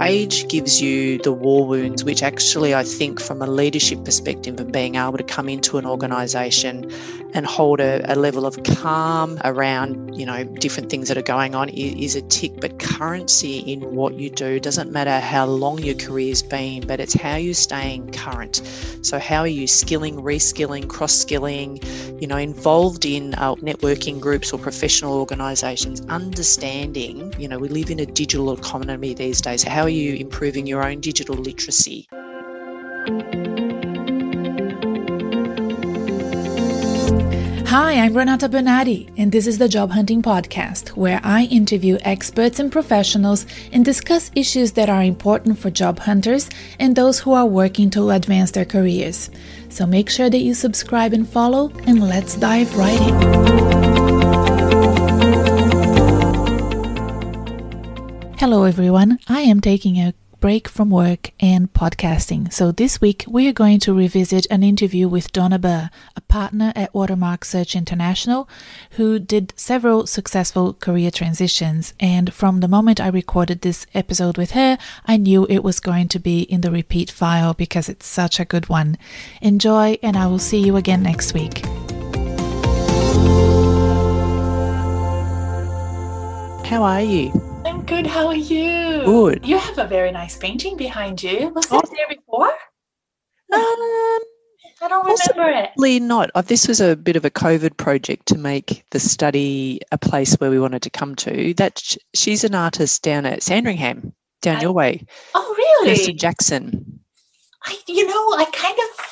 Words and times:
Age 0.00 0.48
gives 0.48 0.80
you 0.80 1.18
the 1.18 1.32
war 1.32 1.66
wounds, 1.66 2.02
which 2.02 2.22
actually, 2.22 2.74
I 2.74 2.82
think, 2.82 3.20
from 3.20 3.42
a 3.42 3.46
leadership 3.46 4.06
perspective 4.06 4.58
and 4.58 4.72
being 4.72 4.94
able 4.94 5.18
to 5.18 5.22
come 5.22 5.50
into 5.50 5.76
an 5.76 5.84
organisation 5.84 6.90
and 7.34 7.44
hold 7.44 7.80
a, 7.80 8.00
a, 8.10 8.14
level 8.14 8.46
of 8.46 8.62
calm 8.64 9.38
around, 9.44 10.18
you 10.18 10.24
know, 10.24 10.44
different 10.44 10.88
things 10.88 11.08
that 11.08 11.18
are 11.18 11.22
going 11.22 11.54
on 11.54 11.68
is, 11.68 12.14
is, 12.14 12.16
a 12.16 12.22
tick. 12.22 12.58
But 12.58 12.78
currency 12.78 13.58
in 13.58 13.94
what 13.94 14.14
you 14.14 14.30
do 14.30 14.58
doesn't 14.58 14.92
matter 14.92 15.20
how 15.20 15.44
long 15.44 15.78
your 15.78 15.94
career's 15.94 16.42
been, 16.42 16.86
but 16.86 16.98
it's 16.98 17.12
how 17.12 17.36
you're 17.36 17.52
staying 17.52 18.12
current. 18.12 18.62
So, 19.02 19.18
how 19.18 19.40
are 19.40 19.46
you 19.46 19.66
skilling, 19.66 20.16
reskilling, 20.16 20.88
cross 20.88 21.12
skilling, 21.12 21.80
you 22.18 22.26
know, 22.26 22.38
involved 22.38 23.04
in 23.04 23.34
uh, 23.34 23.56
networking 23.56 24.20
groups 24.20 24.54
or 24.54 24.58
professional 24.58 25.18
organisations, 25.18 26.00
understanding, 26.08 27.34
you 27.38 27.46
know, 27.46 27.58
we 27.58 27.68
live 27.68 27.90
in 27.90 28.00
a 28.00 28.06
digital 28.06 28.54
economy 28.54 29.12
these 29.12 29.42
days 29.42 29.65
how 29.66 29.82
are 29.82 29.88
you 29.88 30.14
improving 30.14 30.66
your 30.66 30.86
own 30.86 31.00
digital 31.00 31.34
literacy? 31.34 32.08
Hi, 37.68 38.00
I'm 38.00 38.16
Renata 38.16 38.48
Bernardi, 38.48 39.08
and 39.18 39.30
this 39.32 39.46
is 39.46 39.58
the 39.58 39.68
Job 39.68 39.90
Hunting 39.90 40.22
Podcast, 40.22 40.90
where 40.90 41.20
I 41.22 41.44
interview 41.44 41.98
experts 42.02 42.58
and 42.58 42.72
professionals 42.72 43.44
and 43.72 43.84
discuss 43.84 44.30
issues 44.34 44.72
that 44.72 44.88
are 44.88 45.02
important 45.02 45.58
for 45.58 45.70
job 45.70 45.98
hunters 45.98 46.48
and 46.78 46.96
those 46.96 47.18
who 47.18 47.32
are 47.32 47.46
working 47.46 47.90
to 47.90 48.10
advance 48.10 48.52
their 48.52 48.64
careers. 48.64 49.30
So 49.68 49.84
make 49.84 50.08
sure 50.08 50.30
that 50.30 50.38
you 50.38 50.54
subscribe 50.54 51.12
and 51.12 51.28
follow, 51.28 51.70
and 51.86 52.08
let's 52.08 52.36
dive 52.36 52.74
right 52.76 53.00
in. 53.00 53.95
Hello, 58.48 58.62
everyone. 58.62 59.18
I 59.26 59.40
am 59.40 59.60
taking 59.60 59.96
a 59.96 60.14
break 60.38 60.68
from 60.68 60.88
work 60.88 61.32
and 61.40 61.72
podcasting. 61.72 62.52
So 62.52 62.70
this 62.70 63.00
week 63.00 63.24
we 63.26 63.48
are 63.48 63.52
going 63.52 63.80
to 63.80 63.92
revisit 63.92 64.46
an 64.52 64.62
interview 64.62 65.08
with 65.08 65.32
Donna 65.32 65.58
Burr, 65.58 65.90
a 66.14 66.20
partner 66.20 66.72
at 66.76 66.94
Watermark 66.94 67.44
Search 67.44 67.74
International, 67.74 68.48
who 68.92 69.18
did 69.18 69.52
several 69.56 70.06
successful 70.06 70.74
career 70.74 71.10
transitions. 71.10 71.92
And 71.98 72.32
from 72.32 72.60
the 72.60 72.68
moment 72.68 73.00
I 73.00 73.08
recorded 73.08 73.62
this 73.62 73.84
episode 73.94 74.38
with 74.38 74.52
her, 74.52 74.78
I 75.04 75.16
knew 75.16 75.48
it 75.50 75.64
was 75.64 75.80
going 75.80 76.06
to 76.10 76.20
be 76.20 76.42
in 76.42 76.60
the 76.60 76.70
repeat 76.70 77.10
file 77.10 77.52
because 77.52 77.88
it's 77.88 78.06
such 78.06 78.38
a 78.38 78.44
good 78.44 78.68
one. 78.68 78.96
Enjoy, 79.42 79.98
and 80.04 80.16
I 80.16 80.28
will 80.28 80.38
see 80.38 80.60
you 80.60 80.76
again 80.76 81.02
next 81.02 81.34
week. 81.34 81.66
How 86.64 86.84
are 86.84 87.02
you? 87.02 87.55
I'm 87.66 87.84
good. 87.84 88.06
How 88.06 88.28
are 88.28 88.36
you? 88.36 89.02
Good. 89.04 89.44
You 89.44 89.58
have 89.58 89.76
a 89.76 89.88
very 89.88 90.12
nice 90.12 90.36
painting 90.36 90.76
behind 90.76 91.20
you. 91.20 91.48
Was 91.48 91.66
oh. 91.72 91.82
there 91.90 92.06
before? 92.08 92.46
Um, 92.46 94.22
I 94.80 94.88
don't 94.88 95.04
remember 95.04 95.50
it. 95.50 95.70
not. 96.00 96.30
Uh, 96.36 96.42
this 96.42 96.68
was 96.68 96.80
a 96.80 96.94
bit 96.94 97.16
of 97.16 97.24
a 97.24 97.30
COVID 97.30 97.76
project 97.76 98.26
to 98.26 98.38
make 98.38 98.84
the 98.92 99.00
study 99.00 99.80
a 99.90 99.98
place 99.98 100.36
where 100.36 100.48
we 100.48 100.60
wanted 100.60 100.82
to 100.82 100.90
come 100.90 101.16
to. 101.16 101.54
That 101.54 101.82
she's 102.14 102.44
an 102.44 102.54
artist 102.54 103.02
down 103.02 103.26
at 103.26 103.42
Sandringham, 103.42 104.12
down 104.42 104.58
I, 104.58 104.60
your 104.60 104.72
way. 104.72 105.04
Oh, 105.34 105.54
really? 105.58 105.96
Kirsty 105.96 106.12
Jackson. 106.12 107.00
I, 107.64 107.76
you 107.88 108.06
know, 108.06 108.34
I 108.36 108.44
kind 108.44 108.78
of, 108.78 109.06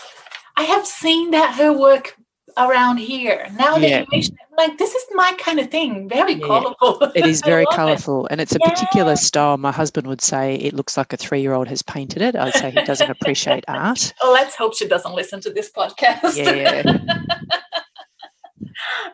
I 0.58 0.62
have 0.62 0.86
seen 0.86 1.32
that 1.32 1.56
her 1.56 1.72
work 1.72 2.16
around 2.56 2.98
here. 2.98 3.48
Now 3.58 3.78
that 3.78 4.06
yeah. 4.10 4.28
like 4.56 4.78
this 4.78 4.94
is 4.94 5.04
my 5.12 5.32
kind 5.38 5.60
of 5.60 5.70
thing. 5.70 6.08
Very 6.08 6.34
yeah. 6.34 6.46
colorful. 6.46 7.00
It 7.14 7.26
is 7.26 7.42
very 7.42 7.66
colorful, 7.72 8.26
it. 8.26 8.32
and 8.32 8.40
it's 8.40 8.54
a 8.54 8.58
yeah. 8.60 8.70
particular 8.70 9.16
style. 9.16 9.56
My 9.56 9.72
husband 9.72 10.06
would 10.06 10.20
say 10.20 10.56
it 10.56 10.72
looks 10.74 10.96
like 10.96 11.12
a 11.12 11.16
three-year-old 11.16 11.68
has 11.68 11.82
painted 11.82 12.22
it. 12.22 12.36
I'd 12.36 12.54
say 12.54 12.70
he 12.70 12.82
doesn't 12.82 13.10
appreciate 13.10 13.64
art. 13.68 14.12
Oh, 14.22 14.32
let's 14.32 14.54
hope 14.54 14.74
she 14.74 14.88
doesn't 14.88 15.14
listen 15.14 15.40
to 15.42 15.50
this 15.50 15.70
podcast. 15.70 16.36
Yeah. 16.36 16.82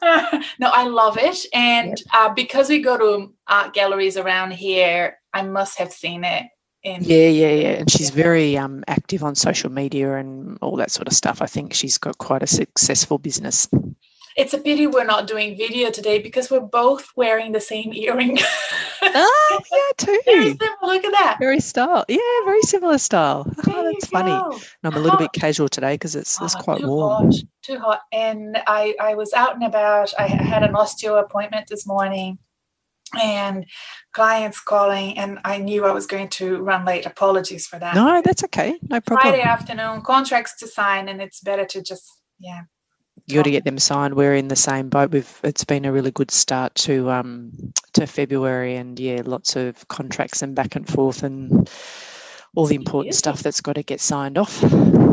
no, 0.58 0.70
I 0.72 0.86
love 0.86 1.18
it, 1.18 1.38
and 1.52 1.90
yep. 1.90 1.98
uh, 2.14 2.32
because 2.34 2.68
we 2.68 2.80
go 2.80 2.96
to 2.96 3.32
art 3.46 3.74
galleries 3.74 4.16
around 4.16 4.52
here, 4.52 5.18
I 5.32 5.42
must 5.42 5.78
have 5.78 5.92
seen 5.92 6.24
it 6.24 6.46
and 6.84 7.04
yeah, 7.04 7.28
yeah, 7.28 7.52
yeah. 7.52 7.68
And 7.80 7.90
she's 7.90 8.10
very 8.10 8.56
um, 8.56 8.82
active 8.88 9.22
on 9.22 9.34
social 9.34 9.70
media 9.70 10.16
and 10.16 10.58
all 10.62 10.76
that 10.76 10.90
sort 10.90 11.08
of 11.08 11.12
stuff. 11.12 11.42
I 11.42 11.46
think 11.46 11.74
she's 11.74 11.98
got 11.98 12.18
quite 12.18 12.42
a 12.42 12.46
successful 12.46 13.18
business. 13.18 13.68
It's 14.36 14.54
a 14.54 14.58
pity 14.58 14.86
we're 14.86 15.04
not 15.04 15.26
doing 15.26 15.56
video 15.58 15.90
today 15.90 16.20
because 16.20 16.50
we're 16.50 16.60
both 16.60 17.10
wearing 17.16 17.52
the 17.52 17.60
same 17.60 17.92
earring. 17.92 18.38
oh, 19.02 19.60
yeah, 19.72 20.06
too. 20.06 20.56
Look 20.82 21.04
at 21.04 21.12
that. 21.12 21.36
Very 21.40 21.60
style. 21.60 22.04
Yeah, 22.08 22.18
very 22.44 22.62
similar 22.62 22.96
style. 22.96 23.44
Oh, 23.66 23.92
that's 23.92 24.06
funny. 24.06 24.30
And 24.30 24.62
I'm 24.84 24.94
a 24.94 25.02
little 25.02 25.18
bit 25.18 25.32
casual 25.32 25.68
today 25.68 25.94
because 25.94 26.14
it's, 26.16 26.40
it's 26.40 26.54
oh, 26.56 26.60
quite 26.60 26.80
too 26.80 26.86
warm. 26.86 27.26
Hot, 27.26 27.34
too 27.62 27.78
hot. 27.78 28.00
And 28.12 28.56
I, 28.66 28.94
I 29.00 29.14
was 29.14 29.32
out 29.34 29.54
and 29.54 29.64
about. 29.64 30.14
I 30.18 30.28
had 30.28 30.62
an 30.62 30.72
osteo 30.72 31.20
appointment 31.20 31.66
this 31.66 31.86
morning 31.86 32.38
and 33.20 33.66
clients 34.12 34.60
calling 34.60 35.18
and 35.18 35.38
i 35.44 35.58
knew 35.58 35.84
i 35.84 35.92
was 35.92 36.06
going 36.06 36.28
to 36.28 36.58
run 36.62 36.84
late. 36.84 37.06
Apologies 37.06 37.66
for 37.66 37.78
that. 37.78 37.94
No 37.94 38.22
that's 38.24 38.44
okay. 38.44 38.78
No 38.88 39.00
problem. 39.00 39.32
Friday 39.32 39.42
afternoon 39.42 40.02
contracts 40.02 40.56
to 40.58 40.66
sign 40.66 41.08
and 41.08 41.20
it's 41.20 41.40
better 41.40 41.64
to 41.66 41.82
just 41.82 42.04
yeah 42.38 42.62
you 43.26 43.36
got 43.36 43.44
to 43.44 43.50
get 43.50 43.64
them 43.64 43.78
signed. 43.78 44.14
We're 44.14 44.34
in 44.34 44.48
the 44.48 44.56
same 44.56 44.88
boat. 44.88 45.10
We've 45.10 45.40
it's 45.44 45.64
been 45.64 45.84
a 45.84 45.92
really 45.92 46.10
good 46.10 46.30
start 46.30 46.74
to 46.86 47.10
um 47.10 47.52
to 47.92 48.06
february 48.06 48.76
and 48.76 48.98
yeah 48.98 49.22
lots 49.24 49.56
of 49.56 49.86
contracts 49.88 50.42
and 50.42 50.54
back 50.54 50.76
and 50.76 50.88
forth 50.88 51.22
and 51.22 51.70
all 52.56 52.66
the 52.66 52.74
important 52.74 53.14
stuff 53.14 53.42
that's 53.42 53.60
got 53.60 53.74
to 53.74 53.82
get 53.82 54.00
signed 54.00 54.38
off. 54.38 54.62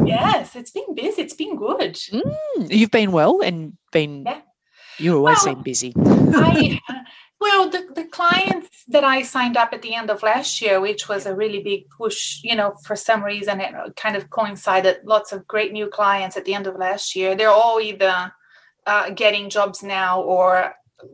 Yes 0.06 0.56
it's 0.56 0.72
been 0.72 0.96
busy. 0.96 1.22
It's 1.22 1.36
been 1.36 1.56
good. 1.56 1.94
Mm, 1.96 2.70
you've 2.70 2.92
been 2.92 3.12
well 3.12 3.42
and 3.42 3.78
been 3.92 4.24
yeah. 4.26 4.42
you 4.98 5.16
always 5.18 5.38
well, 5.38 5.56
seem 5.56 5.64
busy. 5.64 5.94
I, 5.98 6.80
Well, 7.40 7.70
the, 7.70 7.88
the 7.94 8.06
clients 8.06 8.84
that 8.88 9.04
I 9.04 9.22
signed 9.22 9.58
up 9.58 9.72
at 9.72 9.84
the 9.84 9.94
end 9.94 10.10
of 10.10 10.24
last 10.24 10.62
year, 10.62 10.82
which 10.82 11.08
was 11.08 11.26
a 11.26 11.36
really 11.36 11.62
big 11.62 11.90
push, 11.90 12.42
you 12.44 12.56
know, 12.56 12.74
for 12.84 12.96
some 12.96 13.24
reason 13.24 13.62
it 13.62 13.74
kind 13.96 14.16
of 14.16 14.30
coincided 14.30 15.02
lots 15.04 15.32
of 15.32 15.48
great 15.48 15.72
new 15.72 15.88
clients 15.88 16.36
at 16.36 16.46
the 16.46 16.56
end 16.56 16.66
of 16.66 16.76
last 16.78 17.16
year. 17.16 17.36
They're 17.36 17.50
all 17.50 17.80
either 17.80 18.32
uh, 18.88 19.12
getting 19.12 19.50
jobs 19.50 19.84
now 19.84 20.22
or 20.22 20.74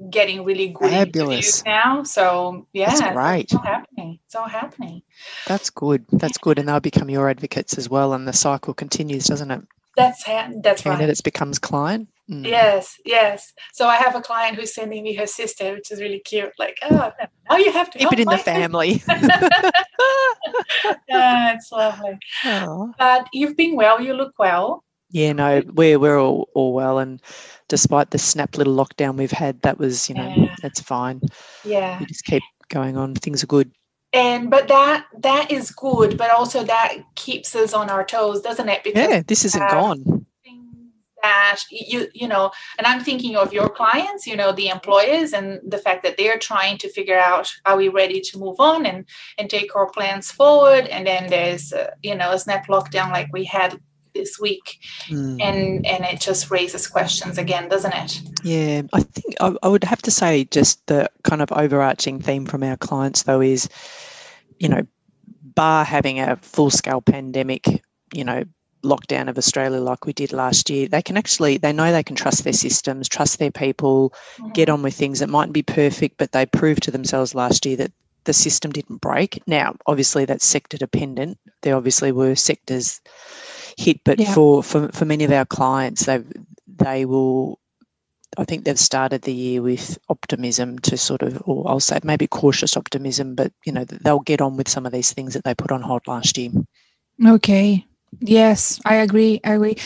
getting 0.10 0.46
really 0.46 0.70
good 0.70 0.92
Fabulous. 0.92 1.64
now. 1.66 2.04
So 2.04 2.68
yeah, 2.74 2.96
that's 2.96 3.16
right. 3.16 3.44
It's 3.44 3.54
all 3.54 3.64
happening. 3.64 4.20
It's 4.26 4.36
all 4.36 4.48
happening. 4.48 5.02
That's 5.48 5.70
good. 5.70 6.06
That's 6.12 6.38
good, 6.38 6.60
and 6.60 6.70
they'll 6.70 6.80
become 6.80 7.10
your 7.10 7.30
advocates 7.30 7.78
as 7.78 7.90
well, 7.90 8.14
and 8.14 8.28
the 8.28 8.34
cycle 8.34 8.74
continues, 8.74 9.26
doesn't 9.26 9.52
it? 9.52 9.62
That's 9.96 10.24
ha- 10.24 10.52
that's 10.62 10.82
Candidates 10.82 11.20
right. 11.20 11.24
becomes 11.26 11.60
client. 11.60 12.08
Mm. 12.30 12.48
Yes, 12.48 12.96
yes. 13.06 13.52
So 13.74 13.88
I 13.88 13.98
have 13.98 14.16
a 14.16 14.22
client 14.22 14.56
who's 14.56 14.74
sending 14.74 15.04
me 15.04 15.14
her 15.16 15.28
sister, 15.28 15.74
which 15.74 15.92
is 15.92 16.00
really 16.00 16.20
cute. 16.20 16.52
Like, 16.58 16.78
oh, 16.90 17.12
now 17.50 17.58
you 17.58 17.72
have 17.72 17.92
to 17.92 17.98
keep 18.00 18.14
it 18.14 18.20
in 18.20 18.28
the 18.28 18.38
family. 18.38 19.04
yeah, 21.10 21.54
it's 21.54 21.72
lovely. 21.72 22.18
Oh. 22.46 22.94
But 22.98 23.28
you've 23.34 23.58
been 23.58 23.76
well. 23.76 24.00
You 24.00 24.14
look 24.14 24.34
well. 24.40 24.84
Yeah, 25.12 25.34
no, 25.34 25.62
we're 25.74 26.00
we're 26.00 26.18
all, 26.20 26.50
all 26.56 26.74
well, 26.74 26.98
and 26.98 27.22
despite 27.68 28.12
the 28.12 28.18
snap 28.18 28.58
little 28.58 28.76
lockdown 28.76 29.16
we've 29.16 29.30
had, 29.30 29.62
that 29.62 29.78
was 29.78 30.10
you 30.10 30.16
know 30.16 30.34
yeah. 30.36 30.56
that's 30.62 30.82
fine. 30.82 31.22
Yeah, 31.64 32.00
we 32.00 32.06
just 32.06 32.26
keep 32.26 32.42
going 32.70 32.98
on. 32.98 33.16
Things 33.16 33.44
are 33.44 33.48
good 33.48 33.72
and 34.14 34.50
but 34.50 34.68
that 34.68 35.06
that 35.18 35.52
is 35.52 35.72
good 35.72 36.18
but 36.18 36.30
also 36.30 36.64
that 36.64 36.98
keeps 37.16 37.56
us 37.56 37.74
on 37.74 37.90
our 37.90 38.06
toes 38.06 38.42
doesn't 38.42 38.70
it 38.70 38.84
because 38.84 39.10
yeah 39.10 39.24
this 39.26 39.44
isn't 39.44 39.70
gone 39.70 40.26
that 41.24 41.60
you 41.72 42.08
you 42.14 42.28
know 42.28 42.52
and 42.78 42.86
i'm 42.86 43.04
thinking 43.04 43.36
of 43.36 43.52
your 43.52 43.70
clients 43.70 44.28
you 44.28 44.36
know 44.36 44.52
the 44.52 44.68
employers 44.68 45.34
and 45.34 45.60
the 45.66 45.78
fact 45.78 46.04
that 46.04 46.18
they're 46.18 46.38
trying 46.38 46.78
to 46.78 46.90
figure 46.90 47.18
out 47.18 47.52
are 47.66 47.78
we 47.78 47.90
ready 47.90 48.22
to 48.22 48.38
move 48.38 48.60
on 48.60 48.86
and 48.86 49.06
and 49.38 49.50
take 49.50 49.76
our 49.76 49.90
plans 49.90 50.32
forward? 50.32 50.88
And 50.88 51.08
then 51.08 51.30
there's 51.30 51.74
uh, 51.74 51.92
you 52.02 52.16
know 52.16 52.32
a 52.32 52.40
snap 52.40 52.68
lockdown 52.68 53.12
like 53.12 53.30
we 53.32 53.44
had 53.44 53.80
this 54.14 54.40
week. 54.40 54.80
Mm. 55.10 55.42
and 55.42 55.86
and 55.86 56.06
it 56.06 56.20
just 56.20 56.52
raises 56.52 56.88
questions 56.88 57.38
again 57.38 57.68
doesn't 57.68 57.94
it? 57.94 58.22
Yeah 58.44 58.84
i 58.94 59.02
think 59.02 59.36
I, 59.42 59.56
I 59.64 59.68
would 59.68 59.84
have 59.84 60.02
to 60.04 60.12
say 60.12 60.46
just 60.46 60.86
the 60.88 61.10
kind 61.24 61.42
of 61.42 61.52
overarching 61.52 62.22
theme 62.22 62.46
from 62.46 62.64
our 62.64 62.78
clients 62.78 63.24
though 63.24 63.42
is 63.42 63.68
you 64.60 64.70
know 64.70 64.84
bar 65.56 65.84
having 65.84 66.20
a 66.20 66.36
full 66.38 66.70
scale 66.70 67.02
pandemic 67.02 67.66
you 68.14 68.24
know 68.24 68.44
lockdown 68.84 69.30
of 69.30 69.38
Australia 69.38 69.80
like 69.80 70.06
we 70.06 70.14
did 70.14 70.34
last 70.34 70.70
year, 70.70 70.88
they 70.88 71.02
can 71.02 71.18
actually 71.18 71.58
they 71.58 71.74
know 71.74 71.92
they 71.92 72.04
can 72.04 72.16
trust 72.16 72.44
their 72.44 72.54
systems, 72.54 73.10
trust 73.10 73.40
their 73.40 73.52
people, 73.52 74.12
mm-hmm. 74.38 74.52
get 74.52 74.70
on 74.70 74.82
with 74.82 74.94
things. 74.94 75.22
It 75.22 75.30
mightn't 75.30 75.54
be 75.54 75.64
perfect, 75.64 76.18
but 76.18 76.32
they 76.32 76.46
proved 76.46 76.84
to 76.84 76.92
themselves 76.92 77.36
last 77.36 77.66
year 77.66 77.78
that 77.78 77.92
the 78.26 78.34
system 78.34 78.72
didn't 78.72 79.02
break. 79.02 79.42
Now, 79.48 79.76
obviously 79.86 80.26
that's 80.26 80.46
sector 80.46 80.78
dependent. 80.78 81.38
There 81.62 81.76
obviously 81.76 82.12
were 82.12 82.36
sectors 82.36 83.02
hit, 83.78 84.02
but 84.04 84.20
yeah. 84.20 84.34
for, 84.34 84.64
for 84.64 84.90
for 84.90 85.06
many 85.06 85.24
of 85.24 85.32
our 85.32 85.46
clients, 85.46 86.06
they 86.06 86.24
they 86.68 87.06
will 87.06 87.60
I 88.38 88.46
think 88.46 88.66
they've 88.66 88.80
started 88.80 89.22
the 89.22 89.34
year 89.34 89.62
with 89.62 89.98
optimism 90.10 90.80
to 90.80 90.98
sort 90.98 91.22
of, 91.22 91.42
or 91.46 91.70
I'll 91.70 91.80
say 91.80 92.00
maybe 92.04 92.28
cautious 92.28 92.76
optimism, 92.76 93.36
but 93.36 93.52
you 93.66 93.72
know 93.72 93.86
they'll 93.86 94.20
get 94.20 94.42
on 94.42 94.58
with 94.58 94.70
some 94.70 94.86
of 94.86 94.92
these 94.92 95.14
things 95.14 95.34
that 95.34 95.44
they 95.44 95.54
put 95.54 95.72
on 95.72 95.82
hold 95.82 96.08
last 96.08 96.38
year. 96.38 96.52
Okay. 97.26 97.86
Yes, 98.22 98.80
I 98.86 98.96
agree. 98.96 99.40
I 99.44 99.54
agree. 99.54 99.78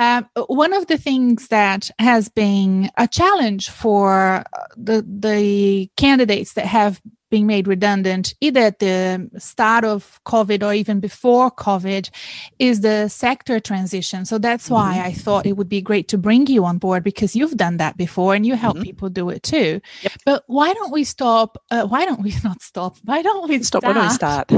Uh, 0.00 0.22
one 0.46 0.72
of 0.72 0.86
the 0.86 0.96
things 0.96 1.48
that 1.48 1.90
has 1.98 2.30
been 2.30 2.90
a 2.96 3.06
challenge 3.06 3.68
for 3.68 4.42
the 4.74 5.04
the 5.06 5.90
candidates 5.98 6.54
that 6.54 6.64
have 6.64 7.02
being 7.30 7.46
made 7.46 7.68
redundant 7.68 8.34
either 8.40 8.60
at 8.60 8.78
the 8.78 9.30
start 9.38 9.84
of 9.84 10.18
COVID 10.26 10.62
or 10.62 10.72
even 10.72 11.00
before 11.00 11.50
COVID 11.50 12.10
is 12.58 12.80
the 12.80 13.08
sector 13.08 13.60
transition. 13.60 14.24
So 14.24 14.38
that's 14.38 14.64
mm-hmm. 14.64 14.74
why 14.74 15.02
I 15.04 15.12
thought 15.12 15.46
it 15.46 15.56
would 15.58 15.68
be 15.68 15.80
great 15.80 16.08
to 16.08 16.18
bring 16.18 16.46
you 16.46 16.64
on 16.64 16.78
board 16.78 17.04
because 17.04 17.36
you've 17.36 17.56
done 17.58 17.76
that 17.76 17.96
before 17.96 18.34
and 18.34 18.46
you 18.46 18.56
help 18.56 18.76
mm-hmm. 18.76 18.84
people 18.84 19.10
do 19.10 19.28
it 19.28 19.42
too. 19.42 19.80
Yep. 20.02 20.12
But 20.24 20.44
why 20.46 20.72
don't 20.72 20.92
we 20.92 21.04
stop? 21.04 21.62
Uh, 21.70 21.86
why 21.86 22.04
don't 22.04 22.22
we 22.22 22.34
not 22.44 22.62
stop? 22.62 22.96
Why 23.04 23.22
don't 23.22 23.48
we 23.48 23.62
stop? 23.62 23.84
Why 23.84 23.92
don't 23.92 24.08
we 24.08 24.14
start? 24.14 24.48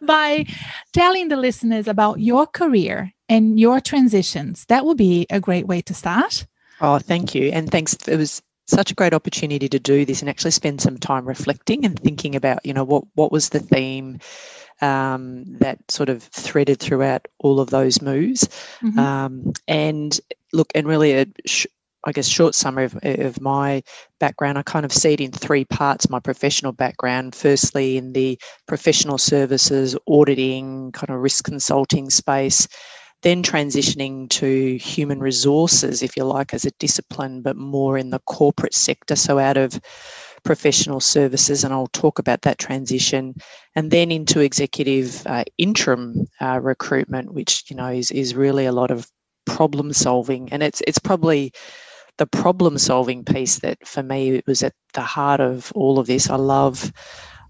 by 0.02 0.46
telling 0.92 1.28
the 1.28 1.36
listeners 1.36 1.88
about 1.88 2.20
your 2.20 2.46
career 2.46 3.13
and 3.28 3.58
your 3.58 3.80
transitions. 3.80 4.64
That 4.66 4.84
would 4.84 4.96
be 4.96 5.26
a 5.30 5.40
great 5.40 5.66
way 5.66 5.80
to 5.82 5.94
start. 5.94 6.46
Oh, 6.80 6.98
thank 6.98 7.34
you. 7.34 7.50
And 7.50 7.70
thanks. 7.70 7.94
It 8.08 8.16
was 8.16 8.42
such 8.66 8.90
a 8.90 8.94
great 8.94 9.14
opportunity 9.14 9.68
to 9.68 9.78
do 9.78 10.04
this 10.04 10.20
and 10.20 10.28
actually 10.28 10.50
spend 10.50 10.80
some 10.80 10.98
time 10.98 11.26
reflecting 11.26 11.84
and 11.84 11.98
thinking 11.98 12.34
about, 12.34 12.64
you 12.64 12.72
know, 12.72 12.84
what 12.84 13.04
what 13.14 13.32
was 13.32 13.50
the 13.50 13.60
theme 13.60 14.18
um, 14.80 15.44
that 15.58 15.78
sort 15.90 16.08
of 16.08 16.22
threaded 16.22 16.80
throughout 16.80 17.26
all 17.38 17.60
of 17.60 17.70
those 17.70 18.02
moves. 18.02 18.48
Mm-hmm. 18.82 18.98
Um, 18.98 19.52
and 19.68 20.18
look, 20.52 20.70
and 20.74 20.86
really, 20.86 21.12
a 21.12 21.26
sh- 21.46 21.66
I 22.06 22.12
guess, 22.12 22.28
short 22.28 22.54
summary 22.54 22.84
of, 22.84 22.98
of 23.02 23.40
my 23.40 23.82
background, 24.20 24.58
I 24.58 24.62
kind 24.62 24.84
of 24.84 24.92
see 24.92 25.14
it 25.14 25.20
in 25.20 25.32
three 25.32 25.64
parts 25.64 26.10
my 26.10 26.20
professional 26.20 26.72
background. 26.72 27.34
Firstly, 27.34 27.96
in 27.96 28.12
the 28.12 28.38
professional 28.66 29.16
services, 29.16 29.96
auditing, 30.06 30.92
kind 30.92 31.10
of 31.10 31.20
risk 31.22 31.44
consulting 31.44 32.10
space 32.10 32.68
then 33.24 33.42
transitioning 33.42 34.28
to 34.28 34.76
human 34.76 35.18
resources, 35.18 36.02
if 36.02 36.16
you 36.16 36.24
like, 36.24 36.54
as 36.54 36.64
a 36.66 36.70
discipline, 36.78 37.42
but 37.42 37.56
more 37.56 37.98
in 37.98 38.10
the 38.10 38.20
corporate 38.20 38.74
sector, 38.74 39.16
so 39.16 39.38
out 39.38 39.56
of 39.56 39.80
professional 40.44 41.00
services, 41.00 41.64
and 41.64 41.72
I'll 41.72 41.88
talk 41.88 42.18
about 42.18 42.42
that 42.42 42.58
transition, 42.58 43.34
and 43.74 43.90
then 43.90 44.12
into 44.12 44.40
executive 44.40 45.26
uh, 45.26 45.44
interim 45.56 46.26
uh, 46.40 46.60
recruitment, 46.62 47.32
which 47.32 47.64
you 47.70 47.76
know 47.76 47.88
is 47.88 48.10
is 48.10 48.34
really 48.34 48.66
a 48.66 48.72
lot 48.72 48.90
of 48.90 49.10
problem 49.46 49.92
solving, 49.94 50.52
and 50.52 50.62
it's 50.62 50.82
it's 50.86 50.98
probably 50.98 51.50
the 52.18 52.26
problem 52.26 52.76
solving 52.78 53.24
piece 53.24 53.58
that 53.60 53.78
for 53.86 54.02
me 54.02 54.42
was 54.46 54.62
at 54.62 54.74
the 54.92 55.00
heart 55.00 55.40
of 55.40 55.72
all 55.74 55.98
of 55.98 56.06
this. 56.06 56.28
I 56.28 56.36
love 56.36 56.92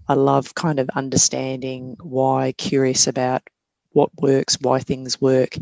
I 0.07 0.13
love 0.13 0.55
kind 0.55 0.79
of 0.79 0.89
understanding 0.95 1.97
why, 2.01 2.53
curious 2.57 3.07
about 3.07 3.41
what 3.95 4.11
works, 4.21 4.57
why 4.61 4.79
things 4.79 5.19
work. 5.19 5.55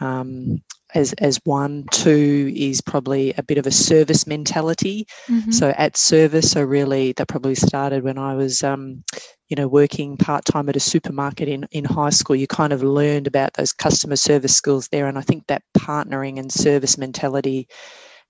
Um, 0.00 0.62
as 0.94 1.12
as 1.14 1.40
one, 1.44 1.84
two 1.90 2.52
is 2.56 2.80
probably 2.80 3.32
a 3.36 3.42
bit 3.42 3.58
of 3.58 3.66
a 3.66 3.70
service 3.70 4.26
mentality. 4.26 5.06
Mm-hmm. 5.28 5.50
So 5.50 5.70
at 5.76 5.96
service, 5.96 6.50
so 6.50 6.62
really 6.62 7.12
that 7.12 7.28
probably 7.28 7.54
started 7.54 8.02
when 8.02 8.18
I 8.18 8.34
was, 8.34 8.62
um, 8.62 9.04
you 9.48 9.56
know, 9.56 9.68
working 9.68 10.16
part 10.16 10.44
time 10.44 10.68
at 10.68 10.76
a 10.76 10.80
supermarket 10.80 11.48
in 11.48 11.66
in 11.70 11.84
high 11.84 12.10
school. 12.10 12.36
You 12.36 12.46
kind 12.46 12.72
of 12.72 12.82
learned 12.82 13.26
about 13.26 13.54
those 13.54 13.72
customer 13.72 14.16
service 14.16 14.56
skills 14.56 14.88
there, 14.88 15.06
and 15.06 15.18
I 15.18 15.22
think 15.22 15.46
that 15.46 15.62
partnering 15.76 16.38
and 16.38 16.50
service 16.50 16.98
mentality 16.98 17.68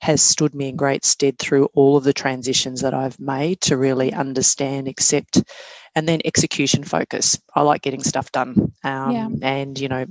has 0.01 0.23
stood 0.23 0.55
me 0.55 0.69
in 0.69 0.77
great 0.77 1.05
stead 1.05 1.39
through 1.39 1.67
all 1.75 1.97
of 1.97 2.05
the 2.05 2.13
transitions 2.13 2.81
that 2.81 2.95
I've 2.95 3.21
made 3.21 3.61
to 3.63 3.77
really 3.77 4.13
understand, 4.13 4.89
accept, 4.89 5.43
and 5.95 6.09
then 6.09 6.21
execution 6.25 6.85
focus. 6.85 7.39
I 7.55 7.63
like 7.63 7.83
getting 7.83 8.03
stuff 8.03 8.33
done. 8.33 8.73
Um, 8.83 9.13
yeah. 9.13 9.29
And, 9.43 9.79
you 9.79 9.89
know, 9.89 10.07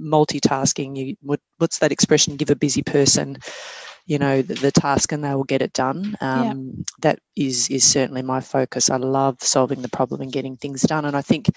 multitasking, 0.00 0.96
you, 0.96 1.16
what, 1.20 1.40
what's 1.58 1.78
that 1.80 1.92
expression? 1.92 2.36
Give 2.36 2.50
a 2.50 2.56
busy 2.56 2.82
person 2.82 3.38
you 4.08 4.20
know 4.20 4.40
the, 4.40 4.54
the, 4.54 4.70
task 4.70 5.10
and 5.10 5.24
they 5.24 5.34
will 5.34 5.42
get 5.42 5.62
it 5.62 5.72
done 5.72 6.16
um, 6.20 6.44
yeah. 6.44 6.82
that 7.00 7.18
is 7.34 7.68
is 7.70 7.82
certainly 7.82 8.22
my 8.22 8.40
focus 8.40 8.88
i 8.88 8.96
love 8.96 9.36
solving 9.40 9.82
the 9.82 9.88
problem 9.88 10.20
and 10.20 10.30
getting 10.30 10.56
things 10.56 10.82
done 10.82 11.04
and 11.04 11.16
i 11.16 11.22
think 11.22 11.50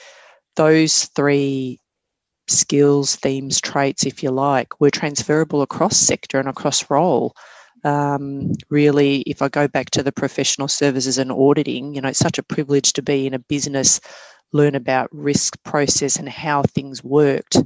those 0.56 1.06
three 1.16 1.80
skills, 2.50 3.16
themes, 3.16 3.62
traits, 3.62 4.06
if 4.06 4.24
you 4.24 4.32
like, 4.32 4.80
were 4.80 4.90
transferable 4.90 5.62
across 5.62 5.98
sector 5.98 6.40
and 6.40 6.50
across 6.50 6.90
role. 6.90 7.36
Um, 7.84 8.54
really, 8.70 9.22
if 9.22 9.42
I 9.42 9.50
go 9.50 9.68
back 9.68 9.90
to 9.92 10.04
the 10.04 10.12
professional 10.12 10.68
services 10.68 11.18
and 11.18 11.32
auditing, 11.32 11.96
you 11.96 12.02
know, 12.02 12.10
it's 12.10 12.20
such 12.20 12.38
a 12.38 12.44
privilege 12.44 12.94
to 12.94 13.02
be 13.02 13.26
in 13.26 13.34
a 13.34 13.40
business, 13.40 14.02
learn 14.52 14.76
about 14.76 15.10
risk 15.14 15.62
process 15.64 16.18
and 16.18 16.28
how 16.28 16.64
things 16.64 17.04
worked. 17.04 17.58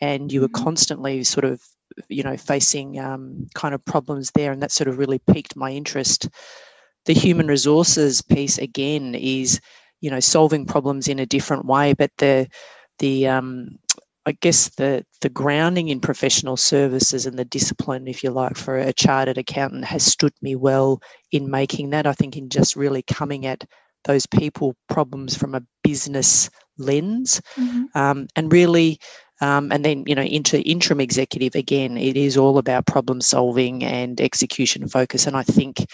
And 0.00 0.32
you 0.32 0.40
were 0.40 0.48
mm-hmm. 0.48 0.64
constantly 0.64 1.24
sort 1.24 1.44
of, 1.44 1.60
you 2.08 2.22
know, 2.22 2.36
facing 2.36 2.98
um, 2.98 3.48
kind 3.54 3.74
of 3.74 3.84
problems 3.84 4.30
there. 4.30 4.52
And 4.52 4.62
that 4.62 4.72
sort 4.72 4.88
of 4.88 4.98
really 4.98 5.18
piqued 5.18 5.56
my 5.56 5.70
interest. 5.70 6.28
The 7.06 7.12
human 7.12 7.48
resources 7.48 8.22
piece, 8.22 8.58
again, 8.58 9.14
is, 9.14 9.60
you 10.00 10.10
know, 10.10 10.20
solving 10.20 10.64
problems 10.64 11.08
in 11.08 11.18
a 11.18 11.26
different 11.26 11.66
way, 11.66 11.92
but 11.92 12.10
the, 12.18 12.48
the 13.00 13.26
um, 13.28 13.78
I 14.28 14.32
guess 14.32 14.68
the 14.76 15.04
the 15.20 15.28
grounding 15.30 15.88
in 15.88 16.00
professional 16.00 16.56
services 16.56 17.26
and 17.26 17.38
the 17.38 17.44
discipline, 17.44 18.06
if 18.06 18.22
you 18.22 18.30
like, 18.30 18.56
for 18.56 18.76
a 18.78 18.92
chartered 18.92 19.38
accountant 19.38 19.84
has 19.84 20.04
stood 20.04 20.32
me 20.42 20.54
well 20.54 21.00
in 21.32 21.50
making 21.50 21.90
that. 21.90 22.06
I 22.06 22.12
think 22.12 22.36
in 22.36 22.48
just 22.48 22.76
really 22.76 23.02
coming 23.02 23.46
at 23.46 23.64
those 24.04 24.26
people 24.26 24.76
problems 24.88 25.36
from 25.36 25.54
a 25.54 25.62
business 25.82 26.50
lens, 26.76 27.40
mm-hmm. 27.56 27.84
um, 27.98 28.28
and 28.36 28.52
really 28.52 28.98
um, 29.40 29.70
and 29.72 29.84
then, 29.84 30.04
you 30.06 30.14
know, 30.14 30.22
into 30.22 30.60
interim 30.62 31.00
executive, 31.00 31.54
again, 31.54 31.96
it 31.96 32.16
is 32.16 32.36
all 32.36 32.58
about 32.58 32.86
problem 32.86 33.20
solving 33.20 33.84
and 33.84 34.20
execution 34.20 34.88
focus. 34.88 35.26
And 35.26 35.36
I 35.36 35.42
think, 35.44 35.86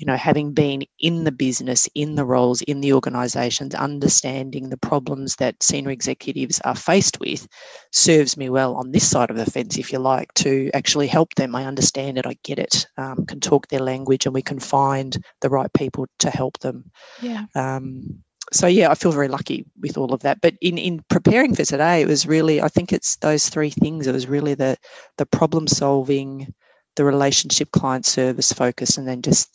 you 0.00 0.06
know, 0.06 0.16
having 0.16 0.52
been 0.52 0.82
in 0.98 1.24
the 1.24 1.30
business, 1.30 1.86
in 1.94 2.14
the 2.14 2.24
roles, 2.24 2.62
in 2.62 2.80
the 2.80 2.94
organizations, 2.94 3.74
understanding 3.74 4.70
the 4.70 4.78
problems 4.78 5.36
that 5.36 5.62
senior 5.62 5.90
executives 5.90 6.58
are 6.64 6.74
faced 6.74 7.20
with 7.20 7.46
serves 7.92 8.34
me 8.34 8.48
well 8.48 8.76
on 8.76 8.92
this 8.92 9.06
side 9.06 9.28
of 9.28 9.36
the 9.36 9.44
fence, 9.44 9.76
if 9.76 9.92
you 9.92 9.98
like, 9.98 10.32
to 10.32 10.70
actually 10.72 11.06
help 11.06 11.34
them. 11.34 11.54
I 11.54 11.66
understand 11.66 12.16
it, 12.16 12.24
I 12.24 12.38
get 12.44 12.58
it, 12.58 12.86
um, 12.96 13.26
can 13.26 13.40
talk 13.40 13.68
their 13.68 13.80
language, 13.80 14.24
and 14.24 14.34
we 14.34 14.40
can 14.40 14.58
find 14.58 15.22
the 15.42 15.50
right 15.50 15.70
people 15.74 16.06
to 16.20 16.30
help 16.30 16.58
them. 16.60 16.90
Yeah. 17.20 17.44
Um, 17.54 18.22
so 18.54 18.66
yeah, 18.66 18.90
I 18.90 18.94
feel 18.94 19.12
very 19.12 19.28
lucky 19.28 19.66
with 19.78 19.98
all 19.98 20.14
of 20.14 20.22
that. 20.22 20.40
But 20.40 20.54
in 20.62 20.78
in 20.78 21.04
preparing 21.10 21.54
for 21.54 21.66
today, 21.66 22.00
it 22.00 22.08
was 22.08 22.26
really 22.26 22.62
I 22.62 22.68
think 22.68 22.90
it's 22.90 23.16
those 23.16 23.50
three 23.50 23.68
things. 23.68 24.06
It 24.06 24.12
was 24.12 24.28
really 24.28 24.54
the 24.54 24.78
the 25.18 25.26
problem 25.26 25.68
solving, 25.68 26.54
the 26.96 27.04
relationship 27.04 27.70
client 27.72 28.06
service 28.06 28.50
focus, 28.50 28.96
and 28.96 29.06
then 29.06 29.20
just 29.20 29.54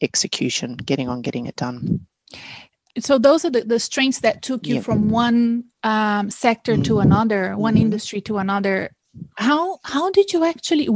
execution, 0.00 0.76
getting 0.76 1.08
on, 1.08 1.22
getting 1.22 1.46
it 1.46 1.56
done. 1.56 2.06
So 2.98 3.18
those 3.18 3.44
are 3.44 3.50
the, 3.50 3.62
the 3.62 3.78
strengths 3.78 4.20
that 4.20 4.42
took 4.42 4.66
you 4.66 4.80
from 4.80 5.10
one 5.10 5.64
um, 5.82 6.30
sector 6.30 6.74
mm-hmm. 6.74 6.82
to 6.82 7.00
another, 7.00 7.56
one 7.56 7.74
mm-hmm. 7.74 7.82
industry 7.82 8.20
to 8.22 8.38
another. 8.38 8.90
How 9.36 9.78
how 9.84 10.10
did 10.10 10.32
you 10.32 10.44
actually? 10.44 10.88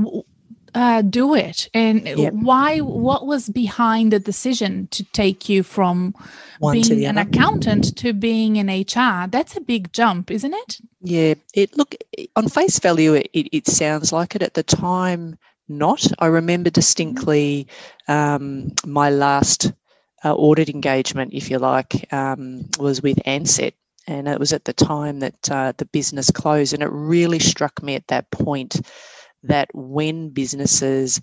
uh, 0.75 1.02
do 1.02 1.35
it 1.35 1.69
and 1.75 2.07
yep. 2.07 2.33
why 2.33 2.78
what 2.78 3.26
was 3.26 3.49
behind 3.49 4.12
the 4.12 4.19
decision 4.19 4.87
to 4.88 5.04
take 5.12 5.49
you 5.49 5.62
from 5.62 6.14
One 6.59 6.80
being 6.80 7.07
an 7.07 7.19
accountant 7.19 7.97
to 7.99 8.12
being 8.12 8.59
an 8.59 8.69
hr 8.69 9.28
that's 9.28 9.57
a 9.57 9.61
big 9.61 9.92
jump 9.92 10.30
isn't 10.30 10.54
it 10.54 10.78
yeah 11.00 11.35
it 11.54 11.76
look 11.76 11.95
on 12.37 12.49
face 12.49 12.78
value 12.78 13.14
it, 13.14 13.30
it 13.33 13.66
sounds 13.66 14.12
like 14.12 14.37
it 14.37 14.42
at 14.42 14.54
the 14.54 14.62
time 14.62 15.38
not. 15.71 16.07
I 16.19 16.27
remember 16.27 16.71
distinctly 16.71 17.69
um, 18.09 18.73
my 18.85 19.11
last 19.11 19.73
uh, 20.25 20.35
audit 20.35 20.69
engagement 20.69 21.33
if 21.33 21.50
you 21.50 21.59
like 21.59 22.12
um, 22.12 22.69
was 22.79 23.03
with 23.03 23.17
ansett 23.25 23.73
and 24.07 24.29
it 24.29 24.39
was 24.39 24.53
at 24.53 24.67
the 24.67 24.75
time 24.75 25.21
that 25.21 25.50
uh, 25.50 25.73
the 25.79 25.87
business 25.87 26.31
closed 26.31 26.75
and 26.75 26.83
it 26.83 26.91
really 26.91 27.39
struck 27.39 27.83
me 27.83 27.95
at 27.95 28.07
that 28.09 28.31
point 28.31 28.81
that 29.45 29.69
when 29.73 30.29
businesses 30.29 31.23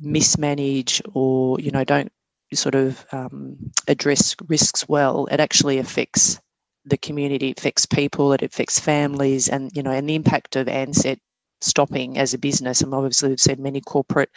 mismanage 0.00 1.02
or 1.12 1.60
you 1.60 1.70
know 1.70 1.84
don't 1.84 2.10
sort 2.54 2.74
of 2.74 3.04
um, 3.12 3.56
address 3.88 4.36
risks 4.48 4.88
well, 4.88 5.26
it 5.26 5.40
actually 5.40 5.78
affects 5.78 6.40
the 6.84 6.96
community, 6.96 7.50
it 7.50 7.58
affects 7.58 7.86
people, 7.86 8.32
it 8.32 8.42
affects 8.42 8.78
families, 8.78 9.48
and 9.48 9.70
you 9.74 9.82
know, 9.82 9.90
and 9.90 10.08
the 10.08 10.14
impact 10.14 10.56
of 10.56 10.66
Ansett 10.66 11.18
stopping 11.64 12.18
as 12.18 12.34
a 12.34 12.38
business. 12.38 12.80
And 12.80 12.94
obviously, 12.94 13.30
we've 13.30 13.40
seen 13.40 13.62
many 13.62 13.80
corporate 13.80 14.30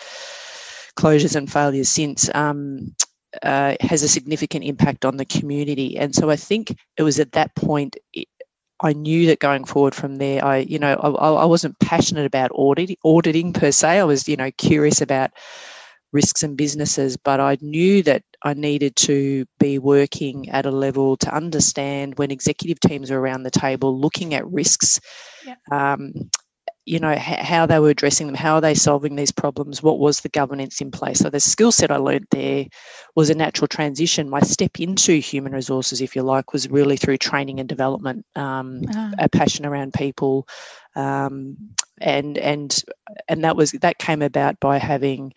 closures 0.97 1.35
and 1.35 1.51
failures 1.51 1.89
since. 1.89 2.29
Um, 2.33 2.95
uh, 3.43 3.75
has 3.81 4.01
a 4.01 4.07
significant 4.07 4.63
impact 4.63 5.03
on 5.05 5.17
the 5.17 5.25
community, 5.25 5.97
and 5.97 6.15
so 6.15 6.29
I 6.29 6.37
think 6.37 6.75
it 6.95 7.03
was 7.03 7.19
at 7.19 7.33
that 7.33 7.53
point 7.55 7.97
it, 8.13 8.27
I 8.79 8.93
knew 8.93 9.25
that 9.27 9.39
going 9.39 9.65
forward 9.65 9.95
from 9.95 10.17
there, 10.17 10.43
I, 10.43 10.57
you 10.57 10.77
know, 10.77 10.93
I, 10.93 11.09
I 11.09 11.45
wasn't 11.45 11.79
passionate 11.79 12.25
about 12.25 12.51
audit, 12.53 12.97
auditing 13.03 13.53
per 13.53 13.71
se. 13.71 13.99
I 13.99 14.03
was, 14.03 14.27
you 14.29 14.37
know, 14.37 14.51
curious 14.51 15.01
about 15.01 15.31
risks 16.11 16.43
and 16.43 16.55
businesses, 16.55 17.17
but 17.17 17.39
I 17.39 17.57
knew 17.59 18.03
that 18.03 18.23
I 18.43 18.53
needed 18.53 18.95
to 18.97 19.45
be 19.59 19.79
working 19.79 20.49
at 20.49 20.65
a 20.65 20.71
level 20.71 21.17
to 21.17 21.33
understand 21.33 22.17
when 22.17 22.31
executive 22.31 22.79
teams 22.79 23.09
are 23.09 23.19
around 23.19 23.43
the 23.43 23.51
table 23.51 23.99
looking 23.99 24.35
at 24.35 24.47
risks. 24.47 24.99
Um, 25.71 26.13
you 26.87 26.99
know 26.99 27.15
how 27.17 27.65
they 27.65 27.79
were 27.79 27.89
addressing 27.89 28.27
them 28.27 28.35
how 28.35 28.55
are 28.55 28.61
they 28.61 28.73
solving 28.73 29.15
these 29.15 29.31
problems 29.31 29.83
what 29.83 29.99
was 29.99 30.21
the 30.21 30.29
governance 30.29 30.79
in 30.79 30.89
place 30.89 31.19
so 31.19 31.29
the 31.29 31.39
skill 31.39 31.71
set 31.71 31.91
i 31.91 31.97
learned 31.97 32.25
there 32.31 32.65
was 33.13 33.29
a 33.29 33.35
natural 33.35 33.67
transition 33.67 34.29
my 34.29 34.39
step 34.39 34.79
into 34.79 35.13
human 35.15 35.51
resources 35.51 35.99
if 35.99 36.15
you 36.15 36.23
like 36.23 36.53
was 36.53 36.69
really 36.69 36.95
through 36.95 37.17
training 37.17 37.59
and 37.59 37.67
development 37.67 38.25
um, 38.35 38.81
ah. 38.95 39.11
a 39.19 39.27
passion 39.27 39.65
around 39.65 39.93
people 39.93 40.47
um, 40.95 41.57
and 41.99 42.37
and 42.37 42.83
and 43.27 43.43
that 43.43 43.57
was 43.57 43.71
that 43.73 43.97
came 43.97 44.21
about 44.21 44.57
by 44.61 44.77
having 44.77 45.33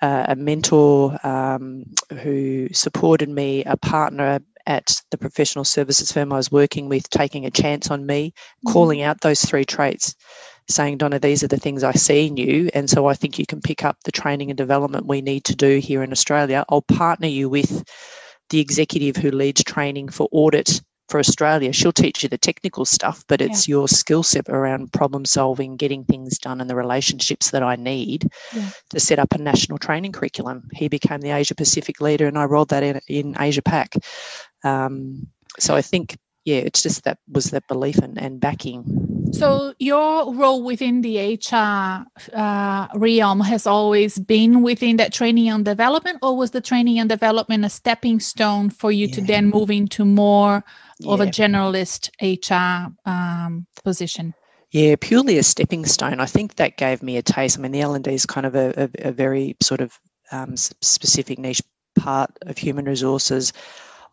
uh, 0.00 0.24
a 0.28 0.36
mentor 0.36 1.18
um, 1.22 1.84
who 2.22 2.68
supported 2.72 3.28
me 3.28 3.62
a 3.64 3.76
partner 3.76 4.40
at 4.66 5.00
the 5.10 5.18
professional 5.18 5.64
services 5.64 6.10
firm 6.10 6.32
I 6.32 6.36
was 6.36 6.50
working 6.50 6.88
with 6.88 7.08
taking 7.10 7.44
a 7.44 7.50
chance 7.50 7.90
on 7.90 8.06
me, 8.06 8.30
mm-hmm. 8.30 8.72
calling 8.72 9.02
out 9.02 9.20
those 9.20 9.42
three 9.42 9.64
traits 9.64 10.16
saying, 10.68 10.98
Donna, 10.98 11.18
these 11.18 11.44
are 11.44 11.48
the 11.48 11.58
things 11.58 11.84
I 11.84 11.92
see 11.92 12.26
in 12.26 12.36
you. 12.36 12.70
And 12.74 12.88
so 12.88 13.06
I 13.06 13.14
think 13.14 13.38
you 13.38 13.46
can 13.46 13.60
pick 13.60 13.84
up 13.84 13.98
the 14.04 14.12
training 14.12 14.50
and 14.50 14.56
development 14.56 15.06
we 15.06 15.20
need 15.20 15.44
to 15.44 15.54
do 15.54 15.78
here 15.78 16.02
in 16.02 16.12
Australia. 16.12 16.64
I'll 16.68 16.82
partner 16.82 17.28
you 17.28 17.48
with 17.48 17.84
the 18.50 18.60
executive 18.60 19.16
who 19.16 19.30
leads 19.30 19.62
training 19.64 20.08
for 20.08 20.28
audit 20.32 20.80
for 21.08 21.20
Australia. 21.20 21.72
She'll 21.72 21.92
teach 21.92 22.22
you 22.22 22.28
the 22.28 22.38
technical 22.38 22.84
stuff, 22.84 23.24
but 23.28 23.40
it's 23.40 23.68
yeah. 23.68 23.74
your 23.74 23.88
skill 23.88 24.22
set 24.22 24.48
around 24.48 24.92
problem 24.92 25.24
solving, 25.26 25.76
getting 25.76 26.04
things 26.04 26.38
done, 26.38 26.60
and 26.60 26.70
the 26.70 26.76
relationships 26.76 27.50
that 27.50 27.62
I 27.62 27.76
need 27.76 28.26
yeah. 28.54 28.70
to 28.90 29.00
set 29.00 29.18
up 29.18 29.32
a 29.34 29.38
national 29.38 29.78
training 29.78 30.12
curriculum. 30.12 30.68
He 30.72 30.88
became 30.88 31.20
the 31.20 31.32
Asia 31.32 31.54
Pacific 31.54 32.00
leader, 32.00 32.26
and 32.26 32.38
I 32.38 32.44
rolled 32.44 32.70
that 32.70 32.82
in, 32.82 33.00
in 33.06 33.36
Asia 33.38 33.62
Pac. 33.62 33.94
Um, 34.64 35.26
so 35.58 35.76
I 35.76 35.82
think, 35.82 36.16
yeah, 36.46 36.56
it's 36.56 36.82
just 36.82 37.04
that 37.04 37.18
was 37.30 37.50
that 37.50 37.68
belief 37.68 37.98
and, 37.98 38.18
and 38.18 38.40
backing. 38.40 39.13
So 39.34 39.74
your 39.78 40.32
role 40.34 40.62
within 40.62 41.00
the 41.02 41.34
HR 41.34 42.06
uh, 42.36 42.88
realm 42.94 43.40
has 43.40 43.66
always 43.66 44.18
been 44.18 44.62
within 44.62 44.96
that 44.96 45.12
training 45.12 45.48
and 45.48 45.64
development, 45.64 46.18
or 46.22 46.36
was 46.36 46.52
the 46.52 46.60
training 46.60 46.98
and 46.98 47.08
development 47.08 47.64
a 47.64 47.68
stepping 47.68 48.20
stone 48.20 48.70
for 48.70 48.92
you 48.92 49.06
yeah. 49.06 49.14
to 49.14 49.20
then 49.22 49.50
move 49.50 49.70
into 49.70 50.04
more 50.04 50.64
yeah. 51.00 51.12
of 51.12 51.20
a 51.20 51.26
generalist 51.26 52.10
HR 52.20 52.92
um, 53.08 53.66
position? 53.82 54.34
Yeah, 54.70 54.96
purely 55.00 55.38
a 55.38 55.42
stepping 55.42 55.86
stone. 55.86 56.20
I 56.20 56.26
think 56.26 56.56
that 56.56 56.76
gave 56.76 57.02
me 57.02 57.16
a 57.16 57.22
taste. 57.22 57.58
I 57.58 57.62
mean, 57.62 57.72
the 57.72 57.80
L 57.80 57.94
and 57.94 58.04
D 58.04 58.12
is 58.12 58.26
kind 58.26 58.46
of 58.46 58.54
a, 58.54 58.72
a, 58.76 59.08
a 59.08 59.12
very 59.12 59.56
sort 59.62 59.80
of 59.80 59.98
um, 60.32 60.56
specific 60.56 61.38
niche 61.38 61.62
part 61.96 62.30
of 62.42 62.58
human 62.58 62.84
resources. 62.84 63.52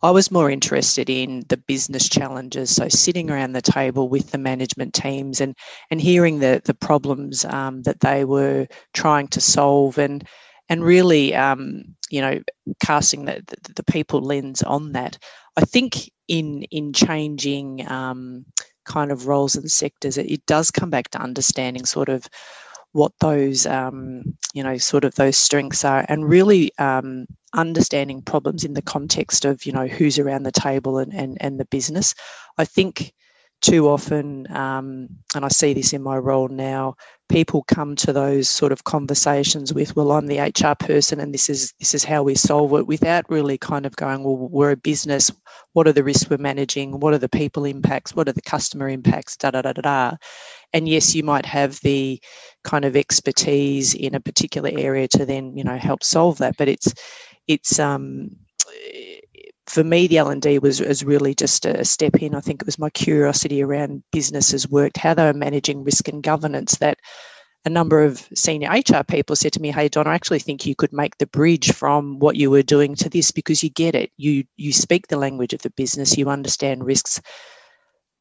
I 0.02 0.10
was 0.10 0.32
more 0.32 0.50
interested 0.50 1.08
in 1.08 1.44
the 1.48 1.56
business 1.56 2.08
challenges, 2.08 2.74
so 2.74 2.88
sitting 2.88 3.30
around 3.30 3.52
the 3.52 3.62
table 3.62 4.08
with 4.08 4.32
the 4.32 4.38
management 4.38 4.94
teams 4.94 5.40
and 5.40 5.56
and 5.90 6.00
hearing 6.00 6.40
the 6.40 6.60
the 6.64 6.74
problems 6.74 7.44
um, 7.44 7.82
that 7.82 8.00
they 8.00 8.24
were 8.24 8.66
trying 8.94 9.28
to 9.28 9.40
solve 9.40 9.98
and 9.98 10.26
and 10.68 10.82
really 10.84 11.34
um, 11.34 11.84
you 12.10 12.20
know 12.20 12.40
casting 12.82 13.26
the, 13.26 13.44
the, 13.46 13.74
the 13.74 13.84
people 13.84 14.20
lens 14.20 14.62
on 14.62 14.92
that. 14.92 15.18
I 15.56 15.64
think 15.64 16.10
in 16.26 16.64
in 16.64 16.92
changing 16.92 17.88
um, 17.88 18.44
kind 18.84 19.12
of 19.12 19.28
roles 19.28 19.54
and 19.54 19.70
sectors, 19.70 20.18
it, 20.18 20.30
it 20.30 20.46
does 20.46 20.72
come 20.72 20.90
back 20.90 21.10
to 21.10 21.22
understanding 21.22 21.84
sort 21.84 22.08
of 22.08 22.28
what 22.92 23.12
those 23.20 23.66
um, 23.66 24.22
you 24.54 24.62
know 24.62 24.78
sort 24.78 25.04
of 25.04 25.14
those 25.16 25.36
strengths 25.36 25.84
are 25.84 26.04
and 26.08 26.28
really 26.28 26.72
um, 26.78 27.26
understanding 27.54 28.22
problems 28.22 28.64
in 28.64 28.74
the 28.74 28.82
context 28.82 29.44
of 29.44 29.64
you 29.66 29.72
know 29.72 29.86
who's 29.86 30.18
around 30.18 30.44
the 30.44 30.52
table 30.52 30.98
and 30.98 31.12
and, 31.14 31.36
and 31.40 31.60
the 31.60 31.66
business. 31.66 32.14
I 32.58 32.64
think 32.64 33.12
too 33.62 33.88
often 33.88 34.46
um, 34.56 35.08
and 35.36 35.44
i 35.44 35.48
see 35.48 35.72
this 35.72 35.92
in 35.92 36.02
my 36.02 36.18
role 36.18 36.48
now 36.48 36.94
people 37.28 37.62
come 37.64 37.94
to 37.94 38.12
those 38.12 38.48
sort 38.48 38.72
of 38.72 38.84
conversations 38.84 39.72
with 39.72 39.94
well 39.96 40.12
i'm 40.12 40.26
the 40.26 40.40
hr 40.40 40.74
person 40.84 41.20
and 41.20 41.32
this 41.32 41.48
is 41.48 41.72
this 41.78 41.94
is 41.94 42.04
how 42.04 42.22
we 42.24 42.34
solve 42.34 42.72
it 42.74 42.88
without 42.88 43.24
really 43.30 43.56
kind 43.56 43.86
of 43.86 43.94
going 43.96 44.24
well 44.24 44.36
we're 44.50 44.72
a 44.72 44.76
business. 44.76 45.30
What 45.72 45.88
are 45.88 45.92
the 45.92 46.04
risks 46.04 46.28
we're 46.28 46.36
managing? 46.38 47.00
What 47.00 47.14
are 47.14 47.18
the 47.18 47.28
people 47.28 47.64
impacts? 47.64 48.14
What 48.14 48.28
are 48.28 48.32
the 48.32 48.42
customer 48.42 48.88
impacts? 48.88 49.36
Da 49.36 49.50
da 49.50 49.62
da 49.62 49.72
da 49.72 49.82
da. 49.82 50.16
And 50.72 50.88
yes 50.88 51.14
you 51.14 51.22
might 51.22 51.46
have 51.46 51.80
the 51.82 52.20
kind 52.64 52.84
of 52.84 52.96
expertise 52.96 53.94
in 53.94 54.14
a 54.14 54.20
particular 54.20 54.70
area 54.72 55.08
to 55.08 55.26
then 55.26 55.56
you 55.56 55.64
know 55.64 55.76
help 55.76 56.02
solve 56.02 56.38
that 56.38 56.56
but 56.56 56.68
it's 56.68 56.94
it's 57.48 57.78
um 57.78 58.30
for 59.66 59.84
me, 59.84 60.06
the 60.06 60.18
L 60.18 60.30
and 60.30 60.42
D 60.42 60.58
was 60.58 60.80
was 60.80 61.04
really 61.04 61.34
just 61.34 61.64
a 61.64 61.84
step 61.84 62.16
in. 62.16 62.34
I 62.34 62.40
think 62.40 62.60
it 62.60 62.66
was 62.66 62.78
my 62.78 62.90
curiosity 62.90 63.62
around 63.62 64.02
businesses 64.12 64.68
worked, 64.68 64.96
how 64.98 65.14
they 65.14 65.24
were 65.24 65.32
managing 65.32 65.84
risk 65.84 66.08
and 66.08 66.22
governance. 66.22 66.76
That 66.76 66.98
a 67.64 67.70
number 67.70 68.02
of 68.02 68.28
senior 68.34 68.70
HR 68.70 69.04
people 69.04 69.36
said 69.36 69.52
to 69.54 69.62
me, 69.62 69.70
"Hey, 69.70 69.88
Don, 69.88 70.06
I 70.06 70.14
actually 70.14 70.40
think 70.40 70.66
you 70.66 70.74
could 70.74 70.92
make 70.92 71.16
the 71.18 71.26
bridge 71.26 71.72
from 71.72 72.18
what 72.18 72.36
you 72.36 72.50
were 72.50 72.62
doing 72.62 72.94
to 72.96 73.08
this 73.08 73.30
because 73.30 73.62
you 73.62 73.70
get 73.70 73.94
it. 73.94 74.10
You 74.16 74.44
you 74.56 74.72
speak 74.72 75.06
the 75.06 75.16
language 75.16 75.54
of 75.54 75.62
the 75.62 75.70
business. 75.70 76.18
You 76.18 76.28
understand 76.28 76.84
risks." 76.84 77.20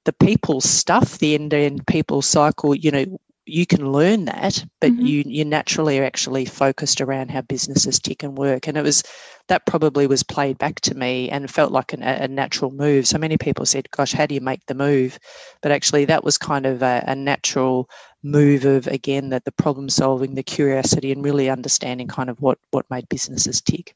The 0.05 0.13
people 0.13 0.61
stuff, 0.61 1.19
the 1.19 1.35
end-to-end 1.35 1.85
people 1.85 2.23
cycle, 2.23 2.73
you 2.73 2.89
know, 2.89 3.19
you 3.45 3.65
can 3.65 3.91
learn 3.91 4.25
that, 4.25 4.63
but 4.79 4.91
mm-hmm. 4.91 5.05
you 5.05 5.23
you 5.25 5.45
naturally 5.45 5.99
are 5.99 6.03
actually 6.03 6.45
focused 6.45 7.01
around 7.01 7.31
how 7.31 7.41
businesses 7.41 7.99
tick 7.99 8.23
and 8.23 8.37
work. 8.37 8.67
And 8.67 8.77
it 8.77 8.83
was 8.83 9.03
that 9.47 9.65
probably 9.65 10.05
was 10.07 10.23
played 10.23 10.57
back 10.57 10.79
to 10.81 10.95
me 10.95 11.29
and 11.29 11.49
felt 11.49 11.71
like 11.71 11.93
an, 11.93 12.03
a 12.03 12.27
natural 12.27 12.71
move. 12.71 13.07
So 13.07 13.17
many 13.17 13.37
people 13.37 13.65
said, 13.65 13.89
"Gosh, 13.91 14.13
how 14.13 14.25
do 14.25 14.35
you 14.35 14.41
make 14.41 14.65
the 14.67 14.75
move?" 14.75 15.17
But 15.61 15.71
actually, 15.71 16.05
that 16.05 16.23
was 16.23 16.37
kind 16.37 16.65
of 16.65 16.83
a, 16.83 17.03
a 17.07 17.15
natural 17.15 17.89
move 18.23 18.65
of 18.65 18.87
again 18.87 19.29
that 19.29 19.45
the 19.45 19.51
problem 19.51 19.89
solving, 19.89 20.35
the 20.35 20.43
curiosity, 20.43 21.11
and 21.11 21.23
really 21.23 21.49
understanding 21.49 22.07
kind 22.07 22.29
of 22.29 22.39
what 22.41 22.59
what 22.69 22.89
made 22.91 23.09
businesses 23.09 23.61
tick. 23.61 23.95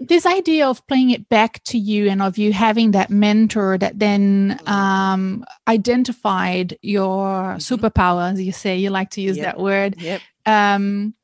This 0.00 0.26
idea 0.26 0.66
of 0.68 0.86
playing 0.86 1.10
it 1.10 1.28
back 1.28 1.62
to 1.64 1.78
you 1.78 2.08
and 2.08 2.22
of 2.22 2.38
you 2.38 2.52
having 2.52 2.92
that 2.92 3.10
mentor 3.10 3.78
that 3.78 3.98
then 3.98 4.58
um, 4.66 5.44
identified 5.68 6.78
your 6.82 7.26
mm-hmm. 7.26 7.58
superpower 7.58 8.32
as 8.32 8.40
you 8.40 8.52
say 8.52 8.76
you 8.76 8.90
like 8.90 9.10
to 9.10 9.20
use 9.20 9.36
yep. 9.36 9.46
that 9.46 9.58
word 9.58 10.00
yep. 10.00 10.20
um, 10.46 11.14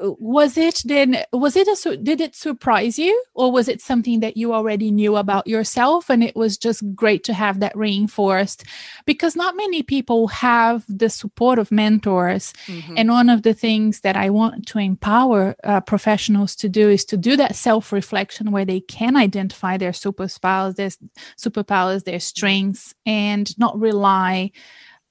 was 0.00 0.56
it 0.56 0.82
then 0.84 1.24
was 1.32 1.56
it 1.56 1.66
a 1.66 1.96
did 1.96 2.20
it 2.20 2.34
surprise 2.34 2.98
you? 2.98 3.22
Or 3.34 3.50
was 3.50 3.68
it 3.68 3.80
something 3.80 4.20
that 4.20 4.36
you 4.36 4.54
already 4.54 4.90
knew 4.90 5.16
about 5.16 5.46
yourself 5.46 6.08
and 6.08 6.22
it 6.22 6.36
was 6.36 6.56
just 6.56 6.82
great 6.94 7.24
to 7.24 7.34
have 7.34 7.60
that 7.60 7.76
reinforced? 7.76 8.64
Because 9.06 9.34
not 9.34 9.56
many 9.56 9.82
people 9.82 10.28
have 10.28 10.84
the 10.88 11.10
support 11.10 11.58
of 11.58 11.72
mentors. 11.72 12.52
Mm-hmm. 12.66 12.94
and 12.96 13.10
one 13.10 13.28
of 13.28 13.42
the 13.42 13.54
things 13.54 14.00
that 14.00 14.16
i 14.16 14.30
want 14.30 14.66
to 14.66 14.78
empower 14.78 15.54
uh, 15.64 15.80
professionals 15.80 16.54
to 16.56 16.68
do 16.68 16.88
is 16.88 17.04
to 17.04 17.16
do 17.16 17.36
that 17.36 17.56
self 17.56 17.92
reflection 17.92 18.50
where 18.50 18.64
they 18.64 18.80
can 18.80 19.16
identify 19.16 19.76
their 19.76 19.92
superpowers 19.92 20.76
their 20.76 20.90
superpowers 21.36 22.04
their 22.04 22.20
strengths 22.20 22.94
and 23.06 23.58
not 23.58 23.78
rely 23.78 24.50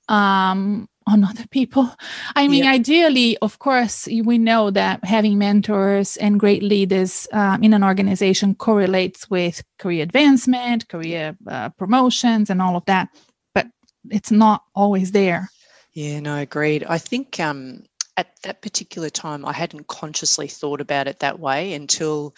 um, 0.08 0.88
on 1.08 1.24
other 1.24 1.46
people. 1.48 1.89
I 2.36 2.48
mean, 2.48 2.63
yeah. 2.63 2.72
ideally, 2.72 3.38
of 3.41 3.60
course, 3.60 4.08
we 4.08 4.38
know 4.38 4.72
that 4.72 5.03
having 5.03 5.38
mentors 5.38 6.17
and 6.17 6.39
great 6.39 6.63
leaders 6.63 7.27
um, 7.34 7.63
in 7.63 7.74
an 7.74 7.84
organization 7.84 8.55
correlates 8.55 9.29
with 9.29 9.63
career 9.79 10.03
advancement, 10.03 10.88
career 10.88 11.36
uh, 11.48 11.70
promotions, 11.70 12.50
and 12.50 12.62
all 12.62 12.75
of 12.75 12.86
that. 12.86 13.10
But 13.53 13.67
it's 14.10 14.31
not 14.31 14.63
always 14.75 15.12
there. 15.12 15.50
Yeah, 15.93 16.20
no, 16.20 16.36
I 16.36 16.41
agreed. 16.41 16.86
I 16.88 16.98
think 16.98 17.39
um, 17.39 17.84
at 18.17 18.29
that 18.43 18.62
particular 18.62 19.10
time, 19.10 19.46
I 19.46 19.53
hadn't 19.53 19.88
consciously 19.88 20.48
thought 20.48 20.81
about 20.81 21.08
it 21.08 21.20
that 21.20 21.39
way 21.39 21.74
until 21.74 22.36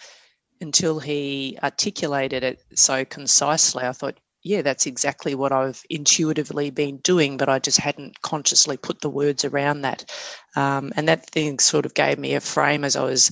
until 0.60 0.98
he 0.98 1.58
articulated 1.62 2.42
it 2.42 2.62
so 2.74 3.04
concisely. 3.04 3.84
I 3.84 3.92
thought, 3.92 4.18
yeah, 4.44 4.60
that's 4.60 4.86
exactly 4.86 5.34
what 5.34 5.52
I've 5.52 5.82
intuitively 5.88 6.68
been 6.68 6.98
doing, 6.98 7.38
but 7.38 7.48
I 7.48 7.58
just 7.58 7.78
hadn't 7.78 8.20
consciously 8.20 8.76
put 8.76 9.00
the 9.00 9.08
words 9.08 9.42
around 9.42 9.80
that. 9.82 10.04
Um, 10.54 10.92
and 10.96 11.08
that 11.08 11.26
thing 11.30 11.58
sort 11.58 11.86
of 11.86 11.94
gave 11.94 12.18
me 12.18 12.34
a 12.34 12.40
frame 12.40 12.84
as 12.84 12.94
I 12.94 13.04
was, 13.04 13.30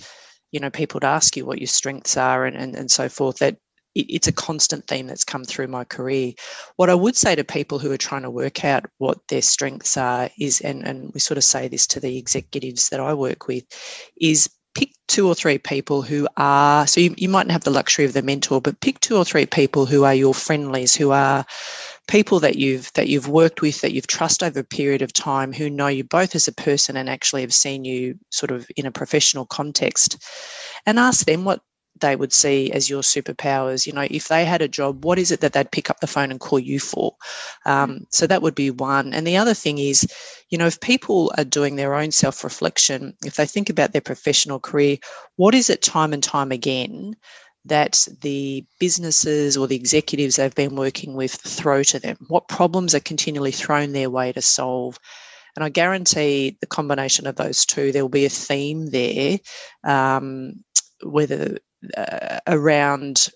you 0.52 0.59
know, 0.59 0.71
people 0.71 1.00
to 1.00 1.07
ask 1.07 1.37
you 1.37 1.45
what 1.45 1.59
your 1.59 1.69
strengths 1.69 2.16
are 2.16 2.47
and, 2.47 2.57
and, 2.57 2.75
and 2.75 2.90
so 2.90 3.11
forth. 3.11 3.37
That 3.38 3.59
it, 3.95 4.07
it's 4.09 4.26
a 4.26 4.33
constant 4.33 4.87
theme 4.87 5.07
that's 5.07 5.23
come 5.23 5.45
through 5.45 5.69
my 5.69 5.85
career. 5.85 6.33
What 6.76 6.88
I 6.88 6.95
would 6.95 7.14
say 7.14 7.35
to 7.35 7.45
people 7.45 7.78
who 7.78 7.92
are 7.92 7.99
trying 7.99 8.23
to 8.23 8.31
work 8.31 8.64
out 8.64 8.87
what 8.97 9.19
their 9.28 9.42
strengths 9.42 9.99
are 9.99 10.31
is, 10.40 10.62
and, 10.62 10.83
and 10.83 11.12
we 11.12 11.21
sort 11.21 11.37
of 11.37 11.45
say 11.45 11.69
this 11.69 11.87
to 11.88 12.00
the 12.00 12.16
executives 12.16 12.88
that 12.88 13.00
I 13.00 13.12
work 13.12 13.49
with, 13.49 13.64
is 14.19 14.49
pick 14.75 14.93
two 15.09 15.29
or 15.29 15.35
three 15.35 15.59
people 15.59 16.02
who 16.02 16.26
are 16.37 16.87
so 16.87 17.00
you, 17.00 17.14
you 17.19 17.29
mightn't 17.29 17.52
have 17.52 17.64
the 17.64 17.71
luxury 17.71 18.05
of 18.05 18.12
the 18.12 18.23
mentor 18.23 18.61
but 18.61 18.81
pick 18.81 18.99
two 19.00 19.17
or 19.17 19.25
three 19.25 19.47
people 19.47 19.87
who 19.87 20.05
are 20.05 20.14
your 20.14 20.35
friendlies 20.35 20.95
who 20.95 21.11
are 21.11 21.45
people 22.09 22.41
that 22.41 22.57
you've 22.57 22.93
that 22.95 23.09
you've 23.09 23.29
worked 23.29 23.61
with 23.62 23.81
that 23.81 23.93
you've 23.93 24.07
trusted 24.07 24.49
over 24.49 24.61
a 24.61 24.64
period 24.64 25.02
of 25.02 25.12
time 25.12 25.52
who 25.52 25.71
know 25.71 25.88
you 25.88 26.05
both 26.05 26.35
as 26.35 26.49
a 26.49 26.52
person 26.52 26.97
and 26.97 27.09
actually 27.09 27.43
have 27.43 27.55
seen 27.55 27.85
you 27.85 28.19
sort 28.31 28.50
of 28.50 28.67
in 28.76 28.87
a 28.87 28.91
professional 28.91 29.47
context 29.47 30.23
and 30.87 30.99
ask 30.99 31.26
them 31.26 31.45
what 31.45 31.61
they 32.03 32.15
would 32.15 32.33
see 32.33 32.71
as 32.73 32.91
your 32.91 33.01
superpowers 33.01 33.87
you 33.87 33.93
know 33.93 34.07
if 34.11 34.29
they 34.29 34.45
had 34.45 34.61
a 34.61 34.69
job 34.69 35.05
what 35.05 35.19
is 35.19 35.33
it 35.33 35.41
that 35.41 35.55
they'd 35.55 35.73
pick 35.73 35.89
up 35.89 36.01
the 36.01 36.07
phone 36.07 36.31
and 36.31 36.41
call 36.41 36.59
you 36.59 36.79
for 36.79 37.17
um, 37.65 38.07
so 38.11 38.27
that 38.27 38.43
would 38.43 38.55
be 38.55 38.71
one 38.71 39.15
and 39.15 39.27
the 39.27 39.39
other 39.39 39.55
thing 39.55 39.79
is 39.79 40.07
you 40.51 40.59
know 40.59 40.67
if 40.67 40.81
people 40.81 41.33
are 41.39 41.45
doing 41.45 41.77
their 41.77 41.95
own 41.95 42.11
self-reflection 42.11 43.17
if 43.25 43.37
they 43.37 43.47
think 43.47 43.71
about 43.71 43.93
their 43.93 44.03
professional 44.03 44.61
career 44.61 44.99
what 45.37 45.55
is 45.55 45.71
it 45.71 45.81
time 45.81 46.13
and 46.13 46.23
time 46.23 46.53
again 46.53 47.17
that 47.65 48.07
the 48.21 48.65
businesses 48.81 49.57
or 49.57 49.67
the 49.67 49.77
executives 49.77 50.37
they've 50.37 50.55
been 50.55 50.77
working 50.77 51.15
with 51.15 51.33
throw 51.33 51.83
to 51.85 51.99
them? 51.99 52.17
What 52.29 52.49
problems 52.49 52.95
are 52.95 53.01
continually 53.01 53.53
thrown 53.53 53.93
their 53.93 54.11
way 54.11 54.33
to 54.33 54.43
solve? 54.43 54.99
And 55.57 55.65
I 55.65 55.69
guarantee 55.69 56.57
the 56.61 56.67
combination 56.67 57.27
of 57.27 57.37
those 57.37 57.65
two, 57.67 57.93
there 57.93 58.03
will 58.03 58.09
be 58.09 58.25
a 58.25 58.31
theme 58.31 58.91
there, 58.91 59.39
um, 59.85 60.65
whether 61.03 61.59
uh, 61.97 62.41
around 62.47 63.29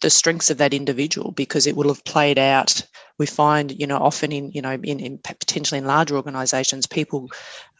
the 0.00 0.10
strengths 0.10 0.48
of 0.48 0.58
that 0.58 0.72
individual 0.72 1.32
because 1.32 1.66
it 1.66 1.76
will 1.76 1.88
have 1.88 2.04
played 2.04 2.38
out. 2.38 2.86
We 3.18 3.26
find 3.26 3.72
you 3.72 3.86
know 3.86 3.98
often 3.98 4.32
in 4.32 4.50
you 4.52 4.62
know 4.62 4.72
in, 4.72 5.00
in 5.00 5.18
potentially 5.18 5.78
in 5.78 5.86
larger 5.86 6.16
organizations 6.16 6.86
people 6.86 7.28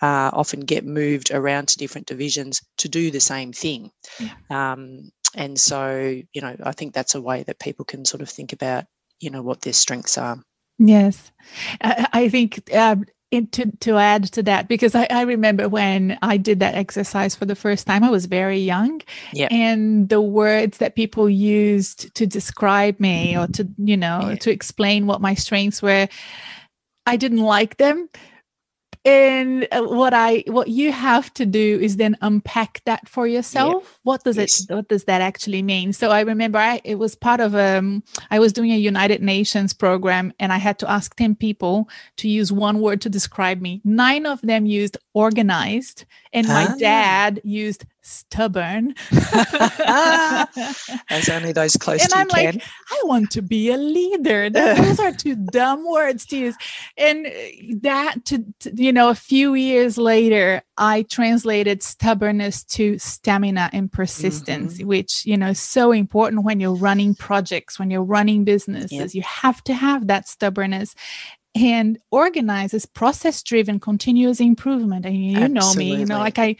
uh, 0.02 0.30
often 0.32 0.60
get 0.60 0.84
moved 0.84 1.30
around 1.30 1.68
to 1.68 1.78
different 1.78 2.08
divisions 2.08 2.60
to 2.78 2.88
do 2.88 3.10
the 3.10 3.20
same 3.20 3.52
thing. 3.52 3.90
Yeah. 4.18 4.34
um, 4.50 5.10
and 5.34 5.60
so 5.60 6.22
you 6.32 6.40
know 6.40 6.56
i 6.64 6.72
think 6.72 6.94
that's 6.94 7.14
a 7.14 7.20
way 7.20 7.42
that 7.42 7.58
people 7.58 7.84
can 7.84 8.02
sort 8.06 8.22
of 8.22 8.30
think 8.30 8.54
about 8.54 8.86
you 9.20 9.30
know 9.30 9.42
what 9.42 9.60
their 9.60 9.72
strengths 9.72 10.18
are. 10.18 10.42
Yes. 10.78 11.32
I 11.80 12.28
think 12.28 12.70
uh, 13.32 13.40
to, 13.52 13.70
to 13.80 13.96
add 13.96 14.24
to 14.24 14.42
that 14.44 14.68
because 14.68 14.94
I, 14.94 15.06
I 15.10 15.22
remember 15.22 15.68
when 15.68 16.18
I 16.22 16.36
did 16.36 16.60
that 16.60 16.74
exercise 16.74 17.34
for 17.34 17.44
the 17.44 17.54
first 17.54 17.86
time, 17.86 18.04
I 18.04 18.10
was 18.10 18.26
very 18.26 18.58
young. 18.58 19.02
Yeah. 19.32 19.48
And 19.50 20.08
the 20.08 20.20
words 20.20 20.78
that 20.78 20.94
people 20.94 21.28
used 21.28 22.14
to 22.14 22.26
describe 22.26 22.98
me 23.00 23.36
or 23.36 23.46
to, 23.48 23.68
you 23.78 23.96
know, 23.96 24.30
yeah. 24.30 24.36
to 24.36 24.50
explain 24.50 25.06
what 25.06 25.20
my 25.20 25.34
strengths 25.34 25.82
were, 25.82 26.08
I 27.06 27.16
didn't 27.16 27.42
like 27.42 27.76
them 27.76 28.08
and 29.08 29.66
uh, 29.72 29.82
what 29.82 30.12
i 30.12 30.44
what 30.46 30.68
you 30.68 30.92
have 30.92 31.32
to 31.32 31.46
do 31.46 31.78
is 31.80 31.96
then 31.96 32.16
unpack 32.20 32.82
that 32.84 33.08
for 33.08 33.26
yourself 33.26 33.82
yeah. 33.82 33.90
what 34.02 34.22
does 34.24 34.36
yes. 34.36 34.60
it 34.68 34.74
what 34.74 34.88
does 34.88 35.04
that 35.04 35.20
actually 35.20 35.62
mean 35.62 35.92
so 35.92 36.10
i 36.10 36.20
remember 36.20 36.58
I, 36.58 36.80
it 36.84 36.96
was 36.96 37.14
part 37.14 37.40
of 37.40 37.54
um 37.54 38.02
i 38.30 38.38
was 38.38 38.52
doing 38.52 38.72
a 38.72 38.76
united 38.76 39.22
nations 39.22 39.72
program 39.72 40.32
and 40.38 40.52
i 40.52 40.58
had 40.58 40.78
to 40.80 40.90
ask 40.90 41.14
10 41.16 41.36
people 41.36 41.88
to 42.16 42.28
use 42.28 42.52
one 42.52 42.80
word 42.80 43.00
to 43.02 43.08
describe 43.08 43.60
me 43.60 43.80
nine 43.84 44.26
of 44.26 44.40
them 44.42 44.66
used 44.66 44.98
organized 45.14 46.04
and 46.32 46.46
my 46.46 46.66
ah. 46.68 46.74
dad 46.78 47.40
used 47.44 47.86
stubborn. 48.08 48.94
As 51.10 51.28
only 51.28 51.52
those 51.52 51.76
close 51.76 52.02
and 52.02 52.10
to 52.10 52.18
I'm 52.18 52.28
you 52.28 52.52
can. 52.52 52.62
I 52.90 53.02
want 53.04 53.30
to 53.32 53.42
be 53.42 53.70
a 53.70 53.76
leader. 53.76 54.50
those 54.58 54.98
are 54.98 55.12
two 55.12 55.36
dumb 55.36 55.88
words 55.88 56.26
to 56.26 56.36
use. 56.36 56.56
And 56.96 57.26
uh, 57.26 57.30
that, 57.82 58.24
to, 58.26 58.44
to, 58.60 58.74
you 58.74 58.92
know, 58.92 59.10
a 59.10 59.14
few 59.14 59.54
years 59.54 59.98
later, 59.98 60.62
I 60.76 61.02
translated 61.02 61.82
stubbornness 61.82 62.64
to 62.64 62.98
stamina 62.98 63.70
and 63.72 63.90
persistence, 63.90 64.78
mm-hmm. 64.78 64.86
which, 64.86 65.26
you 65.26 65.36
know, 65.36 65.48
is 65.48 65.60
so 65.60 65.92
important 65.92 66.44
when 66.44 66.60
you're 66.60 66.74
running 66.74 67.14
projects, 67.14 67.78
when 67.78 67.90
you're 67.90 68.02
running 68.02 68.44
businesses. 68.44 68.92
Yep. 68.92 69.14
You 69.14 69.22
have 69.22 69.62
to 69.64 69.74
have 69.74 70.06
that 70.06 70.28
stubbornness 70.28 70.94
and 71.58 71.98
organizes 72.10 72.86
process 72.86 73.42
driven 73.42 73.80
continuous 73.80 74.40
improvement 74.40 75.04
and 75.04 75.16
you 75.16 75.36
Absolutely. 75.36 75.54
know 75.54 75.74
me 75.74 76.00
you 76.00 76.06
know 76.06 76.18
like 76.18 76.38
i 76.38 76.54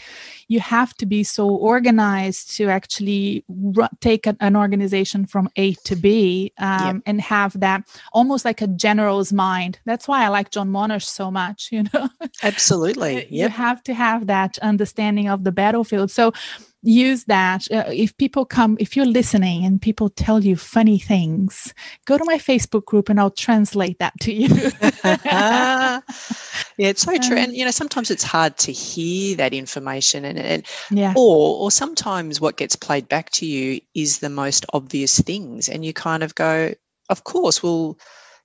you 0.49 0.61
have 0.61 0.95
to 0.95 1.07
be 1.07 1.23
so 1.23 1.49
organized 1.49 2.57
to 2.57 2.69
actually 2.69 3.45
r- 3.77 3.89
take 4.01 4.27
a, 4.27 4.37
an 4.41 4.57
organization 4.57 5.27
from 5.27 5.49
a 5.57 5.75
to 5.85 5.97
b 5.97 6.53
um, 6.59 6.97
yep. 6.97 7.03
and 7.07 7.21
have 7.21 7.59
that 7.61 7.83
almost 8.13 8.45
like 8.45 8.61
a 8.61 8.67
general's 8.67 9.33
mind 9.33 9.79
that's 9.85 10.09
why 10.09 10.25
i 10.25 10.29
like 10.29 10.51
john 10.51 10.71
monash 10.71 11.05
so 11.05 11.31
much 11.31 11.69
you 11.73 11.85
know 11.95 12.09
absolutely 12.43 13.15
yep. 13.15 13.31
you 13.31 13.49
have 13.49 13.83
to 13.83 13.95
have 13.95 14.27
that 14.27 14.59
understanding 14.59 15.29
of 15.29 15.45
the 15.45 15.53
battlefield 15.53 16.11
so 16.11 16.33
use 16.83 17.25
that 17.25 17.71
uh, 17.73 17.85
if 17.89 18.17
people 18.19 18.45
come 18.45 18.77
if 18.79 18.97
you're 18.97 19.05
listening 19.05 19.65
and 19.65 19.83
people 19.83 20.09
tell 20.09 20.45
you 20.45 20.55
funny 20.55 20.99
things 20.99 21.75
go 22.05 22.17
to 22.17 22.25
my 22.25 22.39
facebook 22.39 22.85
group 22.85 23.09
and 23.09 23.19
i'll 23.19 23.31
translate 23.31 23.99
that 23.99 24.13
to 24.21 24.33
you. 24.33 24.71
Yeah 25.25 26.01
it's 26.79 27.03
so 27.03 27.17
true. 27.19 27.37
And 27.37 27.51
um, 27.51 27.55
you 27.55 27.65
know 27.65 27.71
sometimes 27.71 28.11
it's 28.11 28.23
hard 28.23 28.57
to 28.59 28.73
hear 28.73 29.37
that 29.37 29.53
information 29.53 30.25
and, 30.25 30.39
and 30.39 30.67
yeah. 30.91 31.13
or 31.17 31.59
or 31.59 31.71
sometimes 31.71 32.41
what 32.41 32.57
gets 32.57 32.77
played 32.77 33.09
back 33.09 33.31
to 33.31 33.47
you 33.47 33.81
is 33.95 34.21
the 34.21 34.31
most 34.31 34.65
obvious 34.73 35.21
things 35.21 35.69
and 35.69 35.85
you 35.85 35.93
kind 35.93 36.23
of 36.23 36.35
go 36.35 36.75
of 37.09 37.25
course 37.25 37.63
well 37.63 37.99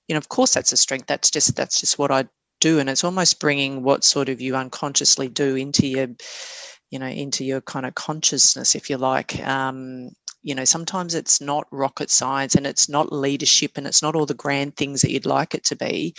you 0.08 0.14
know 0.14 0.18
of 0.18 0.28
course 0.28 0.54
that's 0.54 0.72
a 0.72 0.76
strength. 0.76 1.06
That's 1.06 1.30
just 1.30 1.56
that's 1.56 1.80
just 1.80 1.98
what 1.98 2.10
i 2.10 2.24
do. 2.60 2.78
And 2.78 2.88
it's 2.88 3.04
almost 3.04 3.40
bringing 3.40 3.82
what 3.82 4.04
sort 4.04 4.28
of 4.28 4.40
you 4.40 4.56
unconsciously 4.56 5.28
do 5.28 5.56
into 5.56 5.86
your 5.86 6.08
you 6.94 7.00
know 7.00 7.06
into 7.06 7.44
your 7.44 7.60
kind 7.60 7.84
of 7.84 7.96
consciousness 7.96 8.76
if 8.76 8.88
you 8.88 8.96
like. 8.96 9.44
Um, 9.44 10.10
you 10.42 10.54
know 10.54 10.64
sometimes 10.64 11.14
it's 11.14 11.40
not 11.40 11.66
rocket 11.72 12.08
science 12.08 12.54
and 12.54 12.66
it's 12.66 12.88
not 12.88 13.12
leadership 13.12 13.72
and 13.76 13.86
it's 13.86 14.02
not 14.02 14.14
all 14.14 14.26
the 14.26 14.34
grand 14.34 14.76
things 14.76 15.02
that 15.02 15.10
you'd 15.10 15.26
like 15.26 15.54
it 15.54 15.64
to 15.64 15.76
be. 15.76 16.14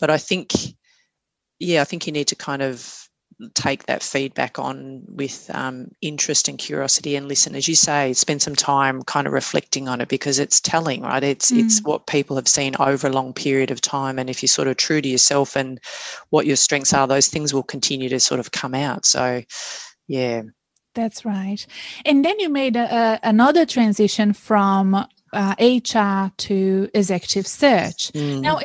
But 0.00 0.10
i 0.10 0.18
think 0.18 0.52
yeah 1.60 1.80
i 1.80 1.84
think 1.84 2.06
you 2.06 2.12
need 2.12 2.28
to 2.28 2.36
kind 2.36 2.62
of 2.62 3.08
take 3.54 3.86
that 3.86 4.02
feedback 4.02 4.58
on 4.58 5.02
with 5.06 5.48
um, 5.54 5.88
interest 6.00 6.48
and 6.48 6.58
curiosity 6.58 7.14
and 7.14 7.28
listen. 7.28 7.54
As 7.54 7.68
you 7.68 7.76
say 7.76 8.12
spend 8.12 8.42
some 8.42 8.56
time 8.56 9.02
kind 9.02 9.26
of 9.26 9.32
reflecting 9.32 9.88
on 9.88 10.00
it 10.00 10.08
because 10.08 10.38
it's 10.38 10.60
telling 10.60 11.02
right? 11.02 11.22
It's 11.22 11.52
mm. 11.52 11.64
it's 11.64 11.80
what 11.82 12.06
people 12.06 12.36
have 12.36 12.48
seen 12.48 12.74
over 12.80 13.06
a 13.06 13.12
long 13.12 13.32
period 13.32 13.70
of 13.70 13.80
time. 13.80 14.18
And 14.18 14.28
if 14.28 14.42
you're 14.42 14.48
sort 14.48 14.68
of 14.68 14.76
true 14.76 15.00
to 15.00 15.08
yourself 15.08 15.56
and 15.56 15.80
what 16.30 16.46
your 16.46 16.56
strengths 16.56 16.92
are 16.92 17.06
those 17.06 17.28
things 17.28 17.54
will 17.54 17.62
continue 17.62 18.08
to 18.08 18.18
sort 18.18 18.40
of 18.40 18.50
come 18.50 18.74
out. 18.74 19.06
So 19.06 19.42
yeah. 20.08 20.42
That's 20.94 21.24
right. 21.24 21.64
And 22.04 22.24
then 22.24 22.40
you 22.40 22.48
made 22.48 22.74
a, 22.74 22.92
a, 22.92 23.20
another 23.22 23.64
transition 23.64 24.32
from 24.32 25.06
uh, 25.32 25.54
HR 25.60 26.32
to 26.36 26.88
executive 26.92 27.46
search. 27.46 28.10
Mm. 28.12 28.40
Now, 28.40 28.58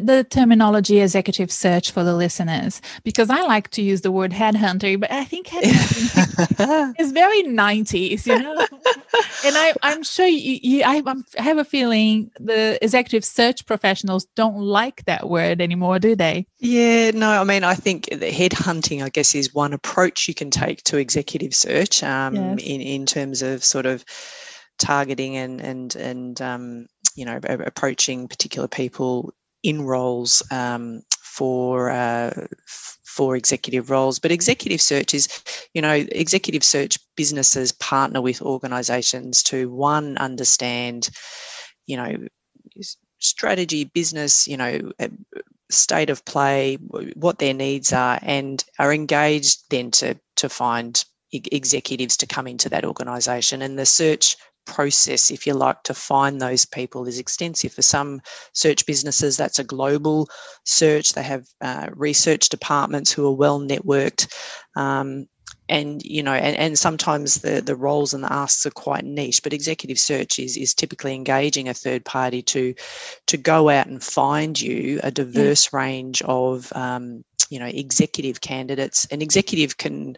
the 0.00 0.24
terminology 0.24 1.00
executive 1.00 1.52
search 1.52 1.90
for 1.90 2.02
the 2.02 2.14
listeners 2.14 2.80
because 3.04 3.28
I 3.30 3.42
like 3.42 3.68
to 3.70 3.82
use 3.82 4.00
the 4.00 4.10
word 4.10 4.32
headhunter, 4.32 4.98
but 4.98 5.12
I 5.12 5.24
think 5.24 5.48
headhunting 5.48 6.94
is 6.98 7.12
very 7.12 7.42
90s, 7.44 8.26
you 8.26 8.38
know. 8.38 8.58
and 9.44 9.56
I, 9.56 9.74
I'm 9.82 10.02
sure 10.02 10.26
you, 10.26 10.58
you 10.62 10.82
I, 10.82 11.02
I, 11.06 11.42
have 11.42 11.58
a 11.58 11.64
feeling 11.64 12.30
the 12.40 12.82
executive 12.82 13.24
search 13.24 13.66
professionals 13.66 14.26
don't 14.34 14.60
like 14.60 15.04
that 15.04 15.28
word 15.28 15.60
anymore, 15.60 15.98
do 15.98 16.16
they? 16.16 16.46
Yeah, 16.58 17.10
no. 17.10 17.28
I 17.28 17.44
mean, 17.44 17.64
I 17.64 17.74
think 17.74 18.06
the 18.06 18.30
headhunting, 18.30 19.02
I 19.02 19.10
guess, 19.10 19.34
is 19.34 19.52
one 19.52 19.72
approach 19.72 20.26
you 20.26 20.34
can 20.34 20.50
take 20.50 20.82
to 20.84 20.96
executive 20.96 21.54
search 21.54 22.02
um, 22.02 22.34
yes. 22.34 22.58
in 22.62 22.80
in 22.80 23.06
terms 23.06 23.42
of 23.42 23.62
sort 23.62 23.86
of 23.86 24.04
targeting 24.78 25.36
and 25.36 25.60
and 25.60 25.94
and 25.96 26.40
um, 26.40 26.86
you 27.14 27.24
know 27.24 27.38
approaching 27.42 28.28
particular 28.28 28.68
people 28.68 29.32
in 29.62 29.82
roles 29.82 30.42
um, 30.50 31.02
for 31.20 31.90
uh, 31.90 32.46
for 33.12 33.36
executive 33.36 33.90
roles. 33.90 34.18
But 34.18 34.32
executive 34.32 34.80
search 34.80 35.14
is, 35.14 35.28
you 35.74 35.82
know, 35.82 35.92
executive 35.92 36.64
search 36.64 36.98
businesses 37.16 37.72
partner 37.72 38.20
with 38.20 38.42
organisations 38.42 39.42
to 39.44 39.70
one 39.70 40.16
understand, 40.18 41.10
you 41.86 41.96
know, 41.96 42.26
strategy, 43.18 43.84
business, 43.84 44.48
you 44.48 44.56
know, 44.56 44.92
uh, 44.98 45.08
state 45.70 46.10
of 46.10 46.24
play, 46.24 46.76
what 47.14 47.38
their 47.38 47.54
needs 47.54 47.92
are, 47.92 48.18
and 48.22 48.64
are 48.78 48.92
engaged 48.92 49.64
then 49.70 49.90
to 49.90 50.18
to 50.36 50.48
find 50.48 51.04
executives 51.32 52.16
to 52.18 52.26
come 52.26 52.46
into 52.46 52.68
that 52.68 52.84
organisation. 52.84 53.62
And 53.62 53.78
the 53.78 53.86
search 53.86 54.36
process, 54.64 55.30
if 55.30 55.46
you 55.46 55.54
like, 55.54 55.82
to 55.84 55.94
find 55.94 56.40
those 56.40 56.64
people 56.64 57.06
is 57.06 57.18
extensive. 57.18 57.72
For 57.72 57.82
some 57.82 58.20
search 58.52 58.86
businesses, 58.86 59.36
that's 59.36 59.58
a 59.58 59.64
global 59.64 60.28
search. 60.64 61.12
They 61.12 61.22
have 61.22 61.46
uh, 61.60 61.88
research 61.92 62.48
departments 62.48 63.12
who 63.12 63.26
are 63.26 63.34
well 63.34 63.60
networked. 63.60 64.32
Um, 64.76 65.26
and 65.68 66.02
you 66.04 66.22
know 66.22 66.32
and, 66.32 66.56
and 66.56 66.78
sometimes 66.78 67.40
the 67.40 67.60
the 67.60 67.76
roles 67.76 68.12
and 68.12 68.24
the 68.24 68.32
asks 68.32 68.66
are 68.66 68.70
quite 68.70 69.04
niche 69.04 69.42
but 69.42 69.52
executive 69.52 69.98
search 69.98 70.38
is 70.38 70.56
is 70.56 70.74
typically 70.74 71.14
engaging 71.14 71.68
a 71.68 71.74
third 71.74 72.04
party 72.04 72.42
to 72.42 72.74
to 73.26 73.36
go 73.36 73.68
out 73.68 73.86
and 73.86 74.02
find 74.02 74.60
you 74.60 75.00
a 75.02 75.10
diverse 75.10 75.70
yeah. 75.72 75.78
range 75.78 76.22
of 76.22 76.72
um, 76.74 77.24
you 77.52 77.58
know 77.58 77.66
executive 77.66 78.40
candidates. 78.40 79.06
And 79.10 79.22
executive 79.22 79.76
can 79.76 80.16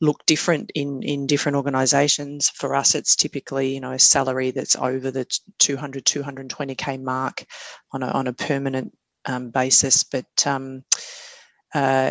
look 0.00 0.26
different 0.26 0.72
in 0.74 1.02
in 1.02 1.26
different 1.26 1.56
organizations. 1.56 2.50
For 2.50 2.74
us 2.74 2.96
it's 2.96 3.14
typically 3.14 3.72
you 3.72 3.80
know 3.80 3.92
a 3.92 3.98
salary 3.98 4.50
that's 4.50 4.76
over 4.76 5.10
the 5.12 5.24
200 5.60 6.04
220k 6.04 7.00
mark 7.00 7.44
on 7.92 8.02
a, 8.02 8.08
on 8.08 8.26
a 8.26 8.32
permanent 8.32 8.92
um, 9.24 9.50
basis. 9.50 10.02
But 10.02 10.46
um, 10.46 10.82
uh, 11.72 12.10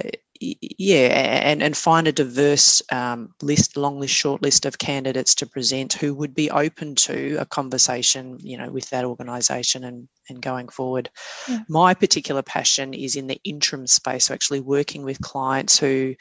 yeah, 0.62 1.42
and, 1.44 1.64
and 1.64 1.76
find 1.76 2.08
a 2.08 2.12
diverse 2.12 2.82
um, 2.92 3.34
list, 3.42 3.78
long 3.78 4.00
list, 4.00 4.14
short 4.14 4.42
list 4.42 4.66
of 4.66 4.78
candidates 4.78 5.36
to 5.36 5.46
present 5.46 5.94
who 5.94 6.14
would 6.14 6.34
be 6.34 6.52
open 6.52 6.96
to 6.96 7.38
a 7.40 7.46
conversation, 7.46 8.38
you 8.42 8.58
know, 8.58 8.70
with 8.70 8.90
that 8.90 9.06
organisation 9.06 9.84
and 9.84 10.08
and 10.30 10.42
going 10.42 10.70
forward. 10.70 11.10
Yeah. 11.48 11.60
My 11.70 11.94
particular 11.94 12.42
passion 12.42 12.94
is 12.94 13.16
in 13.16 13.28
the 13.28 13.40
interim 13.44 13.88
space, 13.88 14.26
so 14.26 14.34
actually 14.34 14.62
working 14.62 15.04
with 15.04 15.22
clients 15.22 15.80
who 15.80 16.16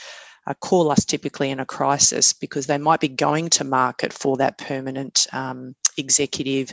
uh, 0.46 0.54
call 0.54 0.90
us 0.90 1.04
typically 1.04 1.50
in 1.50 1.60
a 1.60 1.66
crisis 1.66 2.32
because 2.32 2.66
they 2.66 2.78
might 2.78 3.00
be 3.00 3.08
going 3.08 3.48
to 3.50 3.64
market 3.64 4.12
for 4.12 4.36
that 4.36 4.58
permanent 4.58 5.26
um, 5.32 5.74
executive, 5.96 6.72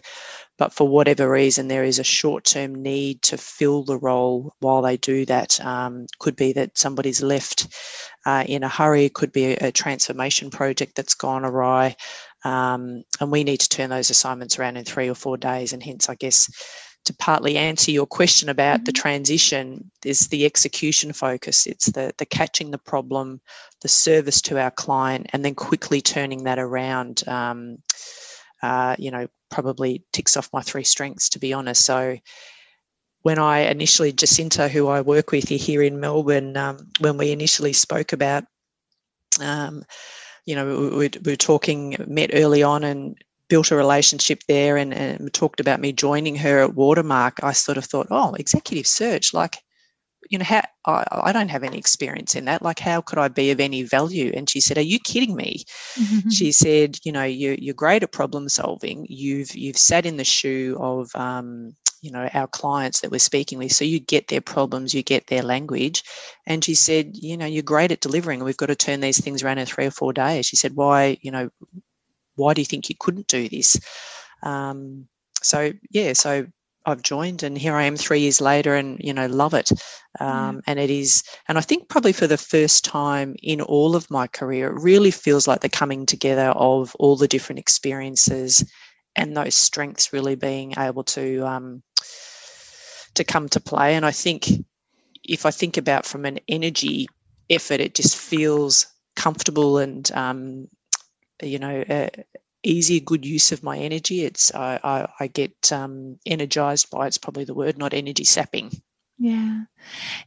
but 0.57 0.73
for 0.73 0.87
whatever 0.87 1.29
reason, 1.29 1.67
there 1.67 1.83
is 1.83 1.99
a 1.99 2.03
short 2.03 2.43
term 2.43 2.75
need 2.75 3.21
to 3.23 3.37
fill 3.37 3.83
the 3.83 3.97
role 3.97 4.53
while 4.59 4.81
they 4.81 4.97
do 4.97 5.25
that. 5.25 5.59
Um, 5.65 6.05
could 6.19 6.35
be 6.35 6.53
that 6.53 6.77
somebody's 6.77 7.21
left 7.21 7.67
uh, 8.25 8.43
in 8.47 8.63
a 8.63 8.69
hurry, 8.69 9.05
it 9.05 9.13
could 9.13 9.31
be 9.31 9.53
a, 9.53 9.67
a, 9.67 9.71
transformation 9.71 10.49
project 10.49 10.95
that's 10.95 11.15
gone 11.15 11.45
awry. 11.45 11.95
Um, 12.43 13.03
and 13.21 13.31
we 13.31 13.43
need 13.43 13.61
to 13.61 13.69
turn 13.69 13.89
those 13.89 14.09
assignments 14.09 14.59
around 14.59 14.77
in 14.77 14.83
three 14.83 15.09
or 15.09 15.15
four 15.15 15.37
days. 15.37 15.71
And 15.71 15.81
hence, 15.81 16.09
I 16.09 16.15
guess, 16.15 16.49
to 17.05 17.13
partly 17.15 17.57
answer 17.57 17.91
your 17.91 18.05
question 18.05 18.49
about 18.49 18.77
mm-hmm. 18.77 18.83
the 18.85 18.91
transition 18.91 19.89
is 20.03 20.27
the 20.27 20.45
execution 20.45 21.13
focus 21.13 21.65
it's 21.65 21.85
the 21.91 22.13
the 22.17 22.25
catching 22.25 22.71
the 22.71 22.77
problem 22.77 23.39
the 23.81 23.87
service 23.87 24.41
to 24.41 24.59
our 24.59 24.71
client 24.71 25.27
and 25.31 25.43
then 25.43 25.55
quickly 25.55 26.01
turning 26.01 26.43
that 26.43 26.59
around 26.59 27.27
um, 27.27 27.77
uh, 28.61 28.95
you 28.99 29.11
know 29.11 29.27
probably 29.49 30.03
ticks 30.13 30.37
off 30.37 30.49
my 30.53 30.61
three 30.61 30.83
strengths 30.83 31.29
to 31.29 31.39
be 31.39 31.53
honest. 31.53 31.83
So 31.85 32.17
when 33.21 33.37
I 33.37 33.59
initially 33.59 34.13
Jacinta, 34.13 34.67
who 34.67 34.87
I 34.87 35.01
work 35.01 35.31
with 35.31 35.49
here 35.49 35.81
in 35.81 35.99
Melbourne, 35.99 36.55
um, 36.55 36.87
when 36.99 37.17
we 37.17 37.31
initially 37.31 37.73
spoke 37.73 38.13
about, 38.13 38.45
um, 39.41 39.83
you 40.45 40.55
know, 40.55 40.89
we, 40.91 41.09
we, 41.09 41.31
were 41.31 41.35
talking, 41.35 41.97
met 42.07 42.31
early 42.33 42.63
on, 42.63 42.83
and 42.83 43.17
built 43.49 43.71
a 43.71 43.75
relationship 43.75 44.43
there 44.47 44.77
and, 44.77 44.93
and 44.93 45.33
talked 45.33 45.59
about 45.59 45.81
me 45.81 45.91
joining 45.91 46.35
her 46.37 46.59
at 46.59 46.75
Watermark, 46.75 47.43
I 47.43 47.51
sort 47.51 47.77
of 47.77 47.85
thought, 47.85 48.07
oh, 48.09 48.35
executive 48.35 48.87
search, 48.87 49.33
like, 49.33 49.57
you 50.29 50.37
know, 50.37 50.45
how 50.45 50.61
I, 50.85 51.05
I 51.11 51.31
don't 51.31 51.49
have 51.49 51.63
any 51.63 51.77
experience 51.77 52.35
in 52.35 52.45
that. 52.45 52.61
Like, 52.61 52.79
how 52.79 53.01
could 53.01 53.19
I 53.19 53.27
be 53.27 53.51
of 53.51 53.59
any 53.59 53.83
value? 53.83 54.31
And 54.35 54.49
she 54.49 54.61
said, 54.61 54.77
Are 54.77 54.81
you 54.81 54.99
kidding 54.99 55.35
me? 55.35 55.63
Mm-hmm. 55.95 56.29
She 56.29 56.51
said, 56.51 56.97
you 57.03 57.11
know, 57.11 57.23
you, 57.23 57.55
you're 57.59 57.73
great 57.73 58.03
at 58.03 58.11
problem 58.11 58.49
solving. 58.49 59.05
You've 59.09 59.55
you've 59.55 59.77
sat 59.77 60.05
in 60.05 60.17
the 60.17 60.23
shoe 60.23 60.77
of 60.79 61.09
um, 61.15 61.75
you 62.01 62.11
know 62.11 62.29
our 62.33 62.47
clients 62.47 63.01
that 63.01 63.11
we're 63.11 63.19
speaking 63.19 63.57
with 63.57 63.73
so 63.73 63.83
you 63.83 63.99
get 63.99 64.29
their 64.29 64.39
problems 64.39 64.93
you 64.93 65.03
get 65.03 65.27
their 65.27 65.41
language 65.41 66.01
and 66.47 66.63
she 66.63 66.73
said 66.73 67.11
you 67.13 67.35
know 67.35 67.45
you're 67.45 67.61
great 67.61 67.91
at 67.91 67.99
delivering 67.99 68.41
we've 68.41 68.55
got 68.55 68.67
to 68.67 68.75
turn 68.75 69.01
these 69.01 69.21
things 69.21 69.43
around 69.43 69.57
in 69.57 69.65
three 69.65 69.85
or 69.85 69.91
four 69.91 70.13
days 70.13 70.45
she 70.45 70.55
said 70.55 70.77
why 70.77 71.17
you 71.19 71.29
know 71.29 71.49
why 72.39 72.53
do 72.53 72.61
you 72.61 72.65
think 72.65 72.89
you 72.89 72.95
couldn't 72.97 73.27
do 73.27 73.47
this? 73.49 73.79
Um, 74.41 75.07
so 75.43 75.71
yeah, 75.91 76.13
so 76.13 76.47
I've 76.89 77.01
joined, 77.03 77.43
and 77.43 77.57
here 77.57 77.75
I 77.75 77.83
am 77.83 77.95
three 77.95 78.19
years 78.21 78.41
later, 78.41 78.75
and 78.75 78.97
you 78.99 79.13
know 79.13 79.27
love 79.27 79.53
it. 79.53 79.71
Um, 80.19 80.55
yeah. 80.55 80.61
And 80.67 80.79
it 80.79 80.89
is, 80.89 81.23
and 81.47 81.57
I 81.57 81.61
think 81.61 81.87
probably 81.89 82.13
for 82.13 82.27
the 82.27 82.37
first 82.37 82.83
time 82.83 83.35
in 83.41 83.61
all 83.61 83.95
of 83.95 84.09
my 84.09 84.27
career, 84.27 84.69
it 84.69 84.81
really 84.81 85.11
feels 85.11 85.47
like 85.47 85.61
the 85.61 85.69
coming 85.69 86.05
together 86.05 86.49
of 86.49 86.95
all 86.99 87.15
the 87.15 87.27
different 87.27 87.59
experiences 87.59 88.63
and 89.15 89.35
those 89.35 89.55
strengths 89.55 90.13
really 90.13 90.35
being 90.35 90.73
able 90.77 91.03
to 91.03 91.45
um, 91.45 91.83
to 93.15 93.23
come 93.23 93.49
to 93.49 93.59
play. 93.59 93.95
And 93.95 94.05
I 94.05 94.11
think 94.11 94.49
if 95.23 95.45
I 95.45 95.51
think 95.51 95.77
about 95.77 96.05
from 96.05 96.25
an 96.25 96.39
energy 96.47 97.07
effort, 97.49 97.79
it 97.79 97.95
just 97.95 98.15
feels 98.15 98.87
comfortable 99.15 99.77
and 99.77 100.09
um, 100.13 100.67
you 101.41 101.59
know, 101.59 101.81
uh, 101.81 102.09
easy, 102.63 102.99
good 102.99 103.25
use 103.25 103.51
of 103.51 103.63
my 103.63 103.77
energy. 103.77 104.23
It's 104.23 104.53
I, 104.53 104.79
I, 104.83 105.07
I 105.19 105.27
get 105.27 105.71
um, 105.71 106.19
energized 106.25 106.89
by 106.89 107.07
it's 107.07 107.17
probably 107.17 107.45
the 107.45 107.53
word, 107.53 107.77
not 107.77 107.93
energy 107.93 108.23
sapping. 108.23 108.71
Yeah. 109.19 109.63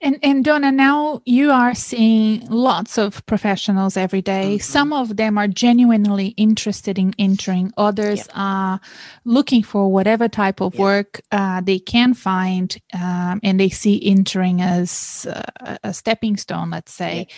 And 0.00 0.18
and 0.22 0.44
Donna, 0.44 0.72
now 0.72 1.22
you 1.24 1.50
are 1.50 1.74
seeing 1.74 2.46
lots 2.48 2.98
of 2.98 3.24
professionals 3.26 3.96
every 3.96 4.22
day. 4.22 4.57
Mm-hmm. 4.57 4.62
Some 4.62 4.92
of 4.92 5.16
them 5.16 5.38
are 5.38 5.48
genuinely 5.48 6.28
interested 6.37 6.98
in 6.98 7.12
interim. 7.18 7.72
Others 7.76 8.18
yep. 8.18 8.31
are 8.35 8.81
looking 9.24 9.62
for 9.62 9.90
whatever 9.90 10.28
type 10.28 10.61
of 10.61 10.74
yep. 10.74 10.81
work 10.81 11.20
uh, 11.31 11.61
they 11.61 11.78
can 11.78 12.14
find, 12.14 12.76
um, 12.94 13.40
and 13.42 13.61
they 13.61 13.68
see 13.68 13.96
interim 13.96 14.61
as 14.61 15.26
uh, 15.31 15.76
a 15.85 15.94
stepping 15.94 16.37
stone, 16.37 16.70
let's 16.70 16.92
say. 16.92 17.18
Yep. 17.18 17.28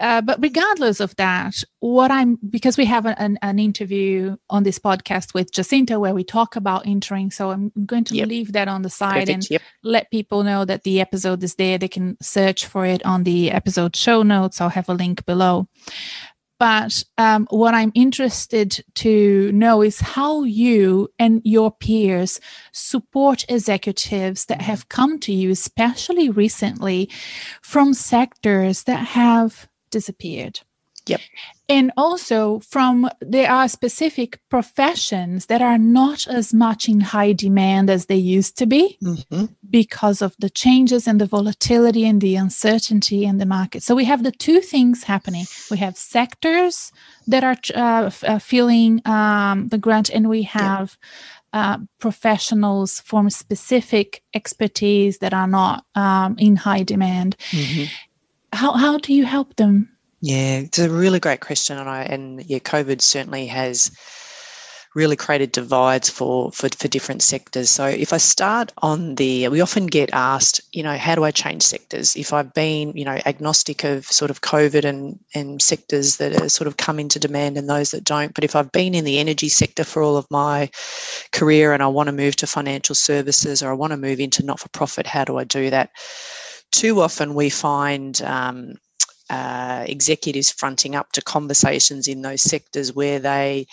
Uh, 0.00 0.20
but 0.22 0.42
regardless 0.42 1.00
of 1.00 1.14
that, 1.16 1.62
what 1.80 2.10
I'm 2.10 2.38
because 2.50 2.76
we 2.76 2.86
have 2.86 3.06
an, 3.06 3.38
an 3.40 3.58
interview 3.58 4.36
on 4.50 4.62
this 4.62 4.78
podcast 4.78 5.34
with 5.34 5.52
Jacinta 5.52 6.00
where 6.00 6.14
we 6.14 6.24
talk 6.24 6.56
about 6.56 6.86
interim, 6.86 7.30
so 7.30 7.50
I'm 7.50 7.72
going 7.86 8.04
to 8.04 8.26
leave 8.26 8.52
that 8.52 8.68
on 8.68 8.82
the 8.82 8.90
side 8.90 9.28
Perfect. 9.28 9.50
and 9.50 9.60
let 9.82 10.10
people 10.10 10.42
know 10.42 10.64
that 10.64 10.82
the 10.82 10.97
episode 11.00 11.42
is 11.42 11.54
there. 11.56 11.78
They 11.78 11.88
can 11.88 12.16
search 12.20 12.66
for 12.66 12.84
it 12.84 13.04
on 13.04 13.24
the 13.24 13.50
episode 13.50 13.96
show 13.96 14.22
notes. 14.22 14.60
I'll 14.60 14.68
have 14.68 14.88
a 14.88 14.94
link 14.94 15.24
below. 15.26 15.68
But 16.58 17.04
um, 17.16 17.46
what 17.50 17.74
I'm 17.74 17.92
interested 17.94 18.84
to 18.96 19.52
know 19.52 19.80
is 19.80 20.00
how 20.00 20.42
you 20.42 21.08
and 21.18 21.40
your 21.44 21.70
peers 21.70 22.40
support 22.72 23.44
executives 23.48 24.46
that 24.46 24.62
have 24.62 24.88
come 24.88 25.20
to 25.20 25.32
you, 25.32 25.50
especially 25.50 26.30
recently, 26.30 27.10
from 27.62 27.94
sectors 27.94 28.82
that 28.84 29.06
have 29.06 29.68
disappeared. 29.90 30.60
Yep. 31.06 31.20
And 31.70 31.92
also 31.98 32.60
from 32.60 33.10
there 33.20 33.50
are 33.50 33.68
specific 33.68 34.40
professions 34.48 35.46
that 35.46 35.60
are 35.60 35.76
not 35.76 36.26
as 36.26 36.54
much 36.54 36.88
in 36.88 37.00
high 37.00 37.34
demand 37.34 37.90
as 37.90 38.06
they 38.06 38.16
used 38.16 38.56
to 38.58 38.66
be 38.66 38.96
mm-hmm. 39.02 39.46
because 39.68 40.22
of 40.22 40.34
the 40.38 40.48
changes 40.48 41.06
and 41.06 41.20
the 41.20 41.26
volatility 41.26 42.06
and 42.06 42.22
the 42.22 42.36
uncertainty 42.36 43.24
in 43.24 43.36
the 43.36 43.44
market. 43.44 43.82
So 43.82 43.94
we 43.94 44.06
have 44.06 44.22
the 44.22 44.32
two 44.32 44.60
things 44.60 45.02
happening. 45.02 45.44
We 45.70 45.76
have 45.76 45.98
sectors 45.98 46.90
that 47.26 47.44
are 47.44 47.56
uh, 47.74 48.10
uh, 48.26 48.38
feeling 48.38 49.02
um, 49.04 49.68
the 49.68 49.78
grant, 49.78 50.08
and 50.08 50.28
we 50.28 50.42
have 50.44 50.96
yep. 51.02 51.08
Uh, 51.50 51.78
professionals 51.98 53.00
from 53.00 53.30
specific 53.30 54.22
expertise 54.34 55.18
that 55.18 55.32
are 55.32 55.46
not 55.46 55.82
um, 55.94 56.36
in 56.38 56.56
high 56.56 56.82
demand. 56.82 57.36
Mm-hmm. 57.52 57.84
How 58.52 58.72
how 58.72 58.98
do 58.98 59.14
you 59.14 59.24
help 59.24 59.56
them? 59.56 59.88
Yeah, 60.20 60.58
it's 60.58 60.78
a 60.78 60.90
really 60.90 61.20
great 61.20 61.40
question, 61.40 61.78
and 61.78 61.88
I 61.88 62.02
and 62.02 62.44
yeah, 62.44 62.58
COVID 62.58 63.00
certainly 63.00 63.46
has 63.46 63.92
really 64.94 65.16
created 65.16 65.52
divides 65.52 66.08
for, 66.10 66.50
for 66.50 66.68
for 66.76 66.88
different 66.88 67.22
sectors. 67.22 67.70
So 67.70 67.86
if 67.86 68.12
I 68.12 68.16
start 68.16 68.72
on 68.78 69.14
the, 69.14 69.46
we 69.48 69.60
often 69.60 69.86
get 69.86 70.10
asked, 70.12 70.60
you 70.72 70.82
know, 70.82 70.96
how 70.96 71.14
do 71.14 71.24
I 71.24 71.30
change 71.30 71.62
sectors? 71.62 72.16
If 72.16 72.32
I've 72.32 72.52
been, 72.52 72.96
you 72.96 73.04
know, 73.04 73.20
agnostic 73.26 73.84
of 73.84 74.06
sort 74.06 74.30
of 74.30 74.40
COVID 74.40 74.84
and 74.84 75.20
and 75.34 75.62
sectors 75.62 76.16
that 76.16 76.40
are 76.40 76.48
sort 76.48 76.66
of 76.66 76.78
come 76.78 76.98
into 76.98 77.20
demand 77.20 77.56
and 77.56 77.68
those 77.68 77.90
that 77.92 78.02
don't, 78.02 78.34
but 78.34 78.44
if 78.44 78.56
I've 78.56 78.72
been 78.72 78.94
in 78.94 79.04
the 79.04 79.18
energy 79.20 79.48
sector 79.48 79.84
for 79.84 80.02
all 80.02 80.16
of 80.16 80.26
my 80.30 80.68
career 81.32 81.72
and 81.72 81.82
I 81.82 81.86
want 81.86 82.08
to 82.08 82.12
move 82.12 82.34
to 82.36 82.46
financial 82.48 82.96
services 82.96 83.62
or 83.62 83.70
I 83.70 83.74
want 83.74 83.92
to 83.92 83.96
move 83.96 84.18
into 84.18 84.44
not 84.44 84.58
for 84.58 84.68
profit, 84.70 85.06
how 85.06 85.24
do 85.24 85.38
I 85.38 85.44
do 85.44 85.70
that? 85.70 85.90
Too 86.72 87.00
often 87.00 87.34
we 87.34 87.50
find 87.50 88.20
um, 88.22 88.74
uh, 89.30 89.84
executives 89.86 90.50
fronting 90.50 90.94
up 90.94 91.12
to 91.12 91.22
conversations 91.22 92.08
in 92.08 92.22
those 92.22 92.42
sectors 92.42 92.92
where 92.92 93.18
they 93.18 93.66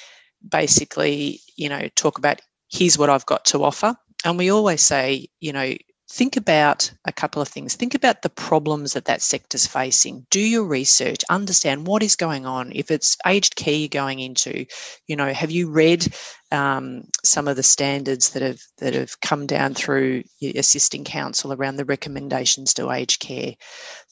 basically, 0.47 1.39
you 1.55 1.69
know, 1.69 1.87
talk 1.95 2.17
about 2.17 2.41
here's 2.69 2.97
what 2.97 3.09
I've 3.09 3.25
got 3.25 3.45
to 3.45 3.63
offer. 3.63 3.95
And 4.23 4.37
we 4.37 4.51
always 4.51 4.81
say, 4.81 5.27
you 5.39 5.53
know, 5.53 5.73
think 6.09 6.37
about 6.37 6.91
a 7.05 7.11
couple 7.11 7.41
of 7.41 7.47
things. 7.47 7.75
Think 7.75 7.95
about 7.95 8.21
the 8.21 8.29
problems 8.29 8.93
that 8.93 9.05
that 9.05 9.21
sector's 9.21 9.65
facing. 9.65 10.25
Do 10.29 10.39
your 10.39 10.63
research, 10.63 11.23
understand 11.29 11.87
what 11.87 12.03
is 12.03 12.15
going 12.15 12.45
on. 12.45 12.71
If 12.73 12.91
it's 12.91 13.17
aged 13.25 13.55
care 13.55 13.73
you're 13.73 13.89
going 13.89 14.19
into, 14.19 14.65
you 15.07 15.15
know, 15.15 15.33
have 15.33 15.51
you 15.51 15.69
read 15.69 16.07
um, 16.51 17.05
some 17.23 17.47
of 17.47 17.55
the 17.55 17.63
standards 17.63 18.29
that 18.31 18.43
have 18.43 18.61
that 18.77 18.93
have 18.93 19.19
come 19.21 19.47
down 19.47 19.73
through 19.73 20.23
assisting 20.41 21.03
counsel 21.03 21.53
around 21.53 21.77
the 21.77 21.85
recommendations 21.85 22.73
to 22.75 22.91
aged 22.91 23.19
care? 23.19 23.53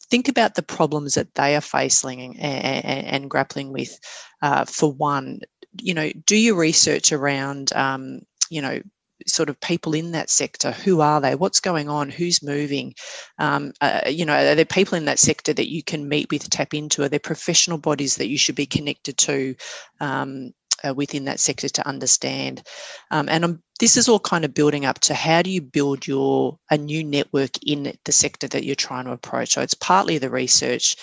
Think 0.09 0.27
about 0.27 0.55
the 0.55 0.63
problems 0.63 1.15
that 1.15 1.35
they 1.35 1.55
are 1.55 1.61
facing 1.61 2.37
and, 2.37 2.85
and, 2.85 3.07
and 3.07 3.29
grappling 3.29 3.71
with. 3.71 3.97
Uh, 4.41 4.65
for 4.65 4.91
one, 4.91 5.39
you 5.81 5.93
know, 5.93 6.11
do 6.25 6.35
your 6.35 6.55
research 6.55 7.11
around, 7.11 7.73
um, 7.73 8.19
you 8.49 8.61
know, 8.61 8.79
sort 9.27 9.49
of 9.49 9.59
people 9.61 9.93
in 9.93 10.11
that 10.11 10.29
sector. 10.29 10.71
Who 10.71 11.01
are 11.01 11.21
they? 11.21 11.35
What's 11.35 11.59
going 11.59 11.89
on? 11.89 12.09
Who's 12.09 12.43
moving? 12.43 12.93
Um, 13.39 13.73
uh, 13.81 14.01
you 14.07 14.25
know 14.25 14.33
are 14.33 14.55
there 14.55 14.65
people 14.65 14.97
in 14.97 15.05
that 15.05 15.19
sector 15.19 15.53
that 15.53 15.71
you 15.71 15.83
can 15.83 16.09
meet 16.09 16.29
with 16.31 16.49
tap 16.49 16.73
into? 16.73 17.03
Are 17.03 17.09
there 17.09 17.19
professional 17.19 17.77
bodies 17.77 18.15
that 18.17 18.27
you 18.27 18.37
should 18.37 18.55
be 18.55 18.65
connected 18.65 19.17
to? 19.19 19.55
Um, 19.99 20.51
uh, 20.87 20.93
within 20.93 21.25
that 21.25 21.39
sector 21.39 21.69
to 21.69 21.87
understand. 21.87 22.63
Um, 23.11 23.27
and 23.29 23.43
I'm, 23.43 23.63
this 23.79 23.97
is 23.97 24.07
all 24.07 24.19
kind 24.19 24.45
of 24.45 24.53
building 24.53 24.85
up 24.85 24.99
to 24.99 25.13
how 25.13 25.41
do 25.41 25.49
you 25.49 25.61
build 25.61 26.07
your 26.07 26.57
a 26.69 26.77
new 26.77 27.03
network 27.03 27.51
in 27.65 27.93
the 28.05 28.11
sector 28.11 28.47
that 28.49 28.63
you're 28.63 28.75
trying 28.75 29.05
to 29.05 29.11
approach. 29.11 29.53
So 29.53 29.61
it's 29.61 29.73
partly 29.73 30.17
the 30.17 30.29
research, 30.29 30.95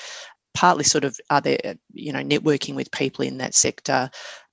partly 0.54 0.84
sort 0.84 1.04
of 1.04 1.18
other 1.30 1.56
you 1.92 2.12
know 2.12 2.22
networking 2.22 2.74
with 2.74 2.90
people 2.92 3.24
in 3.24 3.38
that 3.38 3.54
sector, 3.54 4.10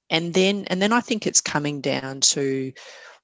and 0.10 0.34
then 0.34 0.66
and 0.68 0.82
then 0.82 0.94
I 0.94 1.02
think 1.02 1.26
it's 1.26 1.42
coming 1.42 1.82
down 1.82 2.22
to 2.22 2.72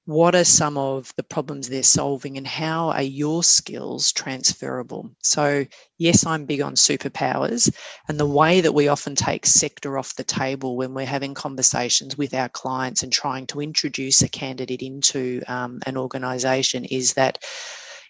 what 0.06 0.34
are 0.34 0.44
some 0.44 0.76
of 0.76 1.12
the 1.16 1.22
problems 1.22 1.68
they're 1.68 1.82
solving 1.82 2.36
and 2.36 2.46
how 2.46 2.90
are 2.90 3.02
your 3.02 3.42
skills 3.42 4.12
transferable? 4.12 5.10
So 5.22 5.64
yes 5.98 6.26
i'm 6.26 6.44
big 6.44 6.60
on 6.60 6.74
superpowers 6.74 7.74
and 8.08 8.18
the 8.18 8.26
way 8.26 8.60
that 8.60 8.72
we 8.72 8.88
often 8.88 9.14
take 9.14 9.46
sector 9.46 9.96
off 9.96 10.16
the 10.16 10.24
table 10.24 10.76
when 10.76 10.92
we're 10.92 11.06
having 11.06 11.34
conversations 11.34 12.18
with 12.18 12.34
our 12.34 12.48
clients 12.48 13.02
and 13.02 13.12
trying 13.12 13.46
to 13.46 13.60
introduce 13.60 14.20
a 14.22 14.28
candidate 14.28 14.82
into 14.82 15.42
um, 15.46 15.80
an 15.86 15.96
organization 15.96 16.84
is 16.84 17.14
that 17.14 17.38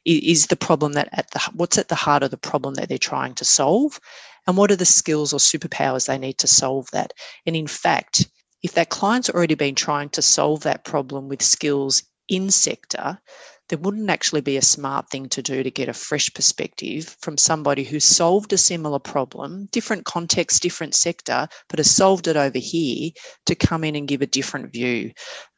is 0.04 0.46
the 0.48 0.56
problem 0.56 0.92
that 0.92 1.08
at 1.12 1.30
the 1.30 1.40
what's 1.54 1.78
at 1.78 1.88
the 1.88 1.94
heart 1.94 2.22
of 2.22 2.30
the 2.30 2.36
problem 2.36 2.74
that 2.74 2.88
they're 2.88 2.98
trying 2.98 3.34
to 3.34 3.44
solve 3.44 4.00
and 4.46 4.56
what 4.56 4.70
are 4.70 4.76
the 4.76 4.84
skills 4.84 5.32
or 5.32 5.38
superpowers 5.38 6.06
they 6.06 6.18
need 6.18 6.38
to 6.38 6.46
solve 6.46 6.90
that. 6.92 7.12
And 7.46 7.56
in 7.56 7.66
fact 7.66 8.28
if 8.64 8.72
that 8.72 8.88
client's 8.88 9.28
already 9.28 9.54
been 9.54 9.74
trying 9.74 10.08
to 10.08 10.22
solve 10.22 10.62
that 10.62 10.84
problem 10.84 11.28
with 11.28 11.42
skills 11.42 12.02
in 12.30 12.50
sector, 12.50 13.20
there 13.68 13.78
wouldn't 13.78 14.08
actually 14.08 14.40
be 14.40 14.56
a 14.56 14.62
smart 14.62 15.10
thing 15.10 15.28
to 15.28 15.42
do 15.42 15.62
to 15.62 15.70
get 15.70 15.90
a 15.90 15.92
fresh 15.92 16.32
perspective 16.32 17.14
from 17.20 17.36
somebody 17.36 17.84
who 17.84 18.00
solved 18.00 18.54
a 18.54 18.58
similar 18.58 18.98
problem, 18.98 19.68
different 19.70 20.06
context, 20.06 20.62
different 20.62 20.94
sector, 20.94 21.46
but 21.68 21.78
has 21.78 21.90
solved 21.90 22.26
it 22.26 22.36
over 22.36 22.58
here 22.58 23.10
to 23.44 23.54
come 23.54 23.84
in 23.84 23.96
and 23.96 24.08
give 24.08 24.22
a 24.22 24.26
different 24.26 24.72
view. 24.72 25.12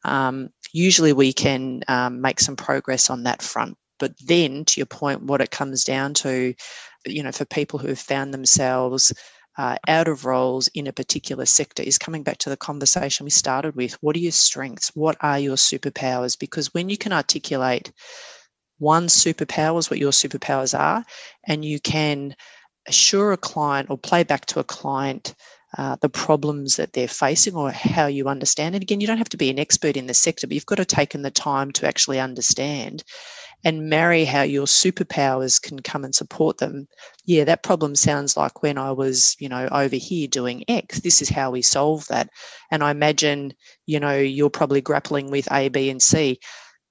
Um, 0.05 0.49
usually 0.73 1.12
we 1.12 1.33
can 1.33 1.83
um, 1.87 2.21
make 2.21 2.40
some 2.40 2.57
progress 2.57 3.09
on 3.09 3.23
that 3.23 3.40
front. 3.40 3.77
But 4.01 4.14
then, 4.27 4.64
to 4.66 4.81
your 4.81 4.87
point, 4.87 5.23
what 5.23 5.40
it 5.40 5.51
comes 5.51 5.85
down 5.85 6.14
to, 6.14 6.55
you 7.07 7.23
know, 7.23 7.33
for 7.33 7.45
people 7.45 7.79
who 7.79 7.88
have 7.88 7.99
found 7.99 8.35
themselves 8.35 9.12
uh, 9.59 9.77
out 9.88 10.09
of 10.09 10.25
roles 10.25 10.69
in 10.69 10.87
a 10.87 10.92
particular 10.92 11.47
sector 11.47 11.83
is 11.83 11.99
coming 11.99 12.23
back 12.23 12.38
to 12.38 12.51
the 12.51 12.57
conversation 12.57 13.25
we 13.25 13.31
started 13.31 13.75
with. 13.75 13.95
What 14.03 14.16
are 14.16 14.21
your 14.21 14.33
strengths? 14.33 14.90
What 14.95 15.16
are 15.21 15.38
your 15.38 15.57
superpowers? 15.57 16.38
Because 16.38 16.75
when 16.75 16.88
you 16.88 16.99
can 16.99 17.12
articulate 17.12 17.92
one 18.79 19.07
superpowers, 19.07 19.90
what 19.90 19.99
your 19.99 20.12
superpowers 20.12 20.79
are, 20.79 21.05
and 21.45 21.64
you 21.64 21.81
can 21.81 22.37
assure 22.87 23.33
a 23.33 23.37
client 23.37 23.90
or 23.90 23.99
play 23.99 24.23
back 24.23 24.47
to 24.47 24.61
a 24.61 24.64
client 24.64 25.35
uh, 25.78 25.96
the 26.00 26.08
problems 26.08 26.76
that 26.76 26.92
they're 26.92 27.08
facing 27.08 27.54
or 27.54 27.70
how 27.70 28.06
you 28.06 28.28
understand 28.28 28.74
it. 28.74 28.82
Again, 28.82 29.00
you 29.00 29.06
don't 29.06 29.18
have 29.18 29.28
to 29.30 29.36
be 29.36 29.50
an 29.50 29.58
expert 29.58 29.96
in 29.96 30.06
the 30.06 30.14
sector, 30.14 30.46
but 30.46 30.54
you've 30.54 30.66
got 30.66 30.76
to 30.76 30.84
take 30.84 31.14
in 31.14 31.22
the 31.22 31.30
time 31.30 31.70
to 31.72 31.86
actually 31.86 32.18
understand 32.18 33.04
and 33.64 33.88
marry 33.88 34.24
how 34.24 34.42
your 34.42 34.66
superpowers 34.66 35.60
can 35.60 35.80
come 35.80 36.04
and 36.04 36.14
support 36.14 36.58
them. 36.58 36.86
Yeah, 37.24 37.44
that 37.44 37.62
problem 37.62 37.94
sounds 37.94 38.36
like 38.36 38.62
when 38.62 38.78
I 38.78 38.92
was, 38.92 39.36
you 39.38 39.48
know, 39.48 39.68
over 39.72 39.96
here 39.96 40.28
doing 40.28 40.64
X. 40.68 41.00
This 41.00 41.20
is 41.20 41.28
how 41.28 41.50
we 41.50 41.62
solve 41.62 42.06
that. 42.08 42.28
And 42.70 42.84
I 42.84 42.90
imagine, 42.90 43.52
you 43.86 43.98
know, 43.98 44.16
you're 44.16 44.50
probably 44.50 44.80
grappling 44.80 45.30
with 45.30 45.50
A, 45.52 45.68
B, 45.68 45.90
and 45.90 46.00
C. 46.00 46.38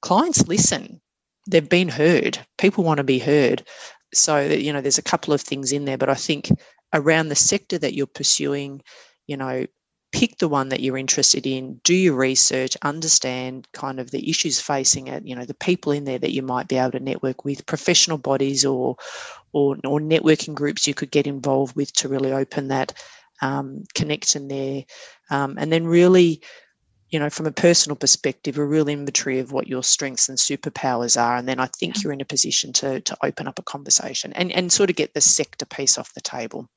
Clients 0.01 0.47
listen. 0.47 1.01
They've 1.47 1.67
been 1.67 1.89
heard. 1.89 2.39
People 2.57 2.83
want 2.83 2.97
to 2.97 3.03
be 3.03 3.19
heard. 3.19 3.63
So, 4.13 4.39
you 4.39 4.73
know, 4.73 4.81
there's 4.81 4.97
a 4.97 5.03
couple 5.03 5.33
of 5.33 5.41
things 5.41 5.71
in 5.71 5.85
there, 5.85 5.97
but 5.97 6.09
I 6.09 6.15
think 6.15 6.49
around 6.95 7.29
the 7.29 7.35
sector 7.35 7.77
that 7.77 7.93
you're 7.93 8.07
pursuing, 8.07 8.81
you 9.27 9.37
know, 9.37 9.67
pick 10.15 10.37
the 10.37 10.47
one 10.47 10.69
that 10.69 10.79
you're 10.79 10.97
interested 10.97 11.45
in, 11.45 11.81
do 11.83 11.93
your 11.93 12.15
research, 12.15 12.77
understand 12.83 13.67
kind 13.73 13.99
of 13.99 14.11
the 14.11 14.29
issues 14.29 14.61
facing 14.61 15.09
it, 15.09 15.27
you 15.27 15.35
know, 15.35 15.43
the 15.43 15.53
people 15.53 15.91
in 15.91 16.05
there 16.05 16.17
that 16.17 16.31
you 16.31 16.41
might 16.41 16.69
be 16.69 16.77
able 16.77 16.91
to 16.91 17.01
network 17.01 17.43
with, 17.43 17.65
professional 17.65 18.17
bodies 18.17 18.63
or 18.65 18.95
or, 19.51 19.75
or 19.85 19.99
networking 19.99 20.55
groups 20.55 20.87
you 20.87 20.93
could 20.93 21.11
get 21.11 21.27
involved 21.27 21.75
with 21.75 21.91
to 21.93 22.09
really 22.09 22.31
open 22.31 22.69
that 22.69 22.93
um, 23.41 23.83
connection 23.93 24.47
there. 24.47 24.83
Um, 25.29 25.57
and 25.57 25.71
then 25.71 25.85
really, 25.85 26.41
you 27.09 27.19
know, 27.19 27.29
from 27.29 27.45
a 27.45 27.51
personal 27.51 27.95
perspective, 27.97 28.57
a 28.57 28.65
real 28.65 28.87
inventory 28.87 29.39
of 29.39 29.51
what 29.51 29.67
your 29.67 29.83
strengths 29.83 30.29
and 30.29 30.37
superpowers 30.37 31.21
are. 31.21 31.35
And 31.35 31.47
then 31.47 31.59
I 31.59 31.67
think 31.67 32.03
you're 32.03 32.13
in 32.13 32.21
a 32.21 32.25
position 32.25 32.71
to 32.73 33.01
to 33.01 33.17
open 33.21 33.47
up 33.47 33.59
a 33.59 33.63
conversation 33.63 34.31
and, 34.33 34.51
and 34.53 34.71
sort 34.71 34.89
of 34.89 34.95
get 34.95 35.13
the 35.13 35.21
sector 35.21 35.65
piece 35.65 35.97
off 35.97 36.13
the 36.13 36.21
table. 36.21 36.69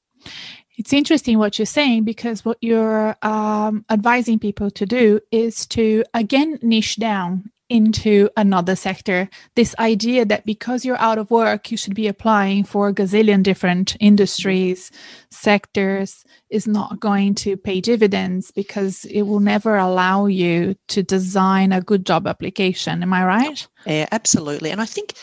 It's 0.76 0.92
interesting 0.92 1.38
what 1.38 1.58
you're 1.58 1.66
saying 1.66 2.04
because 2.04 2.44
what 2.44 2.58
you're 2.60 3.16
um, 3.22 3.84
advising 3.90 4.38
people 4.38 4.70
to 4.70 4.86
do 4.86 5.20
is 5.32 5.66
to 5.68 6.04
again 6.14 6.58
niche 6.62 6.96
down 6.96 7.50
into 7.68 8.28
another 8.36 8.74
sector. 8.74 9.28
This 9.54 9.74
idea 9.78 10.24
that 10.24 10.46
because 10.46 10.84
you're 10.84 11.00
out 11.00 11.18
of 11.18 11.30
work, 11.30 11.70
you 11.70 11.76
should 11.76 11.94
be 11.94 12.08
applying 12.08 12.64
for 12.64 12.88
a 12.88 12.94
gazillion 12.94 13.42
different 13.42 13.96
industries, 14.00 14.90
sectors, 15.30 16.24
is 16.48 16.66
not 16.66 17.00
going 17.00 17.34
to 17.34 17.56
pay 17.56 17.80
dividends 17.80 18.50
because 18.50 19.04
it 19.06 19.22
will 19.22 19.40
never 19.40 19.76
allow 19.76 20.26
you 20.26 20.76
to 20.88 21.02
design 21.02 21.72
a 21.72 21.82
good 21.82 22.06
job 22.06 22.26
application. 22.26 23.02
Am 23.02 23.12
I 23.12 23.24
right? 23.24 23.66
Yeah, 23.86 24.06
absolutely. 24.12 24.70
And 24.70 24.80
I 24.80 24.86
think 24.86 25.14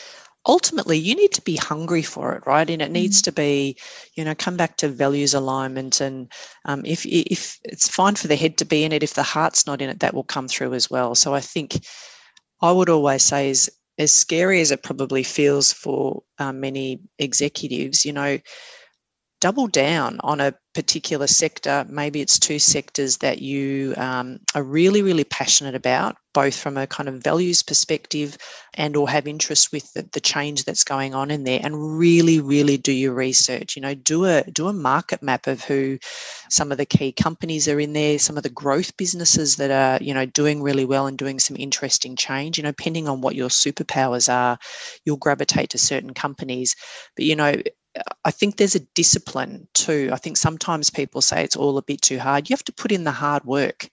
ultimately 0.46 0.96
you 0.96 1.14
need 1.14 1.32
to 1.32 1.42
be 1.42 1.56
hungry 1.56 2.02
for 2.02 2.34
it 2.34 2.46
right 2.46 2.70
and 2.70 2.80
it 2.80 2.90
needs 2.90 3.20
mm. 3.20 3.24
to 3.24 3.32
be 3.32 3.76
you 4.14 4.24
know 4.24 4.34
come 4.34 4.56
back 4.56 4.76
to 4.76 4.88
values 4.88 5.34
alignment 5.34 6.00
and 6.00 6.30
um, 6.64 6.82
if 6.84 7.04
if 7.06 7.58
it's 7.64 7.88
fine 7.88 8.14
for 8.14 8.28
the 8.28 8.36
head 8.36 8.56
to 8.56 8.64
be 8.64 8.84
in 8.84 8.92
it 8.92 9.02
if 9.02 9.14
the 9.14 9.22
heart's 9.22 9.66
not 9.66 9.82
in 9.82 9.90
it 9.90 10.00
that 10.00 10.14
will 10.14 10.24
come 10.24 10.48
through 10.48 10.74
as 10.74 10.90
well 10.90 11.14
so 11.14 11.34
i 11.34 11.40
think 11.40 11.84
i 12.62 12.70
would 12.70 12.88
always 12.88 13.22
say 13.22 13.50
is 13.50 13.70
as 13.98 14.12
scary 14.12 14.60
as 14.60 14.70
it 14.70 14.82
probably 14.82 15.22
feels 15.22 15.72
for 15.72 16.22
um, 16.38 16.60
many 16.60 17.00
executives 17.18 18.04
you 18.04 18.12
know 18.12 18.38
double 19.40 19.66
down 19.66 20.18
on 20.22 20.40
a 20.40 20.54
particular 20.74 21.26
sector. 21.26 21.86
Maybe 21.88 22.20
it's 22.20 22.38
two 22.38 22.58
sectors 22.58 23.18
that 23.18 23.40
you 23.40 23.94
um, 23.96 24.40
are 24.54 24.62
really, 24.62 25.02
really 25.02 25.24
passionate 25.24 25.74
about, 25.74 26.16
both 26.34 26.54
from 26.54 26.76
a 26.76 26.86
kind 26.86 27.08
of 27.08 27.22
values 27.22 27.62
perspective 27.62 28.36
and 28.74 28.94
or 28.96 29.08
have 29.08 29.26
interest 29.26 29.72
with 29.72 29.90
the, 29.94 30.08
the 30.12 30.20
change 30.20 30.64
that's 30.64 30.84
going 30.84 31.14
on 31.14 31.30
in 31.30 31.44
there 31.44 31.60
and 31.62 31.98
really, 31.98 32.40
really 32.40 32.76
do 32.76 32.92
your 32.92 33.14
research. 33.14 33.76
You 33.76 33.82
know, 33.82 33.94
do 33.94 34.26
a 34.26 34.42
do 34.44 34.68
a 34.68 34.72
market 34.72 35.22
map 35.22 35.46
of 35.46 35.64
who 35.64 35.98
some 36.50 36.72
of 36.72 36.78
the 36.78 36.86
key 36.86 37.12
companies 37.12 37.68
are 37.68 37.80
in 37.80 37.92
there, 37.92 38.18
some 38.18 38.36
of 38.36 38.42
the 38.42 38.50
growth 38.50 38.96
businesses 38.96 39.56
that 39.56 39.70
are, 39.70 40.02
you 40.02 40.12
know, 40.12 40.26
doing 40.26 40.62
really 40.62 40.84
well 40.84 41.06
and 41.06 41.16
doing 41.16 41.38
some 41.38 41.56
interesting 41.58 42.16
change. 42.16 42.58
You 42.58 42.64
know, 42.64 42.70
depending 42.70 43.08
on 43.08 43.20
what 43.20 43.34
your 43.34 43.48
superpowers 43.48 44.32
are, 44.32 44.58
you'll 45.04 45.16
gravitate 45.16 45.70
to 45.70 45.78
certain 45.78 46.12
companies. 46.12 46.76
But 47.16 47.24
you 47.24 47.36
know, 47.36 47.54
I 48.24 48.30
think 48.30 48.56
there's 48.56 48.74
a 48.74 48.86
discipline 48.94 49.68
too. 49.74 50.10
I 50.12 50.16
think 50.16 50.36
sometimes 50.36 50.90
people 50.90 51.20
say 51.22 51.42
it's 51.44 51.56
all 51.56 51.78
a 51.78 51.82
bit 51.82 52.02
too 52.02 52.18
hard. 52.18 52.48
You 52.48 52.54
have 52.54 52.64
to 52.64 52.72
put 52.72 52.92
in 52.92 53.04
the 53.04 53.12
hard 53.12 53.44
work. 53.44 53.88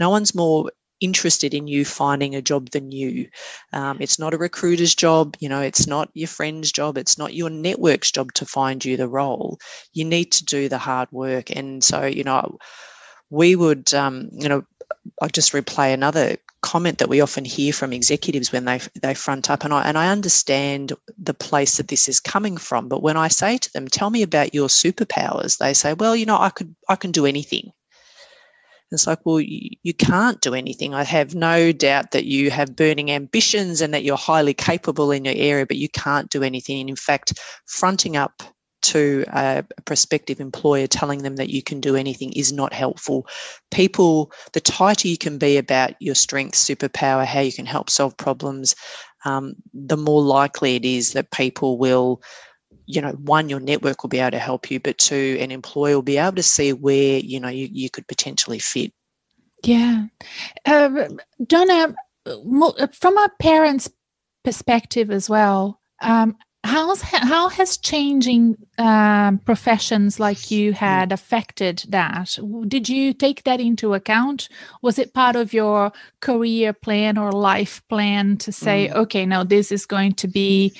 No 0.00 0.10
one's 0.10 0.34
more 0.34 0.70
interested 1.00 1.52
in 1.52 1.66
you 1.66 1.84
finding 1.84 2.34
a 2.34 2.42
job 2.42 2.70
than 2.70 2.92
you. 2.92 3.28
Um, 3.72 3.98
it's 4.00 4.18
not 4.18 4.34
a 4.34 4.38
recruiter's 4.38 4.94
job, 4.94 5.36
you 5.40 5.48
know, 5.48 5.60
it's 5.60 5.86
not 5.86 6.10
your 6.14 6.28
friend's 6.28 6.70
job, 6.70 6.96
it's 6.96 7.18
not 7.18 7.34
your 7.34 7.50
network's 7.50 8.12
job 8.12 8.32
to 8.34 8.46
find 8.46 8.84
you 8.84 8.96
the 8.96 9.08
role. 9.08 9.58
You 9.92 10.04
need 10.04 10.32
to 10.32 10.44
do 10.44 10.68
the 10.68 10.78
hard 10.78 11.10
work. 11.10 11.50
And 11.54 11.82
so, 11.82 12.04
you 12.06 12.22
know, 12.24 12.58
we 13.30 13.56
would, 13.56 13.92
um, 13.94 14.28
you 14.32 14.48
know, 14.48 14.62
I'll 15.20 15.28
just 15.28 15.52
replay 15.52 15.92
another 15.92 16.36
comment 16.62 16.98
that 16.98 17.08
we 17.08 17.20
often 17.20 17.44
hear 17.44 17.72
from 17.72 17.92
executives 17.92 18.52
when 18.52 18.64
they 18.64 18.80
they 19.00 19.14
front 19.14 19.50
up 19.50 19.64
and 19.64 19.74
I 19.74 19.82
and 19.82 19.98
I 19.98 20.08
understand 20.08 20.92
the 21.18 21.34
place 21.34 21.76
that 21.76 21.88
this 21.88 22.08
is 22.08 22.20
coming 22.20 22.56
from 22.56 22.88
but 22.88 23.02
when 23.02 23.16
I 23.16 23.28
say 23.28 23.58
to 23.58 23.72
them 23.72 23.88
tell 23.88 24.10
me 24.10 24.22
about 24.22 24.54
your 24.54 24.68
superpowers 24.68 25.58
they 25.58 25.74
say 25.74 25.94
well 25.94 26.14
you 26.14 26.26
know 26.26 26.38
I 26.38 26.50
could 26.50 26.74
I 26.88 26.96
can 26.96 27.10
do 27.12 27.26
anything. 27.26 27.72
It's 28.92 29.06
like 29.06 29.24
well 29.24 29.40
you, 29.40 29.70
you 29.82 29.94
can't 29.94 30.40
do 30.40 30.54
anything. 30.54 30.94
I 30.94 31.02
have 31.02 31.34
no 31.34 31.72
doubt 31.72 32.12
that 32.12 32.26
you 32.26 32.50
have 32.50 32.76
burning 32.76 33.10
ambitions 33.10 33.80
and 33.80 33.92
that 33.94 34.04
you're 34.04 34.16
highly 34.16 34.54
capable 34.54 35.10
in 35.10 35.24
your 35.24 35.34
area 35.36 35.66
but 35.66 35.78
you 35.78 35.88
can't 35.88 36.30
do 36.30 36.42
anything. 36.42 36.80
And 36.80 36.90
in 36.90 36.96
fact 36.96 37.38
fronting 37.66 38.16
up 38.16 38.42
to 38.82 39.24
a 39.28 39.64
prospective 39.84 40.40
employer 40.40 40.86
telling 40.86 41.22
them 41.22 41.36
that 41.36 41.50
you 41.50 41.62
can 41.62 41.80
do 41.80 41.96
anything 41.96 42.32
is 42.32 42.52
not 42.52 42.72
helpful. 42.72 43.26
People, 43.70 44.32
the 44.52 44.60
tighter 44.60 45.08
you 45.08 45.18
can 45.18 45.38
be 45.38 45.56
about 45.56 45.94
your 46.00 46.14
strengths, 46.14 46.64
superpower, 46.64 47.24
how 47.24 47.40
you 47.40 47.52
can 47.52 47.66
help 47.66 47.90
solve 47.90 48.16
problems, 48.16 48.74
um, 49.24 49.54
the 49.72 49.96
more 49.96 50.22
likely 50.22 50.76
it 50.76 50.84
is 50.84 51.12
that 51.12 51.30
people 51.30 51.78
will 51.78 52.20
you 52.86 53.00
know 53.00 53.12
one 53.12 53.48
your 53.48 53.60
network 53.60 54.02
will 54.02 54.08
be 54.08 54.18
able 54.18 54.32
to 54.32 54.38
help 54.38 54.70
you 54.70 54.80
but 54.80 54.98
two 54.98 55.36
an 55.40 55.50
employer 55.50 55.94
will 55.94 56.02
be 56.02 56.18
able 56.18 56.34
to 56.34 56.42
see 56.42 56.72
where 56.72 57.18
you 57.18 57.38
know 57.38 57.48
you, 57.48 57.68
you 57.70 57.88
could 57.88 58.06
potentially 58.08 58.58
fit 58.58 58.92
yeah 59.62 60.06
uh, 60.66 61.08
donna 61.46 61.94
from 62.92 63.18
a 63.18 63.30
parent's 63.40 63.88
perspective 64.42 65.10
as 65.10 65.28
well 65.28 65.80
um, 66.00 66.36
how's 66.64 67.02
how 67.02 67.48
has 67.48 67.76
changing 67.76 68.56
um, 68.78 69.38
professions 69.38 70.20
like 70.20 70.50
you 70.50 70.72
had 70.72 71.10
affected 71.10 71.84
that 71.88 72.38
did 72.68 72.88
you 72.88 73.12
take 73.12 73.42
that 73.42 73.60
into 73.60 73.94
account 73.94 74.48
was 74.80 74.98
it 74.98 75.12
part 75.12 75.34
of 75.34 75.52
your 75.52 75.92
career 76.20 76.72
plan 76.72 77.18
or 77.18 77.32
life 77.32 77.82
plan 77.88 78.36
to 78.36 78.52
say 78.52 78.88
mm. 78.88 78.94
okay 78.94 79.26
now 79.26 79.42
this 79.42 79.72
is 79.72 79.86
going 79.86 80.12
to 80.12 80.28
be 80.28 80.72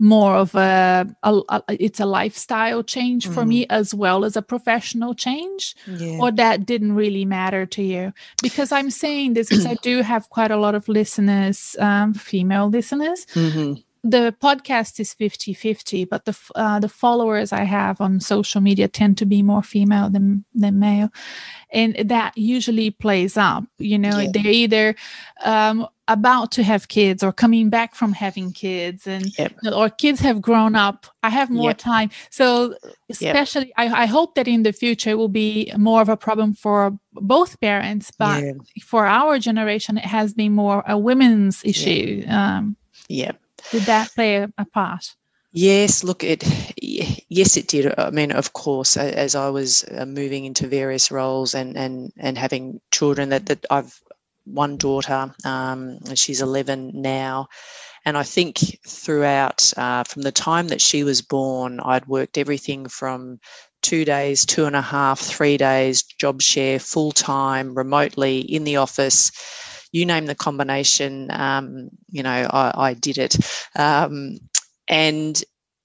more 0.00 0.34
of 0.34 0.54
a, 0.56 1.06
a, 1.22 1.40
a 1.48 1.62
it's 1.68 2.00
a 2.00 2.06
lifestyle 2.06 2.82
change 2.82 3.28
mm. 3.28 3.34
for 3.34 3.46
me 3.46 3.62
mm. 3.62 3.66
as 3.70 3.94
well 3.94 4.24
as 4.24 4.36
a 4.36 4.42
professional 4.42 5.14
change 5.14 5.76
yeah. 5.86 6.18
or 6.20 6.32
that 6.32 6.66
didn't 6.66 6.96
really 6.96 7.24
matter 7.24 7.64
to 7.66 7.82
you 7.84 8.12
because 8.42 8.72
i'm 8.72 8.90
saying 8.90 9.34
this 9.34 9.48
because 9.48 9.66
i 9.66 9.74
do 9.82 10.02
have 10.02 10.28
quite 10.28 10.50
a 10.50 10.56
lot 10.56 10.74
of 10.74 10.88
listeners 10.88 11.76
um, 11.78 12.14
female 12.14 12.68
listeners 12.68 13.26
mm-hmm 13.26 13.74
the 14.02 14.34
podcast 14.40 14.98
is 14.98 15.14
50-50 15.14 16.08
but 16.08 16.24
the 16.24 16.36
uh, 16.54 16.80
the 16.80 16.88
followers 16.88 17.52
i 17.52 17.64
have 17.64 18.00
on 18.00 18.20
social 18.20 18.60
media 18.60 18.88
tend 18.88 19.18
to 19.18 19.26
be 19.26 19.42
more 19.42 19.62
female 19.62 20.08
than 20.08 20.44
than 20.54 20.78
male 20.78 21.10
and 21.70 21.94
that 21.96 22.36
usually 22.36 22.90
plays 22.90 23.36
up 23.36 23.64
you 23.78 23.98
know 23.98 24.18
yeah. 24.18 24.30
they're 24.32 24.46
either 24.46 24.94
um, 25.44 25.86
about 26.08 26.50
to 26.52 26.62
have 26.62 26.88
kids 26.88 27.22
or 27.22 27.32
coming 27.32 27.68
back 27.68 27.94
from 27.94 28.12
having 28.12 28.52
kids 28.52 29.06
and 29.06 29.26
yep. 29.38 29.52
or 29.72 29.90
kids 29.90 30.18
have 30.20 30.40
grown 30.40 30.74
up 30.74 31.06
i 31.22 31.28
have 31.28 31.50
more 31.50 31.70
yep. 31.70 31.78
time 31.78 32.10
so 32.30 32.74
especially 33.10 33.66
yep. 33.66 33.92
I, 33.92 34.02
I, 34.02 34.06
hope 34.06 34.34
that 34.34 34.48
in 34.48 34.62
the 34.62 34.72
future 34.72 35.10
it 35.10 35.18
will 35.18 35.28
be 35.28 35.70
more 35.76 36.00
of 36.00 36.08
a 36.08 36.16
problem 36.16 36.54
for 36.54 36.98
both 37.12 37.60
parents 37.60 38.10
but 38.10 38.42
yeah. 38.42 38.52
for 38.82 39.04
our 39.04 39.38
generation 39.38 39.98
it 39.98 40.04
has 40.04 40.32
been 40.32 40.52
more 40.52 40.82
a 40.88 40.96
women's 40.96 41.62
issue 41.64 42.24
um, 42.28 42.76
yeah 43.08 43.32
did 43.70 43.82
that 43.82 44.10
play 44.14 44.36
a, 44.36 44.64
part? 44.72 45.14
Yes, 45.52 46.04
look, 46.04 46.22
it 46.22 46.44
yes, 46.80 47.56
it 47.56 47.66
did. 47.66 47.92
I 47.98 48.10
mean, 48.10 48.30
of 48.30 48.52
course, 48.52 48.96
as 48.96 49.34
I 49.34 49.48
was 49.48 49.84
uh, 49.84 50.06
moving 50.06 50.44
into 50.44 50.68
various 50.68 51.10
roles 51.10 51.54
and 51.54 51.76
and 51.76 52.12
and 52.16 52.38
having 52.38 52.80
children, 52.92 53.30
that 53.30 53.46
that 53.46 53.66
I've 53.70 54.00
one 54.44 54.76
daughter, 54.76 55.34
um, 55.44 55.98
she's 56.14 56.40
eleven 56.40 56.92
now, 56.94 57.48
and 58.04 58.16
I 58.16 58.22
think 58.22 58.58
throughout 58.86 59.72
uh, 59.76 60.04
from 60.04 60.22
the 60.22 60.32
time 60.32 60.68
that 60.68 60.80
she 60.80 61.02
was 61.02 61.20
born, 61.20 61.80
I'd 61.80 62.06
worked 62.06 62.38
everything 62.38 62.88
from 62.88 63.40
two 63.82 64.04
days, 64.04 64.46
two 64.46 64.66
and 64.66 64.76
a 64.76 64.82
half, 64.82 65.18
three 65.18 65.56
days, 65.56 66.02
job 66.02 66.42
share, 66.42 66.78
full 66.78 67.12
time, 67.12 67.74
remotely 67.74 68.40
in 68.40 68.64
the 68.64 68.76
office 68.76 69.32
you 69.92 70.06
name 70.06 70.26
the 70.26 70.34
combination, 70.34 71.30
um, 71.30 71.90
you 72.08 72.22
know, 72.22 72.48
I, 72.50 72.72
I 72.90 72.94
did 72.94 73.18
it. 73.18 73.36
Um, 73.76 74.38
and 74.88 75.42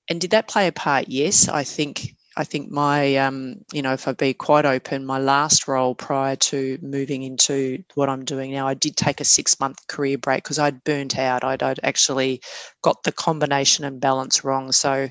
and 0.09 0.21
did 0.21 0.31
that 0.31 0.47
play 0.47 0.67
a 0.67 0.71
part? 0.71 1.07
Yes, 1.07 1.47
I 1.47 1.63
think 1.63 2.15
I 2.37 2.43
think 2.43 2.69
my, 2.69 3.15
um, 3.15 3.63
you 3.71 3.81
know, 3.81 3.93
if 3.93 4.07
I 4.07 4.11
be 4.11 4.33
quite 4.33 4.65
open, 4.65 5.05
my 5.05 5.19
last 5.19 5.67
role 5.69 5.95
prior 5.95 6.35
to 6.35 6.77
moving 6.81 7.23
into 7.23 7.81
what 7.93 8.09
I'm 8.09 8.25
doing 8.25 8.51
now, 8.51 8.67
I 8.67 8.73
did 8.73 8.97
take 8.97 9.21
a 9.21 9.25
six 9.25 9.57
month 9.59 9.87
career 9.87 10.17
break 10.17 10.43
because 10.43 10.59
I'd 10.59 10.83
burnt 10.83 11.17
out. 11.17 11.45
I'd, 11.45 11.63
I'd, 11.63 11.79
actually 11.83 12.41
got 12.81 13.03
the 13.03 13.13
combination 13.13 13.85
and 13.85 14.01
balance 14.01 14.43
wrong. 14.43 14.73
So 14.73 15.07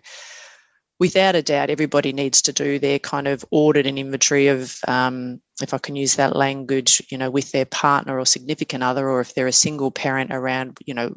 without 1.05 1.37
a 1.37 1.43
doubt, 1.43 1.69
everybody 1.69 2.15
needs 2.15 2.41
to 2.41 2.51
do 2.51 2.79
their 2.79 2.99
kind 2.99 3.29
of 3.29 3.45
audit 3.51 3.87
and 3.87 3.99
inventory 3.99 4.47
of, 4.47 4.79
um, 4.89 5.39
if 5.61 5.75
I 5.75 5.79
can 5.79 5.97
use 5.97 6.17
that 6.17 6.35
language, 6.35 7.03
you 7.11 7.19
know, 7.19 7.31
with 7.31 7.53
their 7.53 7.67
partner 7.67 8.19
or 8.19 8.25
significant 8.25 8.83
other, 8.83 9.11
or 9.11 9.21
if 9.21 9.35
they're 9.35 9.47
a 9.47 9.53
single 9.53 9.91
parent 9.91 10.33
around, 10.33 10.79
you 10.87 10.95
know, 10.95 11.13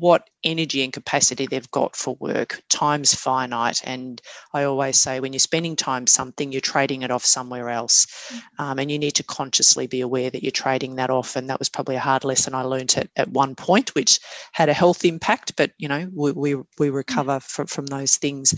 what 0.00 0.28
energy 0.44 0.82
and 0.82 0.92
capacity 0.92 1.46
they've 1.46 1.70
got 1.70 1.96
for 1.96 2.16
work. 2.20 2.60
Time's 2.68 3.14
finite. 3.14 3.80
And 3.84 4.20
I 4.52 4.64
always 4.64 4.98
say 4.98 5.20
when 5.20 5.32
you're 5.32 5.40
spending 5.40 5.76
time 5.76 6.06
something, 6.06 6.52
you're 6.52 6.60
trading 6.60 7.02
it 7.02 7.10
off 7.10 7.24
somewhere 7.24 7.70
else. 7.70 8.06
Mm. 8.28 8.64
Um, 8.64 8.78
and 8.78 8.90
you 8.90 8.98
need 8.98 9.12
to 9.12 9.22
consciously 9.22 9.86
be 9.86 10.00
aware 10.00 10.30
that 10.30 10.42
you're 10.42 10.50
trading 10.50 10.96
that 10.96 11.10
off. 11.10 11.36
And 11.36 11.48
that 11.48 11.58
was 11.58 11.68
probably 11.68 11.96
a 11.96 12.00
hard 12.00 12.24
lesson 12.24 12.54
I 12.54 12.62
learned 12.62 12.94
at, 12.96 13.08
at 13.16 13.28
one 13.28 13.54
point, 13.54 13.94
which 13.94 14.20
had 14.52 14.68
a 14.68 14.74
health 14.74 15.04
impact, 15.04 15.56
but 15.56 15.72
you 15.78 15.88
know, 15.88 16.08
we, 16.12 16.32
we, 16.32 16.56
we 16.78 16.90
recover 16.90 17.40
from, 17.40 17.66
from 17.66 17.86
those 17.86 18.16
things. 18.16 18.54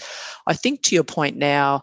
I 0.47 0.55
think 0.55 0.83
to 0.83 0.95
your 0.95 1.05
point 1.05 1.37
now, 1.37 1.83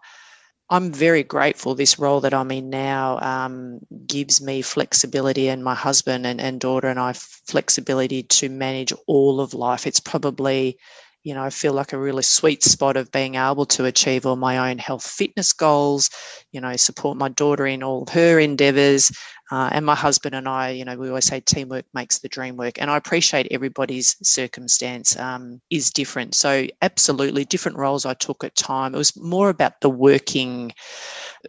I'm 0.73 0.91
very 0.91 1.23
grateful 1.23 1.75
this 1.75 1.99
role 1.99 2.19
that 2.21 2.33
I'm 2.33 2.51
in 2.51 2.69
now 2.71 3.19
um, 3.19 3.79
gives 4.07 4.41
me 4.41 4.61
flexibility 4.63 5.47
and 5.47 5.63
my 5.63 5.75
husband 5.75 6.25
and, 6.25 6.41
and 6.41 6.59
daughter 6.59 6.87
and 6.89 6.99
I 6.99 7.13
flexibility 7.13 8.23
to 8.23 8.49
manage 8.49 8.91
all 9.07 9.39
of 9.39 9.53
life. 9.53 9.85
It's 9.87 9.99
probably 10.01 10.79
you 11.23 11.33
know, 11.33 11.43
I 11.43 11.49
feel 11.49 11.73
like 11.73 11.93
a 11.93 11.97
really 11.97 12.23
sweet 12.23 12.63
spot 12.63 12.97
of 12.97 13.11
being 13.11 13.35
able 13.35 13.65
to 13.67 13.85
achieve 13.85 14.25
all 14.25 14.35
my 14.35 14.69
own 14.69 14.77
health 14.77 15.05
fitness 15.05 15.53
goals, 15.53 16.09
you 16.51 16.59
know, 16.59 16.75
support 16.75 17.17
my 17.17 17.29
daughter 17.29 17.65
in 17.65 17.81
all 17.81 18.03
of 18.03 18.09
her 18.09 18.39
endeavors. 18.39 19.09
Uh, 19.51 19.69
and 19.71 19.85
my 19.85 19.95
husband 19.95 20.35
and 20.35 20.47
I, 20.49 20.71
you 20.71 20.83
know, 20.83 20.97
we 20.97 21.07
always 21.07 21.25
say 21.25 21.39
teamwork 21.39 21.85
makes 21.93 22.19
the 22.19 22.27
dream 22.27 22.57
work. 22.57 22.81
And 22.81 22.89
I 22.89 22.97
appreciate 22.97 23.47
everybody's 23.51 24.17
circumstance 24.23 25.17
um, 25.17 25.61
is 25.69 25.91
different. 25.91 26.35
So, 26.35 26.67
absolutely 26.81 27.45
different 27.45 27.77
roles 27.77 28.05
I 28.05 28.15
took 28.15 28.43
at 28.43 28.55
time. 28.55 28.93
It 28.93 28.97
was 28.97 29.15
more 29.15 29.49
about 29.49 29.79
the 29.79 29.89
working, 29.89 30.73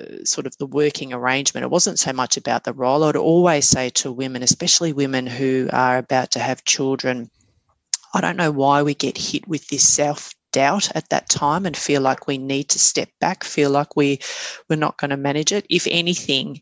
uh, 0.00 0.24
sort 0.24 0.46
of 0.46 0.56
the 0.58 0.66
working 0.66 1.12
arrangement. 1.12 1.64
It 1.64 1.70
wasn't 1.70 1.98
so 1.98 2.12
much 2.12 2.36
about 2.36 2.64
the 2.64 2.74
role. 2.74 3.04
I'd 3.04 3.16
always 3.16 3.66
say 3.66 3.90
to 3.90 4.12
women, 4.12 4.42
especially 4.42 4.92
women 4.92 5.26
who 5.26 5.68
are 5.72 5.98
about 5.98 6.32
to 6.32 6.40
have 6.40 6.64
children, 6.64 7.30
I 8.14 8.20
don't 8.20 8.36
know 8.36 8.52
why 8.52 8.82
we 8.82 8.94
get 8.94 9.18
hit 9.18 9.46
with 9.48 9.68
this 9.68 9.86
self 9.86 10.32
doubt 10.52 10.88
at 10.94 11.08
that 11.10 11.28
time 11.28 11.66
and 11.66 11.76
feel 11.76 12.00
like 12.00 12.26
we 12.26 12.38
need 12.38 12.68
to 12.70 12.78
step 12.78 13.08
back, 13.20 13.44
feel 13.44 13.70
like 13.70 13.96
we 13.96 14.20
we're 14.70 14.76
not 14.76 14.98
going 14.98 15.10
to 15.10 15.16
manage 15.16 15.52
it. 15.52 15.66
If 15.68 15.86
anything, 15.90 16.60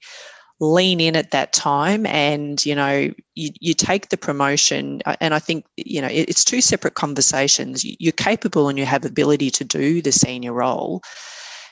lean 0.62 1.00
in 1.00 1.16
at 1.16 1.32
that 1.32 1.52
time 1.52 2.06
and 2.06 2.64
you 2.64 2.74
know 2.74 3.10
you, 3.34 3.50
you 3.60 3.74
take 3.74 4.10
the 4.10 4.16
promotion 4.16 5.02
uh, 5.06 5.16
and 5.20 5.34
i 5.34 5.38
think 5.40 5.66
you 5.76 6.00
know 6.00 6.08
it's 6.08 6.44
two 6.44 6.60
separate 6.60 6.94
conversations 6.94 7.84
you're 7.84 8.12
capable 8.12 8.68
and 8.68 8.78
you 8.78 8.86
have 8.86 9.04
ability 9.04 9.50
to 9.50 9.64
do 9.64 10.00
the 10.00 10.12
senior 10.12 10.52
role 10.52 11.02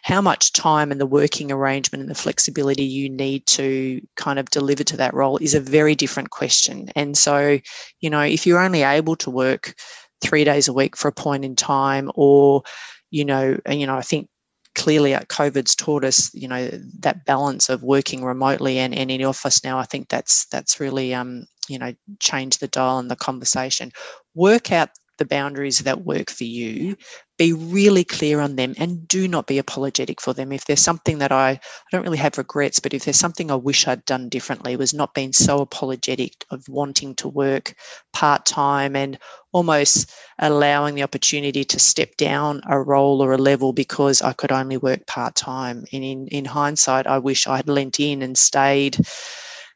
how 0.03 0.21
much 0.21 0.53
time 0.53 0.91
and 0.91 1.01
the 1.01 1.07
working 1.07 1.53
arrangement 1.53 2.01
and 2.01 2.11
the 2.11 2.15
flexibility 2.15 2.85
you 2.85 3.09
need 3.09 3.47
to 3.47 4.01
kind 4.17 4.39
of 4.39 4.51
deliver 4.51 4.85
to 4.85 4.97
that 4.97 5.15
role 5.15 5.37
is 5.39 5.55
a 5.55 5.61
very 5.61 5.95
different 5.95 6.31
question. 6.31 6.91
And 6.97 7.17
so, 7.17 7.59
you 8.01 8.11
know, 8.11 8.23
if 8.23 8.47
you're 8.47 8.61
only 8.61 8.83
able 8.83 9.17
to 9.17 9.31
work 9.31 9.75
three 10.23 10.45
days 10.45 10.69
a 10.69 10.73
week 10.73 10.97
for 10.97 11.09
a 11.09 11.13
point 11.13 11.45
in 11.45 11.57
time, 11.57 12.11
or, 12.15 12.63
you 13.11 13.25
know, 13.25 13.59
and, 13.67 13.81
you 13.81 13.87
know, 13.87 13.97
I 13.97 14.03
think 14.03 14.29
clearly 14.75 15.13
COVID's 15.13 15.75
taught 15.75 16.05
us, 16.05 16.33
you 16.35 16.49
know, 16.49 16.69
that 17.01 17.25
balance 17.25 17.69
of 17.69 17.83
working 17.83 18.25
remotely 18.25 18.79
and, 18.79 18.95
and 18.95 19.11
in 19.11 19.25
office 19.25 19.65
now. 19.65 19.79
I 19.79 19.85
think 19.85 20.09
that's 20.09 20.47
that's 20.47 20.81
really 20.81 21.13
um, 21.13 21.45
you 21.71 21.79
know, 21.79 21.95
changed 22.19 22.61
the 22.61 22.69
dial 22.69 22.99
and 22.99 23.11
the 23.11 23.17
conversation. 23.17 23.93
Work 24.35 24.73
out 24.73 24.91
the 25.21 25.27
boundaries 25.27 25.81
that 25.81 26.05
work 26.05 26.31
for 26.31 26.45
you 26.45 26.97
be 27.37 27.53
really 27.53 28.05
clear 28.05 28.41
on 28.41 28.57
them 28.57 28.75
and 28.79 29.07
do 29.07 29.29
not 29.29 29.47
be 29.47 29.59
apologetic 29.59 30.21
for 30.21 30.33
them. 30.33 30.51
If 30.51 30.65
there's 30.65 30.81
something 30.81 31.19
that 31.19 31.31
i 31.31 31.51
i 31.51 31.61
don't 31.93 32.03
really 32.03 32.19
have 32.19 32.39
regrets 32.39 32.81
but 32.81 32.95
if 32.95 33.05
there's 33.05 33.19
something 33.19 33.51
i 33.51 33.55
wish 33.55 33.87
i'd 33.87 34.05
done 34.07 34.29
differently 34.29 34.77
was 34.77 34.95
not 34.95 35.15
being 35.15 35.33
so 35.33 35.61
apologetic 35.61 36.45
of 36.51 36.67
wanting 36.69 37.15
to 37.17 37.29
work 37.29 37.75
part-time 38.13 38.97
and 38.97 39.19
almost 39.53 40.11
allowing 40.39 40.95
the 40.95 41.03
opportunity 41.03 41.65
to 41.65 41.79
step 41.79 42.17
down 42.17 42.63
a 42.69 42.81
role 42.81 43.23
or 43.23 43.33
a 43.33 43.39
level 43.39 43.73
because 43.73 44.23
i 44.23 44.33
could 44.33 44.53
only 44.53 44.79
work 44.79 45.07
part-time. 45.07 45.85
And 45.93 46.05
in 46.05 46.29
in 46.29 46.45
hindsight 46.47 47.07
i 47.07 47.19
wish 47.19 47.47
i 47.47 47.57
had 47.57 47.69
lent 47.69 48.01
in 48.01 48.23
and 48.23 48.39
stayed 48.39 48.97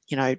you 0.09 0.16
know 0.16 0.35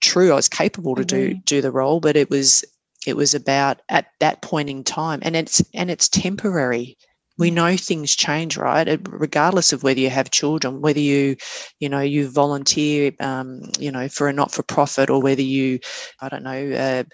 true 0.00 0.32
i 0.32 0.34
was 0.34 0.48
capable 0.48 0.94
to 0.94 1.04
do 1.04 1.30
mm-hmm. 1.30 1.38
do 1.44 1.60
the 1.60 1.70
role 1.70 2.00
but 2.00 2.16
it 2.16 2.30
was 2.30 2.64
it 3.06 3.16
was 3.16 3.34
about 3.34 3.80
at 3.88 4.06
that 4.20 4.42
point 4.42 4.68
in 4.68 4.84
time 4.84 5.20
and 5.22 5.36
it's 5.36 5.62
and 5.74 5.90
it's 5.90 6.08
temporary. 6.08 6.96
We 7.38 7.50
know 7.50 7.76
things 7.76 8.16
change 8.16 8.56
right? 8.56 8.98
Regardless 9.08 9.72
of 9.72 9.82
whether 9.82 10.00
you 10.00 10.10
have 10.10 10.30
children 10.30 10.80
whether 10.80 11.00
you 11.00 11.36
you 11.80 11.88
know 11.88 12.00
you 12.00 12.28
volunteer 12.28 13.12
um, 13.20 13.62
you 13.78 13.92
know 13.92 14.08
for 14.08 14.28
a 14.28 14.32
not-for-profit 14.32 15.10
or 15.10 15.20
whether 15.20 15.42
you 15.42 15.78
i 16.20 16.28
don't 16.28 16.42
know 16.42 16.72
uh, 16.72 17.04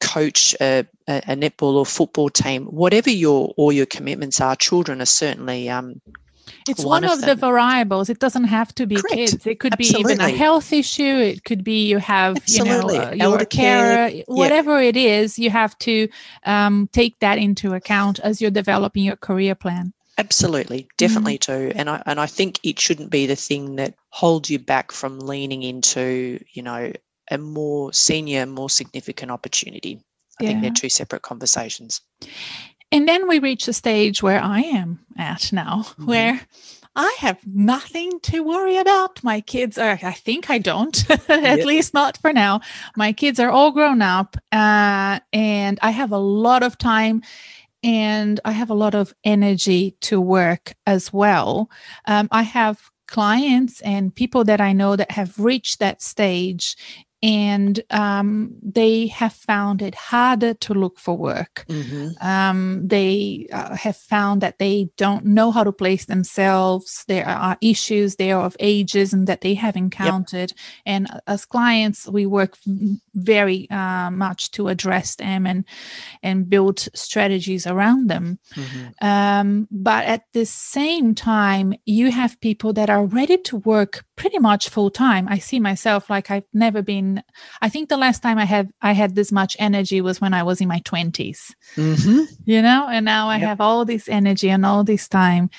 coach 0.00 0.54
a, 0.60 0.86
a, 1.08 1.36
netball 1.36 1.74
or 1.74 1.86
football 1.86 2.28
team 2.28 2.66
whatever 2.66 3.10
your 3.10 3.54
all 3.56 3.72
your 3.72 3.86
commitments 3.86 4.40
are 4.40 4.56
children 4.56 5.00
are 5.00 5.06
certainly 5.06 5.68
um, 5.68 6.00
It's 6.68 6.84
one, 6.84 7.02
one 7.02 7.04
of, 7.04 7.18
of 7.18 7.24
the 7.26 7.34
variables. 7.34 8.08
It 8.08 8.18
doesn't 8.18 8.44
have 8.44 8.74
to 8.76 8.86
be 8.86 8.96
Correct. 8.96 9.14
kids. 9.14 9.46
It 9.46 9.60
could 9.60 9.74
Absolutely. 9.74 10.16
be 10.16 10.22
even 10.22 10.34
a 10.34 10.36
health 10.36 10.72
issue. 10.72 11.02
It 11.02 11.44
could 11.44 11.64
be 11.64 11.88
you 11.88 11.98
have, 11.98 12.36
Absolutely. 12.36 12.96
you 12.96 13.16
know, 13.16 13.34
uh, 13.34 13.44
carer, 13.44 14.10
care. 14.10 14.22
whatever 14.26 14.82
yeah. 14.82 14.88
it 14.88 14.96
is, 14.96 15.38
you 15.38 15.50
have 15.50 15.76
to 15.80 16.08
um, 16.44 16.88
take 16.92 17.18
that 17.20 17.38
into 17.38 17.74
account 17.74 18.20
as 18.20 18.40
you're 18.40 18.50
developing 18.50 19.04
your 19.04 19.16
career 19.16 19.54
plan. 19.54 19.92
Absolutely, 20.18 20.88
definitely 20.96 21.38
mm-hmm. 21.38 21.70
too. 21.70 21.72
And 21.76 21.90
I 21.90 22.02
and 22.06 22.18
I 22.18 22.26
think 22.26 22.58
it 22.62 22.80
shouldn't 22.80 23.10
be 23.10 23.26
the 23.26 23.36
thing 23.36 23.76
that 23.76 23.94
holds 24.08 24.48
you 24.48 24.58
back 24.58 24.90
from 24.90 25.20
leaning 25.20 25.62
into, 25.62 26.42
you 26.52 26.62
know, 26.62 26.92
a 27.30 27.38
more 27.38 27.92
senior, 27.92 28.46
more 28.46 28.70
significant 28.70 29.30
opportunity. 29.30 30.00
I 30.40 30.44
yeah. 30.44 30.50
think 30.50 30.62
they're 30.62 30.70
two 30.70 30.88
separate 30.88 31.22
conversations. 31.22 32.00
And 32.92 33.08
then 33.08 33.28
we 33.28 33.38
reach 33.38 33.66
the 33.66 33.72
stage 33.72 34.22
where 34.22 34.40
I 34.40 34.60
am 34.60 35.00
at 35.18 35.52
now, 35.52 35.84
mm-hmm. 35.86 36.06
where 36.06 36.40
I 36.94 37.14
have 37.18 37.38
nothing 37.46 38.20
to 38.20 38.42
worry 38.42 38.78
about. 38.78 39.22
My 39.22 39.40
kids 39.42 39.76
are, 39.76 39.98
I 40.02 40.12
think 40.12 40.48
I 40.48 40.58
don't, 40.58 41.08
at 41.28 41.28
yep. 41.28 41.66
least 41.66 41.92
not 41.92 42.16
for 42.16 42.32
now. 42.32 42.60
My 42.96 43.12
kids 43.12 43.38
are 43.38 43.50
all 43.50 43.70
grown 43.70 44.00
up 44.00 44.36
uh, 44.50 45.20
and 45.32 45.78
I 45.82 45.90
have 45.90 46.12
a 46.12 46.18
lot 46.18 46.62
of 46.62 46.78
time 46.78 47.22
and 47.82 48.40
I 48.44 48.52
have 48.52 48.70
a 48.70 48.74
lot 48.74 48.94
of 48.94 49.14
energy 49.24 49.96
to 50.02 50.20
work 50.20 50.74
as 50.86 51.12
well. 51.12 51.70
Um, 52.06 52.28
I 52.32 52.42
have 52.42 52.90
clients 53.06 53.80
and 53.82 54.14
people 54.14 54.44
that 54.44 54.60
I 54.60 54.72
know 54.72 54.96
that 54.96 55.10
have 55.12 55.38
reached 55.38 55.78
that 55.78 56.02
stage 56.02 56.76
and 57.26 57.82
um, 57.90 58.54
they 58.62 59.08
have 59.08 59.32
found 59.32 59.82
it 59.82 59.96
harder 59.96 60.54
to 60.54 60.72
look 60.72 61.00
for 61.00 61.16
work. 61.16 61.64
Mm-hmm. 61.68 62.24
Um, 62.24 62.86
they 62.86 63.48
uh, 63.52 63.74
have 63.74 63.96
found 63.96 64.42
that 64.42 64.60
they 64.60 64.90
don't 64.96 65.24
know 65.24 65.50
how 65.50 65.64
to 65.64 65.72
place 65.72 66.04
themselves. 66.04 67.04
There 67.08 67.26
are 67.26 67.58
issues 67.60 68.14
there 68.14 68.38
of 68.38 68.56
ageism 68.58 69.26
that 69.26 69.40
they 69.40 69.54
have 69.54 69.74
encountered. 69.74 70.52
Yep. 70.52 70.58
And 70.86 71.20
as 71.26 71.44
clients, 71.44 72.06
we 72.06 72.26
work 72.26 72.58
very 73.14 73.68
uh, 73.70 74.12
much 74.12 74.52
to 74.52 74.68
address 74.68 75.16
them 75.16 75.46
and 75.46 75.64
and 76.22 76.48
build 76.48 76.78
strategies 76.94 77.66
around 77.66 78.08
them. 78.08 78.38
Mm-hmm. 78.54 79.04
Um, 79.04 79.66
but 79.72 80.04
at 80.04 80.26
the 80.32 80.46
same 80.46 81.16
time, 81.16 81.74
you 81.86 82.12
have 82.12 82.40
people 82.40 82.72
that 82.74 82.88
are 82.88 83.04
ready 83.04 83.38
to 83.38 83.56
work 83.56 84.04
pretty 84.14 84.38
much 84.38 84.68
full 84.68 84.90
time. 84.90 85.26
I 85.28 85.38
see 85.38 85.58
myself 85.58 86.08
like 86.08 86.30
I've 86.30 86.46
never 86.54 86.82
been. 86.82 87.15
I 87.62 87.68
think 87.68 87.88
the 87.88 87.96
last 87.96 88.22
time 88.22 88.38
I 88.38 88.44
had 88.44 88.70
I 88.82 88.92
had 88.92 89.14
this 89.14 89.32
much 89.32 89.56
energy 89.58 90.00
was 90.00 90.20
when 90.20 90.34
I 90.34 90.42
was 90.42 90.60
in 90.60 90.68
my 90.68 90.80
20s 90.80 91.54
mm-hmm. 91.76 92.22
You 92.44 92.62
know, 92.62 92.88
and 92.90 93.04
now 93.04 93.28
I 93.28 93.36
yep. 93.36 93.48
have 93.48 93.60
all 93.60 93.84
this 93.84 94.08
energy 94.08 94.50
and 94.50 94.64
all 94.64 94.84
this 94.84 95.08
time. 95.08 95.50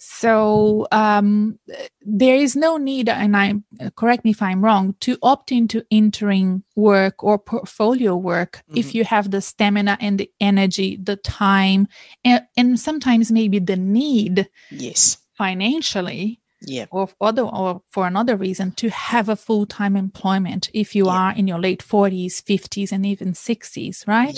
So 0.00 0.86
um, 0.92 1.58
there 2.02 2.36
is 2.36 2.54
no 2.54 2.76
need, 2.76 3.08
and 3.08 3.36
I 3.36 3.54
correct 3.96 4.24
me 4.24 4.30
if 4.30 4.40
I'm 4.40 4.64
wrong, 4.64 4.94
to 5.00 5.18
opt 5.22 5.50
into 5.50 5.82
entering 5.90 6.62
work 6.76 7.24
or 7.24 7.36
portfolio 7.38 8.16
work 8.16 8.62
mm-hmm. 8.68 8.78
if 8.78 8.94
you 8.94 9.04
have 9.04 9.32
the 9.32 9.40
stamina 9.40 9.98
and 10.00 10.18
the 10.18 10.30
energy, 10.40 10.98
the 11.02 11.16
time, 11.16 11.88
and, 12.24 12.44
and 12.56 12.78
sometimes 12.78 13.32
maybe 13.32 13.58
the 13.58 13.76
need. 13.76 14.48
Yes. 14.70 15.18
Financially 15.34 16.40
yeah. 16.60 16.86
Or 16.90 17.08
other 17.20 17.42
or 17.42 17.82
for 17.90 18.06
another 18.06 18.36
reason 18.36 18.72
to 18.72 18.90
have 18.90 19.28
a 19.28 19.36
full-time 19.36 19.96
employment 19.96 20.70
if 20.74 20.94
you 20.94 21.06
yeah. 21.06 21.12
are 21.12 21.32
in 21.32 21.46
your 21.46 21.60
late 21.60 21.84
40s 21.84 22.42
50s 22.42 22.90
and 22.92 23.06
even 23.06 23.32
60s 23.32 24.06
right? 24.06 24.34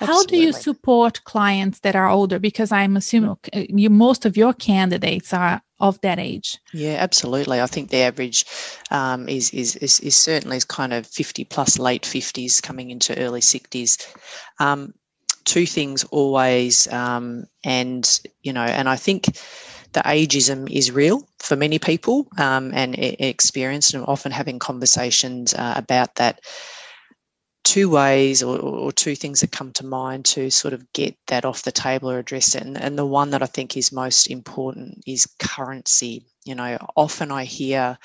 Yeah, 0.00 0.06
how 0.06 0.24
do 0.24 0.36
you 0.38 0.52
support 0.52 1.24
clients 1.24 1.80
that 1.80 1.96
are 1.96 2.08
older? 2.08 2.38
Because 2.38 2.72
i'm 2.72 2.96
assuming 2.96 3.36
uh, 3.52 3.64
you 3.68 3.90
most 3.90 4.24
of 4.24 4.36
your 4.36 4.52
candidates 4.54 5.32
are 5.34 5.62
of 5.78 6.00
that 6.02 6.18
age. 6.18 6.58
Yeah 6.72 6.96
absolutely. 6.98 7.60
I 7.60 7.66
think 7.66 7.90
the 7.90 8.02
average 8.02 8.44
um, 8.90 9.28
is, 9.28 9.50
is, 9.50 9.76
is 9.76 10.00
is 10.00 10.16
certainly 10.16 10.58
is 10.58 10.64
kind 10.64 10.92
of 10.92 11.06
50 11.06 11.44
plus 11.44 11.78
late 11.78 12.02
50s 12.02 12.62
coming 12.62 12.90
into 12.90 13.18
early 13.18 13.40
60s 13.40 14.06
um, 14.58 14.94
two 15.44 15.66
things 15.66 16.04
always 16.04 16.86
um, 16.88 17.44
and 17.64 18.20
you 18.42 18.52
know 18.52 18.62
and 18.62 18.88
i 18.88 18.96
think 18.96 19.24
the 19.92 20.00
ageism 20.00 20.70
is 20.70 20.90
real 20.90 21.26
for 21.38 21.56
many 21.56 21.78
people 21.78 22.28
um, 22.38 22.72
and 22.74 22.94
experienced, 22.98 23.94
and 23.94 24.04
often 24.06 24.32
having 24.32 24.58
conversations 24.58 25.54
uh, 25.54 25.74
about 25.76 26.14
that. 26.16 26.40
Two 27.62 27.90
ways 27.90 28.42
or, 28.42 28.58
or, 28.58 28.90
two 28.90 29.14
things 29.14 29.40
that 29.40 29.52
come 29.52 29.70
to 29.72 29.84
mind 29.84 30.24
to 30.24 30.50
sort 30.50 30.72
of 30.72 30.90
get 30.94 31.14
that 31.26 31.44
off 31.44 31.62
the 31.62 31.70
table 31.70 32.10
or 32.10 32.18
address 32.18 32.54
it. 32.54 32.62
And, 32.62 32.80
and 32.80 32.98
the 32.98 33.04
one 33.04 33.30
that 33.30 33.42
I 33.42 33.46
think 33.46 33.76
is 33.76 33.92
most 33.92 34.28
important 34.28 35.02
is 35.06 35.28
currency. 35.38 36.24
You 36.46 36.54
know, 36.54 36.78
often 36.96 37.30
I 37.30 37.44
hear, 37.44 37.98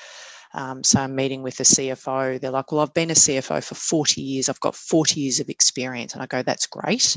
um, 0.52 0.84
so 0.84 1.00
I'm 1.00 1.14
meeting 1.14 1.42
with 1.42 1.58
a 1.58 1.62
CFO, 1.62 2.38
they're 2.38 2.50
like, 2.50 2.70
Well, 2.70 2.82
I've 2.82 2.92
been 2.92 3.10
a 3.10 3.14
CFO 3.14 3.64
for 3.64 3.74
40 3.74 4.20
years, 4.20 4.50
I've 4.50 4.60
got 4.60 4.76
40 4.76 5.20
years 5.20 5.40
of 5.40 5.48
experience. 5.48 6.12
And 6.12 6.22
I 6.22 6.26
go, 6.26 6.42
That's 6.42 6.66
great 6.66 7.16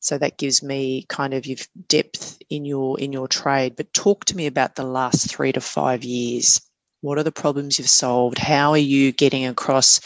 so 0.00 0.16
that 0.18 0.38
gives 0.38 0.62
me 0.62 1.04
kind 1.08 1.34
of 1.34 1.46
depth 1.88 2.38
in 2.50 2.64
your 2.64 2.98
in 3.00 3.12
your 3.12 3.28
trade. 3.28 3.74
But 3.76 3.92
talk 3.92 4.24
to 4.26 4.36
me 4.36 4.46
about 4.46 4.76
the 4.76 4.84
last 4.84 5.30
3 5.30 5.52
to 5.52 5.60
5 5.60 6.04
years. 6.04 6.60
What 7.00 7.18
are 7.18 7.22
the 7.22 7.32
problems 7.32 7.78
you've 7.78 7.88
solved? 7.88 8.38
How 8.38 8.72
are 8.72 8.78
you 8.78 9.12
getting 9.12 9.46
across 9.46 10.00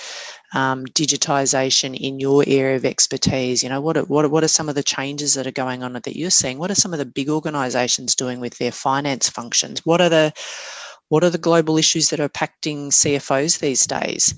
um, 0.54 0.84
digitization 0.86 1.98
in 1.98 2.20
your 2.20 2.44
area 2.46 2.76
of 2.76 2.84
expertise? 2.84 3.62
You 3.62 3.70
know 3.70 3.80
what 3.80 3.96
are, 3.96 4.04
what, 4.04 4.24
are, 4.24 4.28
what 4.28 4.44
are 4.44 4.48
some 4.48 4.68
of 4.68 4.74
the 4.74 4.82
changes 4.82 5.34
that 5.34 5.46
are 5.46 5.52
going 5.52 5.82
on 5.82 5.94
that 5.94 6.16
you're 6.16 6.30
seeing? 6.30 6.58
What 6.58 6.70
are 6.70 6.74
some 6.74 6.92
of 6.92 6.98
the 6.98 7.06
big 7.06 7.30
organizations 7.30 8.14
doing 8.14 8.40
with 8.40 8.58
their 8.58 8.72
finance 8.72 9.28
functions? 9.28 9.84
What 9.86 10.00
are 10.00 10.10
the 10.10 10.32
what 11.08 11.24
are 11.24 11.30
the 11.30 11.38
global 11.38 11.76
issues 11.76 12.08
that 12.08 12.20
are 12.20 12.28
impacting 12.28 12.88
cfos 12.88 13.58
these 13.58 13.86
days? 13.86 14.34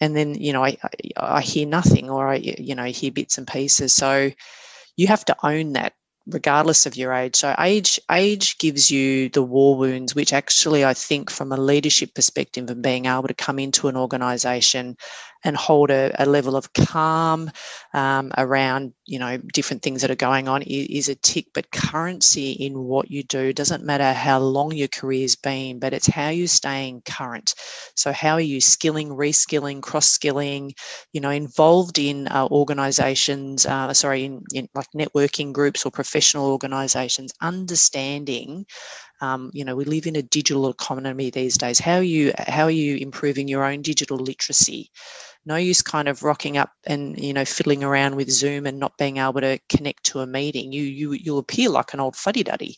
And 0.00 0.16
then 0.16 0.34
you 0.34 0.52
know 0.52 0.64
I, 0.64 0.76
I, 0.82 0.90
I 1.16 1.40
hear 1.40 1.66
nothing 1.66 2.10
or 2.10 2.28
i 2.28 2.36
you 2.36 2.74
know 2.76 2.84
hear 2.84 3.10
bits 3.10 3.38
and 3.38 3.46
pieces. 3.46 3.92
So 3.92 4.30
you 4.98 5.06
have 5.06 5.24
to 5.24 5.36
own 5.42 5.72
that 5.74 5.94
regardless 6.26 6.84
of 6.84 6.96
your 6.96 7.14
age. 7.14 7.36
So 7.36 7.54
age 7.58 7.98
age 8.12 8.58
gives 8.58 8.90
you 8.90 9.30
the 9.30 9.42
war 9.42 9.78
wounds, 9.78 10.14
which 10.14 10.34
actually 10.34 10.84
I 10.84 10.92
think 10.92 11.30
from 11.30 11.52
a 11.52 11.56
leadership 11.56 12.14
perspective 12.14 12.68
and 12.68 12.82
being 12.82 13.06
able 13.06 13.28
to 13.28 13.34
come 13.34 13.58
into 13.58 13.88
an 13.88 13.96
organization 13.96 14.96
and 15.44 15.56
hold 15.56 15.90
a, 15.90 16.12
a 16.18 16.26
level 16.26 16.56
of 16.56 16.72
calm 16.72 17.50
um, 17.94 18.32
around 18.36 18.92
you 19.06 19.18
know 19.18 19.38
different 19.52 19.82
things 19.82 20.02
that 20.02 20.10
are 20.10 20.16
going 20.16 20.48
on. 20.48 20.62
Is, 20.62 20.86
is, 20.88 21.08
a 21.08 21.14
tick 21.14 21.46
but 21.54 21.70
currency 21.70 22.52
in 22.52 22.78
what 22.78 23.10
you 23.10 23.22
do 23.22 23.52
doesn't 23.52 23.84
matter 23.84 24.12
how 24.12 24.38
long 24.38 24.72
your 24.72 24.88
career's 24.88 25.36
been 25.36 25.78
but 25.78 25.92
it's 25.92 26.06
how 26.06 26.28
you're 26.28 26.48
staying 26.48 27.02
current. 27.02 27.54
So 27.94 28.12
how 28.12 28.34
are 28.34 28.40
you 28.40 28.60
skilling 28.60 29.08
reskilling 29.10 29.82
cross 29.82 30.08
skilling 30.08 30.74
you 31.12 31.20
know 31.20 31.30
involved 31.30 31.98
in 31.98 32.28
uh, 32.28 32.46
organizations 32.50 33.66
uh, 33.66 33.94
sorry 33.94 34.24
in, 34.24 34.42
in 34.52 34.68
like 34.74 34.88
networking 34.94 35.52
groups 35.52 35.86
or 35.86 35.90
professional 35.90 36.50
organizations 36.50 37.32
understanding 37.40 38.66
um, 39.20 39.50
you 39.52 39.64
know, 39.64 39.76
we 39.76 39.84
live 39.84 40.06
in 40.06 40.16
a 40.16 40.22
digital 40.22 40.68
economy 40.68 41.30
these 41.30 41.58
days. 41.58 41.78
How 41.78 41.96
are 41.96 42.02
you? 42.02 42.32
How 42.38 42.64
are 42.64 42.70
you 42.70 42.96
improving 42.96 43.48
your 43.48 43.64
own 43.64 43.82
digital 43.82 44.16
literacy? 44.16 44.90
no 45.48 45.56
use 45.56 45.82
kind 45.82 46.08
of 46.08 46.22
rocking 46.22 46.58
up 46.58 46.70
and 46.86 47.18
you 47.18 47.32
know 47.32 47.44
fiddling 47.44 47.82
around 47.82 48.14
with 48.14 48.30
zoom 48.30 48.66
and 48.66 48.78
not 48.78 48.96
being 48.98 49.16
able 49.16 49.40
to 49.40 49.58
connect 49.68 50.04
to 50.04 50.20
a 50.20 50.26
meeting 50.26 50.72
you 50.72 50.82
you 50.82 51.12
you'll 51.12 51.38
appear 51.38 51.68
like 51.70 51.94
an 51.94 52.00
old 52.00 52.14
fuddy-duddy 52.14 52.76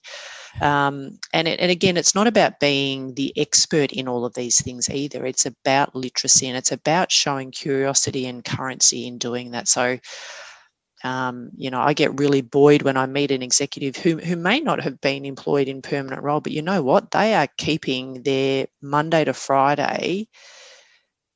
um, 0.62 1.18
and, 1.32 1.46
it, 1.46 1.60
and 1.60 1.70
again 1.70 1.96
it's 1.96 2.14
not 2.14 2.26
about 2.26 2.60
being 2.60 3.14
the 3.14 3.32
expert 3.36 3.92
in 3.92 4.08
all 4.08 4.24
of 4.24 4.34
these 4.34 4.62
things 4.62 4.88
either 4.88 5.26
it's 5.26 5.46
about 5.46 5.94
literacy 5.94 6.48
and 6.48 6.56
it's 6.56 6.72
about 6.72 7.10
showing 7.10 7.50
curiosity 7.50 8.26
and 8.26 8.44
currency 8.44 9.06
in 9.06 9.18
doing 9.18 9.50
that 9.50 9.68
so 9.68 9.98
um, 11.02 11.50
you 11.56 11.70
know, 11.70 11.80
I 11.80 11.94
get 11.94 12.18
really 12.18 12.42
buoyed 12.42 12.82
when 12.82 12.96
I 12.96 13.06
meet 13.06 13.30
an 13.30 13.42
executive 13.42 13.96
who, 13.96 14.18
who 14.18 14.36
may 14.36 14.60
not 14.60 14.82
have 14.82 15.00
been 15.00 15.24
employed 15.24 15.68
in 15.68 15.82
permanent 15.82 16.22
role, 16.22 16.40
but 16.40 16.52
you 16.52 16.62
know 16.62 16.82
what? 16.82 17.10
They 17.10 17.34
are 17.34 17.48
keeping 17.56 18.22
their 18.22 18.66
Monday 18.82 19.24
to 19.24 19.32
Friday 19.32 20.28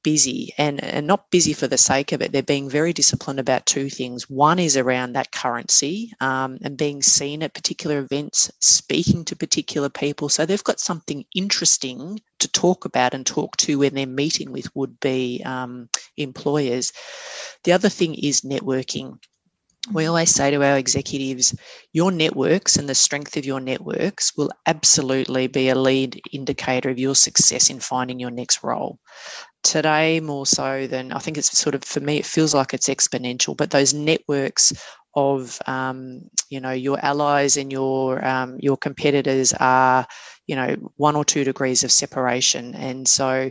busy 0.05 0.53
and, 0.59 0.85
and 0.85 1.07
not 1.07 1.31
busy 1.31 1.53
for 1.53 1.67
the 1.67 1.79
sake 1.79 2.13
of 2.13 2.23
it. 2.23 2.31
They're 2.31 2.43
being 2.43 2.69
very 2.69 2.93
disciplined 2.93 3.41
about 3.41 3.67
two 3.67 3.91
things. 3.91 4.31
One 4.31 4.61
is 4.61 4.77
around 4.77 5.15
that 5.15 5.33
currency 5.33 6.13
um, 6.21 6.59
and 6.63 6.77
being 6.77 7.03
seen 7.03 7.43
at 7.43 7.55
particular 7.55 7.99
events, 7.99 8.53
speaking 8.61 9.25
to 9.25 9.35
particular 9.35 9.89
people. 9.89 10.29
So 10.29 10.47
they've 10.47 10.63
got 10.63 10.79
something 10.79 11.25
interesting 11.35 12.21
to 12.39 12.49
talk 12.53 12.85
about 12.85 13.15
and 13.15 13.27
talk 13.27 13.57
to 13.59 13.79
when 13.79 13.95
they're 13.95 14.07
meeting 14.07 14.53
with 14.53 14.69
would 14.77 15.01
be 15.01 15.43
um, 15.45 15.89
employers. 16.17 16.93
The 17.65 17.73
other 17.73 17.89
thing 17.89 18.15
is 18.15 18.43
networking 18.43 19.19
we 19.93 20.07
always 20.07 20.31
say 20.31 20.51
to 20.51 20.65
our 20.65 20.79
executives, 20.79 21.55
your 21.93 22.11
networks 22.11 22.77
and 22.77 22.89
the 22.89 22.95
strength 22.95 23.37
of 23.37 23.45
your 23.45 23.61
networks 23.61 24.33
will 24.37 24.51
absolutely 24.67 25.47
be 25.47 25.69
a 25.69 25.75
lead 25.75 26.21
indicator 26.33 26.89
of 26.91 26.99
your 26.99 27.15
success 27.15 27.71
in 27.71 27.81
finding 27.81 28.19
your 28.19 28.31
next 28.31 28.63
role. 28.63 28.99
Today, 29.63 30.21
more 30.21 30.47
so 30.47 30.87
than 30.87 31.13
I 31.13 31.19
think 31.19 31.39
it's 31.39 31.57
sort 31.59 31.75
of 31.75 31.85
for 31.85 32.01
me, 32.01 32.19
it 32.19 32.27
feels 32.27 32.55
like 32.55 32.73
it's 32.75 32.89
exponential, 32.89 33.57
but 33.57 33.71
those 33.71 33.95
networks 33.95 34.73
of 35.17 35.59
um, 35.67 36.23
you 36.51 36.61
know 36.61 36.73
your 36.73 36.99
allies 37.05 37.57
and 37.57 37.71
your 37.71 38.25
um, 38.25 38.57
your 38.61 38.77
competitors 38.77 39.53
are 39.61 40.07
you 40.47 40.57
know 40.57 40.75
one 40.97 41.17
or 41.17 41.25
two 41.25 41.45
degrees 41.45 41.85
of 41.85 41.93
separation 41.93 42.75
and 42.75 43.07
so 43.09 43.51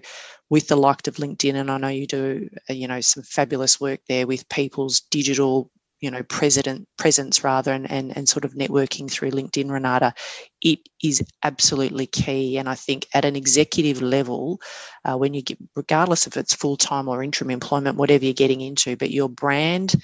with 0.50 0.68
the 0.68 0.76
like 0.76 1.08
of 1.08 1.16
linkedin 1.16 1.56
and 1.56 1.72
i 1.72 1.78
know 1.78 1.88
you 1.88 2.06
do 2.06 2.48
uh, 2.70 2.74
you 2.74 2.88
know 2.88 3.02
some 3.02 3.24
fabulous 3.24 3.80
work 3.82 4.00
there 4.08 4.28
with 4.28 4.48
people's 4.50 5.02
digital 5.10 5.72
you 6.04 6.12
know 6.12 6.22
president 6.24 6.86
presence 6.98 7.46
rather 7.46 7.72
and, 7.72 7.90
and 7.90 8.16
and 8.18 8.28
sort 8.28 8.44
of 8.44 8.54
networking 8.54 9.10
through 9.10 9.32
linkedin 9.32 9.72
renata 9.72 10.14
it 10.62 10.80
is 11.02 11.24
absolutely 11.44 12.06
key 12.06 12.58
and 12.58 12.68
i 12.68 12.76
think 12.76 13.08
at 13.14 13.24
an 13.24 13.38
executive 13.38 14.02
level 14.02 14.60
uh, 15.06 15.16
when 15.16 15.34
you 15.34 15.42
get 15.42 15.58
regardless 15.78 16.28
if 16.28 16.36
it's 16.36 16.54
full-time 16.54 17.08
or 17.08 17.24
interim 17.24 17.50
employment 17.50 17.96
whatever 17.96 18.26
you're 18.26 18.34
getting 18.34 18.60
into 18.60 18.98
but 18.98 19.12
your 19.12 19.30
brand 19.30 19.96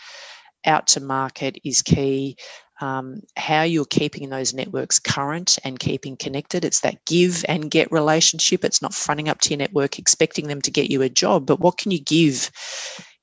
out 0.66 0.88
to 0.88 1.02
market 1.02 1.58
is 1.66 1.82
key 1.82 2.38
um, 2.82 3.22
how 3.36 3.64
you're 3.64 3.84
keeping 3.84 4.30
those 4.30 4.54
networks 4.54 5.00
current 5.00 5.60
and 5.66 5.80
keeping 5.80 6.16
connected. 6.16 6.64
It's 6.64 6.80
that 6.80 7.04
give 7.06 7.44
and 7.50 7.70
get 7.70 7.92
relationship. 7.92 8.64
It's 8.64 8.82
not 8.82 8.94
fronting 8.94 9.28
up 9.28 9.42
to 9.42 9.50
your 9.50 9.58
network 9.58 10.00
expecting 10.00 10.48
them 10.48 10.62
to 10.62 10.72
get 10.72 10.90
you 10.90 11.02
a 11.02 11.10
job, 11.10 11.46
but 11.46 11.60
what 11.60 11.78
can 11.78 11.92
you 11.92 12.00
give 12.00 12.50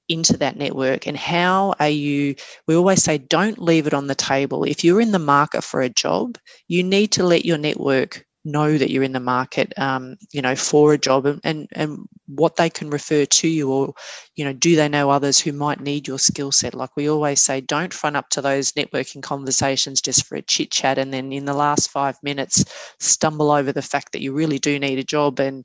into 0.08 0.36
that 0.38 0.56
network? 0.56 1.06
And 1.06 1.16
how 1.16 1.74
are 1.80 1.88
you 1.88 2.34
we 2.66 2.76
always 2.76 3.02
say 3.02 3.18
don't 3.18 3.58
leave 3.58 3.86
it 3.86 3.94
on 3.94 4.06
the 4.06 4.14
table. 4.14 4.64
If 4.64 4.84
you're 4.84 5.00
in 5.00 5.12
the 5.12 5.18
market 5.18 5.62
for 5.64 5.80
a 5.80 5.88
job 5.88 6.38
you 6.68 6.82
need 6.82 7.12
to 7.12 7.24
let 7.24 7.44
your 7.44 7.58
network 7.58 8.24
know 8.46 8.78
that 8.78 8.90
you're 8.90 9.02
in 9.02 9.12
the 9.12 9.20
market 9.20 9.76
um, 9.76 10.16
you 10.32 10.40
know 10.40 10.54
for 10.54 10.92
a 10.92 10.98
job 10.98 11.26
and, 11.26 11.40
and 11.42 11.68
and 11.72 11.98
what 12.26 12.56
they 12.56 12.70
can 12.70 12.88
refer 12.90 13.24
to 13.24 13.48
you 13.48 13.70
or 13.70 13.92
you 14.36 14.44
know 14.44 14.52
do 14.52 14.76
they 14.76 14.88
know 14.88 15.10
others 15.10 15.38
who 15.40 15.52
might 15.52 15.80
need 15.80 16.06
your 16.06 16.18
skill 16.18 16.52
set? 16.52 16.74
Like 16.74 16.90
we 16.96 17.10
always 17.10 17.42
say 17.42 17.60
don't 17.60 17.92
front 17.92 18.16
up 18.16 18.28
to 18.30 18.40
those 18.40 18.72
networking 18.72 19.22
conversations 19.22 20.00
just 20.00 20.26
for 20.26 20.36
a 20.36 20.42
chit 20.42 20.70
chat 20.70 20.98
and 20.98 21.12
then 21.12 21.32
in 21.32 21.44
the 21.44 21.54
last 21.54 21.90
five 21.90 22.16
minutes 22.22 22.64
stumble 23.00 23.50
over 23.50 23.72
the 23.72 23.82
fact 23.82 24.12
that 24.12 24.22
you 24.22 24.32
really 24.32 24.58
do 24.58 24.78
need 24.78 24.98
a 24.98 25.04
job 25.04 25.40
and 25.40 25.64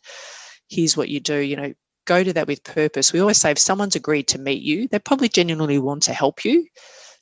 here's 0.69 0.97
what 0.97 1.09
you 1.09 1.19
do 1.19 1.37
you 1.37 1.55
know 1.55 1.73
go 2.11 2.23
to 2.23 2.33
that 2.33 2.47
with 2.47 2.63
purpose. 2.63 3.13
We 3.13 3.21
always 3.21 3.37
say 3.37 3.51
if 3.51 3.59
someone's 3.59 3.95
agreed 3.95 4.27
to 4.29 4.39
meet 4.39 4.61
you, 4.61 4.87
they 4.87 4.99
probably 4.99 5.29
genuinely 5.29 5.79
want 5.79 6.03
to 6.03 6.13
help 6.13 6.43
you. 6.43 6.67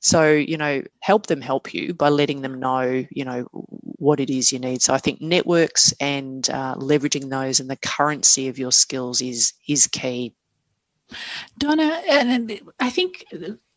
So, 0.01 0.31
you 0.31 0.57
know, 0.57 0.81
help 1.01 1.27
them 1.27 1.41
help 1.41 1.73
you 1.73 1.93
by 1.93 2.09
letting 2.09 2.41
them 2.41 2.59
know, 2.59 3.05
you 3.11 3.25
know, 3.25 3.41
what 3.51 4.19
it 4.19 4.29
is 4.29 4.51
you 4.51 4.59
need. 4.59 4.81
So 4.81 4.93
I 4.93 4.97
think 4.97 5.21
networks 5.21 5.93
and 5.99 6.49
uh, 6.49 6.75
leveraging 6.75 7.29
those 7.29 7.59
and 7.59 7.69
the 7.69 7.75
currency 7.75 8.47
of 8.47 8.57
your 8.57 8.71
skills 8.71 9.21
is 9.21 9.53
is 9.67 9.87
key. 9.87 10.33
Donna, 11.57 12.01
and 12.09 12.61
I 12.79 12.89
think 12.89 13.25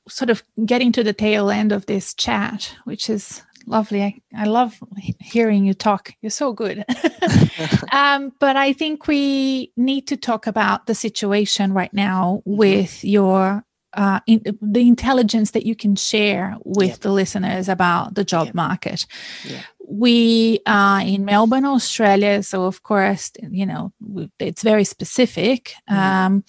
sort 0.08 0.30
of 0.30 0.42
getting 0.64 0.92
to 0.92 1.02
the 1.02 1.12
tail 1.12 1.50
end 1.50 1.72
of 1.72 1.86
this 1.86 2.14
chat, 2.14 2.76
which 2.84 3.10
is 3.10 3.42
lovely. 3.66 4.02
I, 4.02 4.20
I 4.34 4.44
love 4.44 4.78
hearing 5.20 5.64
you 5.64 5.74
talk. 5.74 6.12
You're 6.20 6.30
so 6.30 6.52
good. 6.52 6.84
um, 7.92 8.32
but 8.38 8.56
I 8.56 8.72
think 8.72 9.06
we 9.06 9.72
need 9.76 10.06
to 10.08 10.16
talk 10.16 10.46
about 10.46 10.86
the 10.86 10.94
situation 10.94 11.72
right 11.72 11.92
now 11.92 12.42
mm-hmm. 12.46 12.56
with 12.56 13.04
your 13.04 13.64
uh, 13.94 14.20
in, 14.26 14.42
the 14.62 14.88
intelligence 14.88 15.50
that 15.50 15.66
you 15.66 15.76
can 15.76 15.96
share 15.96 16.56
with 16.64 16.88
yep. 16.88 17.00
the 17.00 17.12
listeners 17.12 17.68
about 17.68 18.14
the 18.14 18.24
job 18.24 18.46
yep. 18.46 18.54
market. 18.54 19.06
Yep. 19.44 19.64
We 19.86 20.60
are 20.66 21.02
in 21.02 21.24
Melbourne, 21.26 21.66
Australia, 21.66 22.42
so 22.42 22.64
of 22.64 22.82
course, 22.82 23.30
you 23.50 23.66
know, 23.66 23.92
it's 24.38 24.62
very 24.62 24.84
specific. 24.84 25.74
Mm-hmm. 25.90 25.98
Um, 25.98 26.44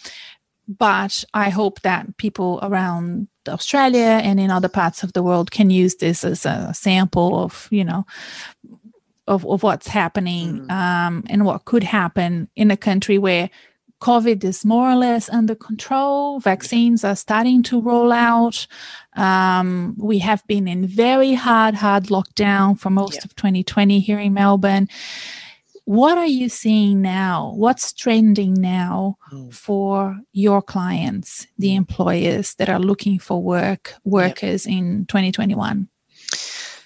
but 0.67 1.25
I 1.33 1.49
hope 1.49 1.81
that 1.81 2.15
people 2.17 2.59
around 2.61 3.27
Australia 3.47 4.19
and 4.23 4.39
in 4.39 4.49
other 4.49 4.69
parts 4.69 5.03
of 5.03 5.13
the 5.13 5.23
world 5.23 5.51
can 5.51 5.69
use 5.69 5.95
this 5.95 6.23
as 6.23 6.45
a 6.45 6.71
sample 6.73 7.43
of, 7.43 7.67
you 7.71 7.83
know, 7.83 8.05
of, 9.27 9.45
of 9.45 9.63
what's 9.63 9.87
happening 9.87 10.59
mm. 10.59 10.71
um, 10.71 11.23
and 11.29 11.45
what 11.45 11.65
could 11.65 11.83
happen 11.83 12.49
in 12.55 12.71
a 12.71 12.77
country 12.77 13.17
where 13.17 13.49
COVID 14.01 14.43
is 14.43 14.65
more 14.65 14.91
or 14.91 14.95
less 14.95 15.29
under 15.29 15.55
control. 15.55 16.41
Vaccines 16.41 17.05
are 17.05 17.15
starting 17.15 17.63
to 17.63 17.79
roll 17.79 18.11
out. 18.11 18.67
Um, 19.15 19.95
we 19.97 20.19
have 20.19 20.45
been 20.45 20.67
in 20.67 20.85
very 20.85 21.33
hard, 21.33 21.75
hard 21.75 22.05
lockdown 22.05 22.77
for 22.77 22.89
most 22.89 23.15
yep. 23.15 23.25
of 23.25 23.35
2020 23.37 24.01
here 24.01 24.19
in 24.19 24.33
Melbourne 24.33 24.89
what 25.85 26.17
are 26.17 26.27
you 26.27 26.49
seeing 26.49 27.01
now? 27.01 27.53
What's 27.55 27.93
trending 27.93 28.53
now 28.53 29.17
mm. 29.31 29.53
for 29.53 30.17
your 30.31 30.61
clients, 30.61 31.47
the 31.57 31.71
hmm. 31.71 31.77
employers 31.77 32.55
that 32.55 32.69
are 32.69 32.79
looking 32.79 33.19
for 33.19 33.41
work, 33.41 33.95
workers 34.03 34.65
yep. 34.65 34.77
in 34.77 35.05
2021? 35.07 35.89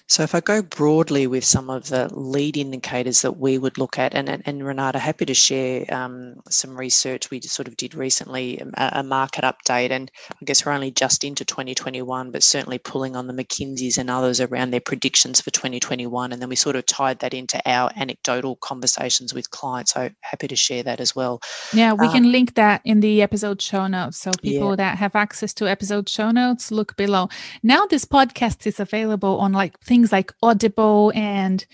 So 0.08 0.22
if 0.22 0.34
I 0.34 0.40
go 0.40 0.62
broadly 0.62 1.26
with 1.26 1.44
some 1.44 1.68
of 1.68 1.88
the 1.88 2.08
lead 2.14 2.56
indicators 2.56 3.20
that 3.20 3.36
we 3.36 3.58
would 3.58 3.76
look 3.76 3.98
at, 3.98 4.14
and, 4.14 4.26
and, 4.26 4.42
and 4.46 4.64
Renata, 4.64 4.98
happy 4.98 5.26
to 5.26 5.34
share 5.34 5.84
um, 5.94 6.36
some 6.48 6.78
research 6.78 7.30
we 7.30 7.42
sort 7.42 7.68
of 7.68 7.76
did 7.76 7.94
recently, 7.94 8.58
um, 8.62 8.72
a, 8.78 8.90
a, 8.94 9.02
market 9.02 9.44
update, 9.44 9.90
and 9.90 10.10
I 10.30 10.44
guess 10.46 10.64
we're 10.64 10.72
only 10.72 10.90
just 10.90 11.24
into 11.24 11.44
2021, 11.44 12.30
but 12.30 12.42
certainly 12.42 12.78
pulling 12.78 13.16
on 13.16 13.26
the 13.26 13.34
McKinseys 13.34 13.98
and 13.98 14.08
others 14.08 14.40
around 14.40 14.70
their 14.70 14.80
predictions 14.80 15.42
for 15.42 15.50
2021, 15.50 16.32
and 16.32 16.40
then 16.40 16.48
we 16.48 16.56
sort 16.56 16.76
of 16.76 16.86
tied 16.86 17.18
that 17.18 17.34
into 17.34 17.60
our 17.66 17.90
anecdotal 17.94 18.56
conversations 18.56 19.34
with 19.34 19.50
clients. 19.50 19.92
So 19.92 20.08
happy 20.22 20.48
to 20.48 20.56
share 20.56 20.82
that 20.84 21.00
as 21.00 21.14
well. 21.14 21.42
Yeah, 21.74 21.92
we 21.92 22.06
um, 22.06 22.12
can 22.14 22.32
link 22.32 22.54
that 22.54 22.80
in 22.86 23.00
the 23.00 23.20
episode 23.20 23.60
show 23.60 23.86
notes. 23.86 24.16
So 24.16 24.30
people 24.42 24.70
yeah. 24.70 24.76
that 24.76 24.98
have 24.98 25.14
access 25.14 25.52
to 25.54 25.68
episode 25.68 26.08
show 26.08 26.30
notes, 26.30 26.70
look 26.70 26.96
below. 26.96 27.28
Now 27.62 27.84
this 27.84 28.06
podcast 28.06 28.66
is 28.66 28.80
available 28.80 29.38
on 29.38 29.52
like 29.52 29.78
things 29.98 30.12
like 30.12 30.32
Audible 30.42 31.12
and 31.14 31.66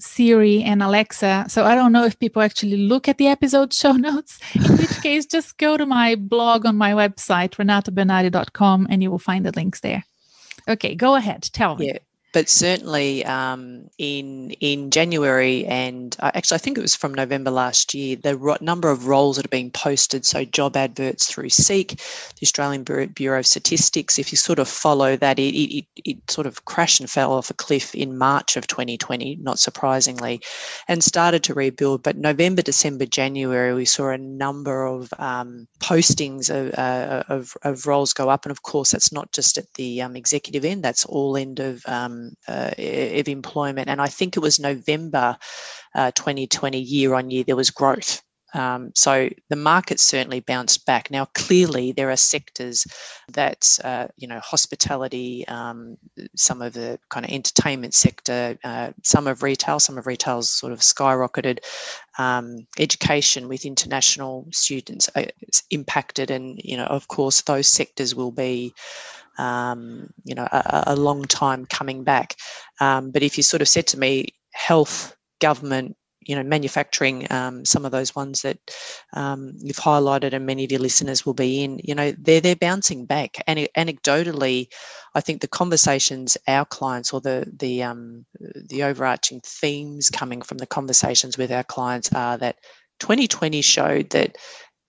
Siri 0.00 0.62
and 0.62 0.82
Alexa. 0.82 1.46
So 1.48 1.64
I 1.64 1.76
don't 1.76 1.92
know 1.92 2.04
if 2.04 2.18
people 2.18 2.42
actually 2.42 2.76
look 2.76 3.08
at 3.08 3.18
the 3.18 3.28
episode 3.28 3.72
show 3.82 3.92
notes, 3.92 4.40
in 4.54 4.62
which 4.76 5.00
case 5.02 5.26
just 5.26 5.58
go 5.58 5.76
to 5.76 5.86
my 5.86 6.16
blog 6.16 6.66
on 6.66 6.76
my 6.76 6.92
website, 6.92 7.50
renatabernardi.com, 7.56 8.88
and 8.90 9.02
you 9.02 9.10
will 9.10 9.18
find 9.18 9.46
the 9.46 9.52
links 9.52 9.80
there. 9.80 10.04
Okay, 10.68 10.94
go 10.94 11.14
ahead. 11.14 11.48
Tell 11.52 11.76
me. 11.76 11.86
Yeah 11.86 11.98
but 12.32 12.48
certainly 12.48 13.24
um, 13.24 13.88
in 13.98 14.50
in 14.60 14.90
January 14.90 15.64
and 15.66 16.16
uh, 16.20 16.30
actually 16.34 16.56
I 16.56 16.58
think 16.58 16.78
it 16.78 16.82
was 16.82 16.94
from 16.94 17.14
November 17.14 17.50
last 17.50 17.94
year, 17.94 18.16
the 18.16 18.58
number 18.60 18.90
of 18.90 19.06
roles 19.06 19.36
that 19.36 19.46
are 19.46 19.48
being 19.48 19.70
posted, 19.70 20.26
so 20.26 20.44
job 20.44 20.76
adverts 20.76 21.26
through 21.26 21.48
Seek, 21.48 21.90
the 21.90 22.42
Australian 22.42 22.84
Bureau 22.84 23.38
of 23.38 23.46
Statistics. 23.46 24.18
If 24.18 24.32
you 24.32 24.36
sort 24.36 24.58
of 24.58 24.68
follow 24.68 25.16
that, 25.16 25.38
it, 25.38 25.54
it, 25.54 25.86
it 26.04 26.30
sort 26.30 26.46
of 26.46 26.64
crashed 26.64 27.00
and 27.00 27.10
fell 27.10 27.32
off 27.32 27.50
a 27.50 27.54
cliff 27.54 27.94
in 27.94 28.18
March 28.18 28.56
of 28.56 28.66
2020, 28.66 29.36
not 29.40 29.58
surprisingly, 29.58 30.40
and 30.86 31.02
started 31.02 31.42
to 31.44 31.54
rebuild. 31.54 32.02
But 32.02 32.16
November, 32.16 32.62
December, 32.62 33.06
January, 33.06 33.74
we 33.74 33.84
saw 33.84 34.10
a 34.10 34.18
number 34.18 34.84
of 34.84 35.12
um, 35.18 35.66
postings 35.80 36.50
of, 36.50 36.74
uh, 36.78 37.24
of, 37.28 37.56
of, 37.62 37.86
roles 37.86 38.12
go 38.12 38.28
up, 38.28 38.44
and 38.44 38.50
of 38.50 38.62
course 38.62 38.90
that's 38.90 39.12
not 39.12 39.32
just 39.32 39.58
at 39.58 39.72
the 39.74 40.02
um, 40.02 40.16
executive 40.16 40.64
end; 40.64 40.82
that's 40.82 41.04
all 41.06 41.36
end 41.36 41.60
of 41.60 41.82
um, 42.18 42.32
uh, 42.48 42.70
of 42.78 43.28
employment. 43.28 43.88
And 43.88 44.00
I 44.00 44.08
think 44.08 44.36
it 44.36 44.40
was 44.40 44.58
November 44.58 45.36
uh, 45.94 46.10
2020, 46.12 46.78
year 46.78 47.14
on 47.14 47.30
year, 47.30 47.44
there 47.44 47.56
was 47.56 47.70
growth. 47.70 48.22
Um, 48.54 48.92
so 48.94 49.28
the 49.50 49.56
market 49.56 50.00
certainly 50.00 50.40
bounced 50.40 50.86
back. 50.86 51.10
Now, 51.10 51.26
clearly, 51.34 51.92
there 51.92 52.10
are 52.10 52.16
sectors 52.16 52.86
that, 53.28 53.78
uh, 53.84 54.08
you 54.16 54.26
know, 54.26 54.40
hospitality, 54.40 55.46
um, 55.48 55.98
some 56.34 56.62
of 56.62 56.72
the 56.72 56.98
kind 57.10 57.26
of 57.26 57.32
entertainment 57.32 57.94
sector, 57.94 58.58
uh, 58.64 58.92
some 59.04 59.26
of 59.26 59.42
retail, 59.42 59.80
some 59.80 59.98
of 59.98 60.06
retail's 60.06 60.50
sort 60.50 60.72
of 60.72 60.80
skyrocketed. 60.80 61.58
Um, 62.18 62.66
education 62.78 63.48
with 63.48 63.64
international 63.64 64.48
students 64.50 65.08
uh, 65.14 65.26
impacted, 65.70 66.30
and 66.30 66.58
you 66.64 66.76
know, 66.76 66.86
of 66.86 67.06
course, 67.06 67.42
those 67.42 67.68
sectors 67.68 68.14
will 68.14 68.32
be 68.32 68.74
um, 69.38 70.10
you 70.24 70.34
know, 70.34 70.46
a, 70.50 70.84
a, 70.88 70.96
long 70.96 71.24
time 71.24 71.64
coming 71.64 72.04
back. 72.04 72.34
Um, 72.80 73.10
but 73.10 73.22
if 73.22 73.36
you 73.36 73.42
sort 73.42 73.62
of 73.62 73.68
said 73.68 73.86
to 73.88 73.98
me, 73.98 74.26
health, 74.52 75.16
government, 75.40 75.96
you 76.20 76.36
know, 76.36 76.42
manufacturing, 76.42 77.26
um, 77.32 77.64
some 77.64 77.86
of 77.86 77.92
those 77.92 78.14
ones 78.14 78.42
that 78.42 78.58
um, 79.14 79.54
you've 79.56 79.76
highlighted 79.76 80.34
and 80.34 80.44
many 80.44 80.64
of 80.64 80.70
your 80.70 80.80
listeners 80.80 81.24
will 81.24 81.34
be 81.34 81.62
in, 81.62 81.80
you 81.82 81.94
know, 81.94 82.12
they're 82.18 82.40
they're 82.40 82.56
bouncing 82.56 83.06
back. 83.06 83.36
And 83.46 83.58
anecdotally, 83.76 84.66
I 85.14 85.20
think 85.20 85.40
the 85.40 85.48
conversations 85.48 86.36
our 86.46 86.66
clients 86.66 87.12
or 87.12 87.20
the 87.20 87.50
the 87.58 87.82
um, 87.82 88.26
the 88.68 88.82
overarching 88.82 89.40
themes 89.44 90.10
coming 90.10 90.42
from 90.42 90.58
the 90.58 90.66
conversations 90.66 91.38
with 91.38 91.50
our 91.50 91.64
clients 91.64 92.12
are 92.12 92.36
that 92.38 92.56
2020 93.00 93.62
showed 93.62 94.10
that 94.10 94.36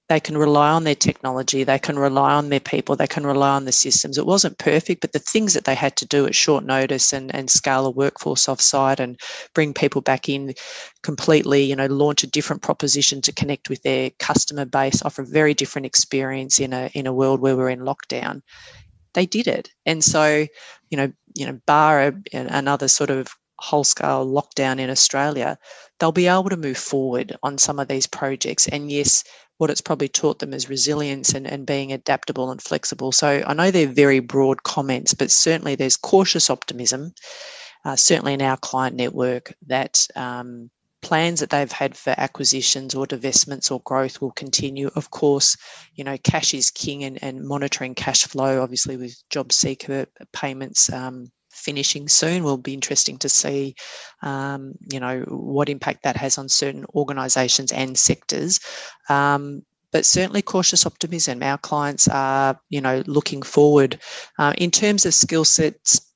they 0.10 0.20
can 0.20 0.38
rely 0.38 0.72
on 0.72 0.84
their 0.84 0.95
technology, 0.95 1.64
they 1.64 1.80
can 1.80 1.97
rely 1.99 2.34
on 2.34 2.49
their 2.49 2.60
people, 2.60 2.95
they 2.95 3.07
can 3.07 3.26
rely 3.26 3.51
on 3.51 3.66
the 3.66 3.72
systems. 3.72 4.18
It 4.18 4.26
wasn't 4.26 4.57
perfect, 4.57 5.01
but 5.01 5.14
the 5.14 5.20
things 5.20 5.53
that 5.53 5.66
they 5.66 5.76
had 5.76 5.95
to 5.97 6.05
do 6.05 6.26
at 6.26 6.36
short 6.36 6.66
notice 6.66 7.14
and, 7.14 7.34
and 7.34 7.49
scale 7.49 7.86
a 7.86 7.91
workforce 7.91 8.47
offsite 8.47 8.99
and 8.99 9.20
bring 9.53 9.74
people 9.74 10.01
back 10.01 10.28
in 10.28 10.53
completely, 11.03 11.64
you 11.64 11.76
know, 11.76 11.86
launch 11.86 12.24
a 12.24 12.28
different 12.28 12.64
proposition 12.64 13.22
to 13.22 13.32
connect 13.32 13.70
with 13.70 13.84
their 13.84 14.10
customer 14.20 14.66
base, 14.66 15.03
offer 15.03 15.22
a 15.22 15.26
very 15.26 15.53
different 15.53 15.86
experience 15.86 16.60
in 16.60 16.74
a 16.74 16.89
in 16.93 17.05
a 17.07 17.14
world 17.14 17.39
where 17.39 17.55
we're 17.55 17.70
in 17.70 17.82
lockdown. 17.82 18.41
they 19.14 19.26
did 19.26 19.47
it. 19.47 19.72
And 19.86 20.03
so, 20.03 20.45
you 20.89 20.97
know, 20.97 21.12
you 21.36 21.45
know, 21.45 21.60
bar 21.66 22.01
a, 22.01 22.14
another 22.34 22.88
sort 22.88 23.10
of 23.10 23.28
whole 23.60 23.84
scale 23.84 24.26
lockdown 24.26 24.80
in 24.80 24.89
Australia, 24.89 25.57
they'll 25.99 26.12
be 26.12 26.28
able 26.28 26.49
to 26.49 26.57
move 26.57 26.78
forward 26.78 27.36
on 27.43 27.57
some 27.57 27.80
of 27.80 27.88
these 27.88 28.07
projects. 28.07 28.68
And 28.68 28.91
yes, 28.91 29.24
what 29.60 29.70
it's 29.70 29.82
probably 29.82 30.07
taught 30.07 30.39
them 30.39 30.53
is 30.53 30.70
resilience 30.70 31.34
and, 31.34 31.45
and 31.45 31.68
being 31.68 31.91
adaptable 31.91 32.49
and 32.49 32.62
flexible. 32.62 33.12
So 33.12 33.43
I 33.45 33.53
know 33.53 33.72
they're 33.72 33.88
very 33.88 34.22
broad 34.22 34.64
comments, 34.64 35.14
but 35.14 35.30
certainly 35.30 35.76
there's 35.76 35.97
cautious 35.97 36.49
optimism, 36.49 37.14
uh, 37.84 37.97
certainly 37.97 38.34
in 38.34 38.41
our 38.41 38.55
client 38.55 38.95
network, 38.95 39.53
that 39.68 40.07
um, 40.16 40.70
plans 41.01 41.41
that 41.41 41.49
they've 41.49 41.72
had 41.72 41.97
for 41.97 42.16
acquisitions 42.18 42.95
or 42.95 43.05
divestments 43.05 43.70
or 43.70 43.82
growth 43.82 44.22
will 44.22 44.32
continue. 44.32 44.89
Of 44.95 45.12
course, 45.12 45.57
you 45.93 46.05
know, 46.05 46.18
cash 46.18 46.53
is 46.53 46.72
king 46.72 47.03
and, 47.03 47.22
and 47.22 47.45
monitoring 47.45 47.95
cash 47.95 48.24
flow, 48.24 48.62
obviously, 48.64 48.95
with 48.95 49.22
job 49.30 49.51
seeker 49.51 50.05
payments. 50.32 50.89
Um, 50.91 51.34
finishing 51.60 52.07
soon 52.07 52.43
will 52.43 52.57
be 52.57 52.74
interesting 52.74 53.18
to 53.20 53.30
see 53.30 53.76
um, 54.22 54.74
you 54.91 54.99
know 54.99 55.22
what 55.28 55.70
impact 55.70 56.03
that 56.03 56.18
has 56.18 56.38
on 56.38 56.49
certain 56.49 56.86
organizations 56.95 57.72
and 57.72 57.97
sectors. 57.97 58.60
Um, 59.10 59.64
but 59.91 60.05
certainly 60.05 60.43
cautious 60.43 60.86
optimism. 60.86 61.41
Our 61.41 61.57
clients 61.57 62.07
are 62.07 62.60
you 62.70 62.82
know 62.82 63.03
looking 63.05 63.41
forward. 63.41 63.99
Uh, 64.38 64.53
in 64.57 64.72
terms 64.72 65.05
of 65.05 65.14
skill 65.14 65.45
sets 65.45 66.09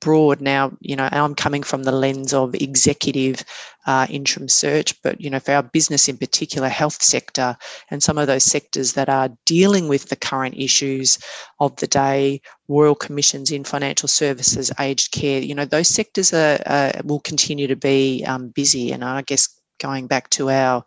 broad 0.00 0.40
now 0.40 0.72
you 0.80 0.96
know 0.96 1.08
i'm 1.12 1.34
coming 1.34 1.62
from 1.62 1.82
the 1.82 1.92
lens 1.92 2.32
of 2.32 2.54
executive 2.54 3.44
uh, 3.86 4.06
interim 4.08 4.48
search 4.48 5.00
but 5.02 5.20
you 5.20 5.28
know 5.28 5.38
for 5.38 5.52
our 5.52 5.62
business 5.62 6.08
in 6.08 6.16
particular 6.16 6.68
health 6.68 7.02
sector 7.02 7.56
and 7.90 8.02
some 8.02 8.16
of 8.16 8.26
those 8.26 8.44
sectors 8.44 8.94
that 8.94 9.10
are 9.10 9.28
dealing 9.44 9.88
with 9.88 10.08
the 10.08 10.16
current 10.16 10.54
issues 10.56 11.18
of 11.60 11.76
the 11.76 11.86
day 11.86 12.40
royal 12.68 12.94
commissions 12.94 13.50
in 13.50 13.62
financial 13.62 14.08
services 14.08 14.72
aged 14.80 15.12
care 15.12 15.40
you 15.40 15.54
know 15.54 15.66
those 15.66 15.88
sectors 15.88 16.32
are, 16.32 16.58
uh, 16.64 16.92
will 17.04 17.20
continue 17.20 17.66
to 17.66 17.76
be 17.76 18.24
um, 18.26 18.48
busy. 18.48 18.92
And 18.92 19.04
i 19.04 19.20
guess 19.22 19.48
going 19.78 20.06
back 20.06 20.30
to 20.30 20.50
our 20.50 20.84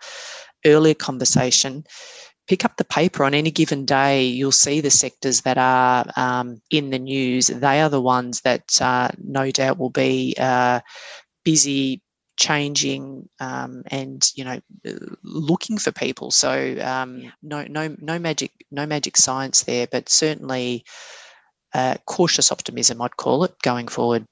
earlier 0.66 0.96
conversation 0.96 1.86
pick 2.48 2.66
up 2.66 2.78
the 2.78 2.86
paper 2.86 3.24
on 3.24 3.34
any 3.34 3.52
given 3.52 3.86
day, 3.86 4.26
you'll 4.26 4.52
see 4.52 4.82
the 4.82 4.90
sectors 4.90 5.42
that 5.42 5.58
are 5.58 6.06
um, 6.16 6.62
in 6.72 6.90
the 6.90 7.00
news. 7.00 7.48
They 7.48 7.82
are 7.82 7.90
the 7.90 8.02
ones 8.02 8.42
that 8.42 8.82
uh, 8.82 9.10
no 9.22 9.52
doubt 9.52 9.78
will 9.78 9.90
be 9.90 10.36
uh, 10.40 10.80
busy 11.44 12.02
changing 12.38 13.28
um, 13.40 13.84
and 13.88 14.32
you 14.36 14.46
know 14.46 14.60
looking 15.24 15.78
for 15.78 15.92
people. 15.92 16.32
So 16.32 16.78
um, 16.82 17.32
no 17.42 17.66
no 17.68 17.96
no 18.00 18.20
magic 18.20 18.52
no 18.72 18.86
magic 18.86 19.18
science 19.18 19.64
there 19.64 19.88
but 19.92 20.10
certainly 20.10 20.86
uh, 21.74 21.96
cautious 22.06 22.52
optimism 22.52 23.02
i'd 23.02 23.18
call 23.18 23.44
it 23.44 23.54
going 23.62 23.88
forward 23.88 24.26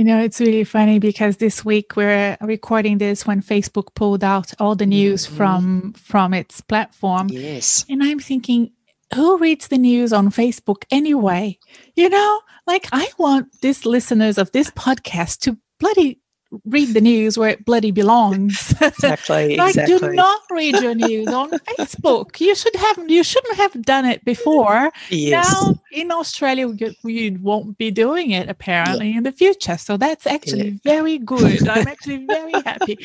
you 0.00 0.04
know, 0.06 0.18
it's 0.18 0.40
really 0.40 0.64
funny 0.64 0.98
because 0.98 1.36
this 1.36 1.62
week 1.62 1.94
we're 1.94 2.34
recording 2.40 2.96
this 2.96 3.26
when 3.26 3.42
Facebook 3.42 3.94
pulled 3.94 4.24
out 4.24 4.50
all 4.58 4.74
the 4.74 4.86
news 4.86 5.26
mm-hmm. 5.26 5.36
from 5.36 5.92
from 5.92 6.32
its 6.32 6.62
platform. 6.62 7.28
Yes. 7.28 7.84
And 7.86 8.02
I'm 8.02 8.18
thinking, 8.18 8.72
who 9.14 9.36
reads 9.36 9.68
the 9.68 9.76
news 9.76 10.14
on 10.14 10.30
Facebook 10.30 10.84
anyway? 10.90 11.58
You 11.96 12.08
know, 12.08 12.40
like 12.66 12.88
I 12.92 13.08
want 13.18 13.60
these 13.60 13.84
listeners 13.84 14.38
of 14.38 14.50
this 14.52 14.70
podcast 14.70 15.40
to 15.40 15.58
bloody 15.78 16.19
read 16.64 16.94
the 16.94 17.00
news 17.00 17.38
where 17.38 17.50
it 17.50 17.64
bloody 17.64 17.90
belongs. 17.90 18.74
Exactly. 18.90 19.56
like, 19.56 19.76
exactly. 19.76 20.08
do 20.08 20.14
not 20.14 20.40
read 20.50 20.74
your 20.80 20.94
news 20.94 21.28
on 21.28 21.50
Facebook. 21.78 22.40
You 22.40 22.54
should 22.54 22.74
have. 22.76 23.08
You 23.08 23.22
shouldn't 23.22 23.56
have 23.56 23.82
done 23.82 24.04
it 24.04 24.24
before. 24.24 24.90
Yes. 25.10 25.50
Now 25.52 25.74
in 25.92 26.10
Australia, 26.10 26.68
you, 26.68 26.92
you 27.04 27.38
won't 27.40 27.78
be 27.78 27.90
doing 27.90 28.30
it 28.30 28.48
apparently 28.48 29.10
yeah. 29.10 29.18
in 29.18 29.22
the 29.22 29.32
future. 29.32 29.76
So 29.78 29.96
that's 29.96 30.26
actually 30.26 30.70
yeah. 30.70 30.78
very 30.82 31.18
good. 31.18 31.68
I'm 31.68 31.88
actually 31.88 32.26
very 32.26 32.52
happy. 32.52 32.98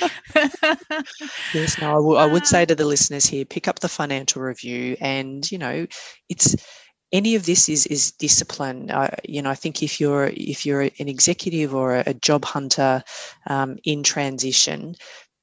yes. 1.54 1.80
No, 1.80 1.92
I, 1.92 1.96
w- 1.96 2.18
I 2.18 2.26
would 2.26 2.44
uh, 2.44 2.46
say 2.46 2.66
to 2.66 2.76
the 2.76 2.86
listeners 2.86 3.26
here, 3.26 3.46
pick 3.46 3.68
up 3.68 3.80
the 3.80 3.90
financial 3.90 4.42
review, 4.42 4.98
and 5.00 5.50
you 5.52 5.58
know, 5.58 5.88
it's 6.30 6.56
any 7.16 7.36
of 7.36 7.46
this 7.46 7.70
is 7.70 7.86
is 7.88 8.12
discipline. 8.12 8.92
Uh, 8.92 9.16
you 9.24 9.42
know, 9.42 9.50
I 9.50 9.56
think 9.56 9.82
if 9.82 10.02
you're 10.02 10.32
if 10.36 10.66
you're 10.66 10.82
an 10.82 11.08
executive 11.08 11.74
or 11.74 11.96
a, 11.96 12.14
job 12.14 12.44
hunter 12.44 13.04
um, 13.48 13.78
in 13.84 14.04
transition, 14.04 14.96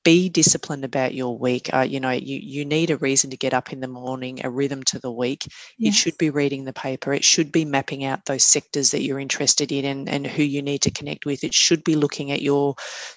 be 0.05 0.29
disciplined 0.29 0.85
about 0.85 1.15
your 1.15 1.39
week. 1.39 1.73
Uh, 1.73 1.81
you 1.81 2.01
know, 2.01 2.11
you, 2.11 2.39
you 2.43 2.65
need 2.65 2.91
a 2.91 2.97
reason 2.97 3.31
to 3.31 3.37
get 3.37 3.55
up 3.55 3.73
in 3.73 3.81
the 3.81 3.89
morning, 3.89 4.41
a 4.45 4.51
rhythm 4.51 4.83
to 4.85 4.99
the 4.99 5.13
week. 5.13 5.47
Yes. 5.79 5.95
It 5.95 5.97
should 5.97 6.19
be 6.19 6.31
reading 6.31 6.65
the 6.65 6.73
paper. 6.73 7.13
It 7.13 7.25
should 7.25 7.53
be 7.53 7.65
mapping 7.65 8.05
out 8.05 8.25
those 8.25 8.45
sectors 8.45 8.91
that 8.91 9.03
you're 9.03 9.21
interested 9.21 9.71
in 9.71 9.85
and, 9.85 10.09
and 10.09 10.27
who 10.27 10.43
you 10.43 10.63
need 10.63 10.83
to 10.83 10.91
connect 10.91 11.27
with. 11.27 11.45
It 11.45 11.55
should 11.55 11.85
be 11.85 11.95
looking 11.95 12.33
at 12.33 12.43
your 12.43 12.75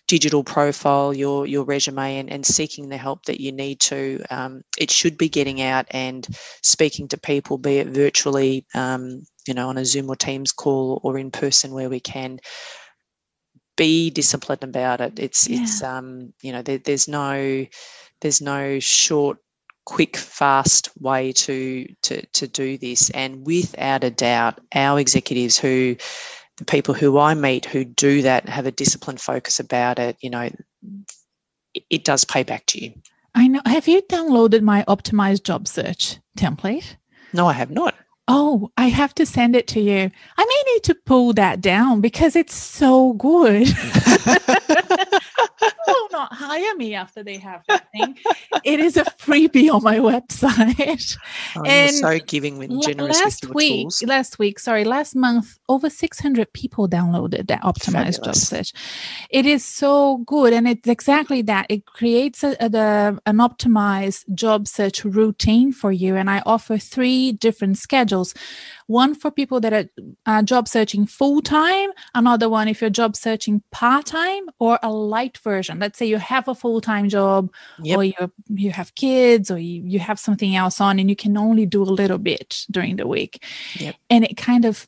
digital 0.07 0.43
profile, 0.43 1.13
your 1.13 1.47
your 1.47 1.63
resume, 1.65 2.19
and, 2.19 2.29
and 2.31 2.45
seeking 2.45 2.89
the 2.89 2.97
help 2.97 3.25
that 3.25 3.41
you 3.41 3.51
need 3.51 3.79
to. 3.81 4.23
Um, 4.29 4.61
it 4.77 4.91
should 4.91 5.17
be 5.17 5.29
getting 5.29 5.61
out 5.61 5.87
and 5.91 6.27
speaking 6.61 7.07
to 7.09 7.17
people, 7.17 7.57
be 7.57 7.77
it 7.77 7.87
virtually, 7.87 8.65
um, 8.75 9.21
you 9.47 9.53
know, 9.53 9.69
on 9.69 9.77
a 9.77 9.85
Zoom 9.85 10.09
or 10.09 10.15
Teams 10.15 10.51
call 10.51 10.99
or 11.03 11.17
in 11.17 11.31
person 11.31 11.73
where 11.73 11.89
we 11.89 11.99
can 11.99 12.39
be 13.75 14.09
disciplined 14.09 14.63
about 14.63 15.01
it. 15.01 15.19
It's 15.19 15.47
yeah. 15.47 15.61
it's 15.61 15.83
um 15.83 16.33
you 16.41 16.51
know 16.51 16.61
there, 16.61 16.77
there's 16.77 17.07
no 17.07 17.65
there's 18.21 18.41
no 18.41 18.79
short 18.79 19.37
quick 19.85 20.17
fast 20.17 20.89
way 20.99 21.31
to 21.33 21.87
to 22.03 22.25
to 22.25 22.47
do 22.47 22.77
this. 22.77 23.09
And 23.11 23.45
without 23.45 24.03
a 24.03 24.11
doubt 24.11 24.59
our 24.73 24.99
executives 24.99 25.57
who 25.57 25.95
the 26.57 26.65
people 26.65 26.93
who 26.93 27.17
I 27.19 27.33
meet 27.33 27.65
who 27.65 27.83
do 27.83 28.21
that 28.21 28.47
have 28.49 28.65
a 28.65 28.71
disciplined 28.71 29.19
focus 29.19 29.59
about 29.59 29.99
it 29.99 30.15
you 30.21 30.29
know 30.29 30.49
it, 31.73 31.83
it 31.89 32.03
does 32.05 32.23
pay 32.23 32.43
back 32.43 32.65
to 32.67 32.83
you. 32.83 32.93
I 33.35 33.47
know. 33.47 33.61
Have 33.65 33.87
you 33.89 34.01
downloaded 34.03 34.61
my 34.61 34.85
optimized 34.87 35.43
job 35.43 35.67
search 35.67 36.19
template? 36.37 36.95
No 37.33 37.47
I 37.47 37.53
have 37.53 37.69
not 37.69 37.93
Oh, 38.27 38.71
I 38.75 38.87
have 38.89 39.13
to 39.15 39.25
send 39.25 39.55
it 39.55 39.67
to 39.69 39.79
you. 39.79 40.09
I 40.37 40.45
may 40.45 40.73
need 40.73 40.83
to 40.85 40.95
pull 40.95 41.33
that 41.33 41.61
down 41.61 42.01
because 42.01 42.35
it's 42.35 42.55
so 42.55 43.13
good. 43.13 43.67
not 46.25 46.37
hire 46.37 46.75
me 46.75 46.93
after 46.95 47.23
they 47.23 47.37
have 47.37 47.63
that 47.67 47.91
thing. 47.91 48.17
it 48.63 48.79
is 48.79 48.97
a 48.97 49.03
freebie 49.03 49.71
on 49.71 49.83
my 49.83 49.97
website. 49.97 51.17
Oh, 51.57 51.63
and 51.63 51.95
so 51.95 52.19
giving 52.19 52.61
and 52.61 52.81
generous 52.81 53.19
last 53.21 53.45
with 53.45 53.55
week, 53.55 53.83
tools. 53.83 54.03
last 54.03 54.39
week, 54.39 54.59
sorry, 54.59 54.83
last 54.83 55.15
month, 55.15 55.57
over 55.69 55.89
600 55.89 56.51
people 56.51 56.89
downloaded 56.89 57.47
that 57.47 57.61
optimized 57.61 58.17
Fabulous. 58.17 58.19
job 58.19 58.35
search. 58.35 58.73
It 59.29 59.45
is 59.45 59.63
so 59.63 60.17
good, 60.25 60.51
and 60.51 60.67
it's 60.67 60.87
exactly 60.87 61.41
that. 61.43 61.67
It 61.69 61.85
creates 61.85 62.43
a, 62.43 62.57
a, 62.59 62.67
the, 62.67 63.19
an 63.25 63.37
optimized 63.37 64.33
job 64.35 64.67
search 64.67 65.05
routine 65.05 65.71
for 65.71 65.91
you, 65.93 66.15
and 66.15 66.29
I 66.29 66.41
offer 66.45 66.77
three 66.77 67.31
different 67.31 67.77
schedules 67.77 68.33
one 68.87 69.15
for 69.15 69.31
people 69.31 69.59
that 69.61 69.73
are 69.73 69.85
uh, 70.25 70.43
job 70.43 70.67
searching 70.67 71.05
full 71.05 71.41
time, 71.41 71.89
another 72.13 72.49
one 72.49 72.67
if 72.67 72.81
you're 72.81 72.89
job 72.89 73.15
searching 73.15 73.61
part 73.71 74.05
time, 74.05 74.45
or 74.59 74.79
a 74.83 74.91
light 74.91 75.37
version. 75.39 75.79
Let's 75.79 75.97
say 75.97 76.05
you 76.05 76.17
have 76.17 76.47
a 76.47 76.55
full 76.55 76.81
time 76.81 77.09
job, 77.09 77.51
yep. 77.81 77.97
or 77.97 78.03
you 78.03 78.31
you 78.49 78.71
have 78.71 78.93
kids, 78.95 79.49
or 79.49 79.57
you, 79.57 79.81
you 79.85 79.99
have 79.99 80.19
something 80.19 80.55
else 80.55 80.79
on, 80.79 80.99
and 80.99 81.09
you 81.09 81.15
can 81.15 81.37
only 81.37 81.65
do 81.65 81.81
a 81.81 81.85
little 81.85 82.17
bit 82.17 82.65
during 82.69 82.97
the 82.97 83.07
week. 83.07 83.43
Yep. 83.75 83.95
And 84.09 84.23
it 84.23 84.37
kind 84.37 84.65
of 84.65 84.87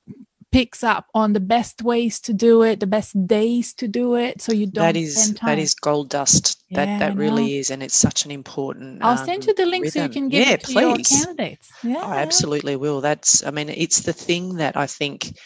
picks 0.51 0.83
up 0.83 1.07
on 1.13 1.33
the 1.33 1.39
best 1.39 1.81
ways 1.81 2.19
to 2.21 2.33
do 2.33 2.63
it, 2.63 2.79
the 2.79 2.87
best 2.87 3.27
days 3.27 3.73
to 3.75 3.87
do 3.87 4.15
it, 4.15 4.41
so 4.41 4.53
you 4.53 4.65
don't. 4.65 4.83
That 4.83 4.95
is 4.95 5.33
that 5.35 5.59
is 5.59 5.73
gold 5.73 6.09
dust. 6.09 6.63
Yeah, 6.69 6.85
that 6.85 6.99
that 6.99 7.17
really 7.17 7.57
is, 7.57 7.69
and 7.69 7.83
it's 7.83 7.97
such 7.97 8.25
an 8.25 8.31
important. 8.31 9.03
I'll 9.03 9.19
um, 9.19 9.25
send 9.25 9.45
you 9.45 9.53
the 9.53 9.65
link 9.65 9.85
rhythm. 9.85 9.99
so 9.99 10.03
you 10.03 10.09
can 10.09 10.29
give 10.29 10.47
yeah, 10.47 10.53
it 10.53 10.61
to 10.61 10.65
please. 10.67 11.11
your 11.11 11.25
candidates. 11.25 11.69
Yeah, 11.83 11.97
I 11.97 12.17
absolutely 12.17 12.75
will. 12.75 13.01
That's. 13.01 13.45
I 13.45 13.51
mean, 13.51 13.69
it's 13.69 14.01
the 14.01 14.13
thing 14.13 14.55
that 14.55 14.77
I 14.77 14.87
think. 14.87 15.37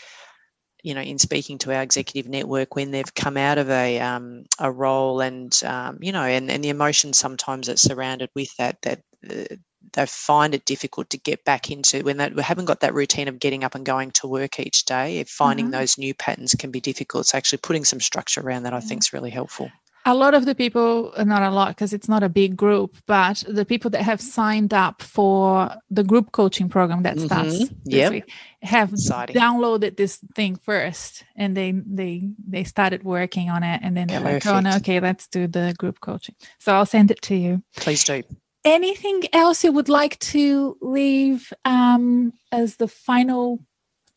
You 0.84 0.96
know, 0.96 1.02
in 1.02 1.20
speaking 1.20 1.60
to 1.60 1.76
our 1.76 1.84
executive 1.84 2.28
network, 2.28 2.76
when 2.76 2.90
they've 2.90 3.14
come 3.14 3.38
out 3.38 3.60
of 3.60 3.70
a 3.70 4.00
um, 4.00 4.46
a 4.58 4.72
role, 4.72 5.22
and 5.22 5.56
um, 5.64 6.00
you 6.02 6.12
know, 6.12 6.24
and, 6.24 6.50
and 6.50 6.64
the 6.64 6.70
emotions 6.70 7.20
sometimes 7.20 7.68
that's 7.68 7.84
surrounded 7.84 8.32
with 8.34 8.50
that, 8.58 8.82
that 8.82 9.02
uh, 9.30 9.56
they 9.94 10.06
find 10.06 10.56
it 10.56 10.66
difficult 10.66 11.10
to 11.10 11.18
get 11.18 11.44
back 11.44 11.70
into 11.70 12.04
when 12.04 12.18
they 12.18 12.32
haven't 12.42 12.66
got 12.66 12.80
that 12.82 12.94
routine 12.94 13.28
of 13.28 13.40
getting 13.40 13.64
up 13.64 13.76
and 13.76 13.86
going 13.86 14.12
to 14.12 14.28
work 14.28 14.60
each 14.60 14.86
day. 14.86 15.18
If 15.18 15.30
finding 15.30 15.66
mm-hmm. 15.66 15.74
those 15.74 15.98
new 15.98 16.14
patterns 16.14 16.56
can 16.56 16.72
be 16.72 16.80
difficult. 16.82 17.28
So 17.28 17.38
actually 17.38 17.60
putting 17.60 17.86
some 17.86 18.00
structure 18.00 18.42
around 18.42 18.64
that, 18.64 18.74
I 18.74 18.80
think, 18.80 19.02
is 19.02 19.14
really 19.14 19.30
helpful. 19.30 19.70
A 20.04 20.16
lot 20.16 20.34
of 20.34 20.46
the 20.46 20.56
people, 20.56 21.14
uh, 21.16 21.24
not 21.24 21.44
a 21.44 21.52
lot 21.52 21.70
because 21.70 21.94
it's 21.94 22.10
not 22.10 22.24
a 22.24 22.30
big 22.30 22.58
group, 22.58 22.98
but 23.06 23.44
the 23.48 23.66
people 23.66 23.92
that 23.92 24.02
have 24.02 24.20
signed 24.20 24.74
up 24.74 25.04
for 25.04 25.70
the 25.92 26.04
group 26.04 26.32
coaching 26.32 26.70
program 26.70 27.04
that 27.04 27.20
starts 27.20 27.66
mm-hmm. 27.66 27.76
yep. 27.86 28.12
Week, 28.12 28.32
have 28.64 28.94
Exciting. 28.94 29.36
downloaded 29.36 29.98
this 29.98 30.18
thing 30.36 30.56
first 30.56 31.24
and 31.36 31.56
they 31.56 31.72
they 31.72 32.30
they 32.48 32.64
started 32.64 33.04
working 33.04 33.52
on 33.52 33.62
it 33.62 33.80
and 33.84 33.96
then 33.96 34.08
they're 34.08 34.22
Perfect. 34.22 34.46
like, 34.48 34.56
oh 34.56 34.60
no, 34.62 34.76
okay, 34.78 35.00
let's 35.00 35.28
do 35.28 35.46
the 35.46 35.76
group 35.78 36.00
coaching. 36.00 36.34
So 36.58 36.74
I'll 36.74 36.88
send 36.88 37.12
it 37.12 37.22
to 37.24 37.36
you. 37.36 37.62
Please 37.76 38.04
do 38.04 38.24
anything 38.64 39.24
else 39.34 39.64
you 39.64 39.72
would 39.72 39.90
like 39.90 40.20
to 40.20 40.78
leave 40.82 41.52
um, 41.66 42.34
as 42.52 42.78
the 42.78 42.88
final 42.88 43.64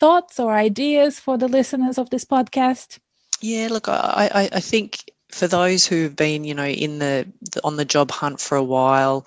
thoughts 0.00 0.38
or 0.38 0.54
ideas 0.54 1.20
for 1.20 1.38
the 1.38 1.48
listeners 1.48 1.98
of 1.98 2.10
this 2.10 2.24
podcast? 2.24 2.98
Yeah, 3.40 3.68
look, 3.70 3.88
I, 3.88 4.30
I, 4.34 4.48
I 4.52 4.60
think 4.60 5.10
for 5.30 5.46
those 5.46 5.86
who've 5.86 6.14
been, 6.14 6.44
you 6.44 6.54
know, 6.54 6.66
in 6.66 6.98
the, 6.98 7.26
the 7.52 7.60
on 7.64 7.76
the 7.76 7.84
job 7.84 8.10
hunt 8.10 8.40
for 8.40 8.56
a 8.56 8.62
while, 8.62 9.26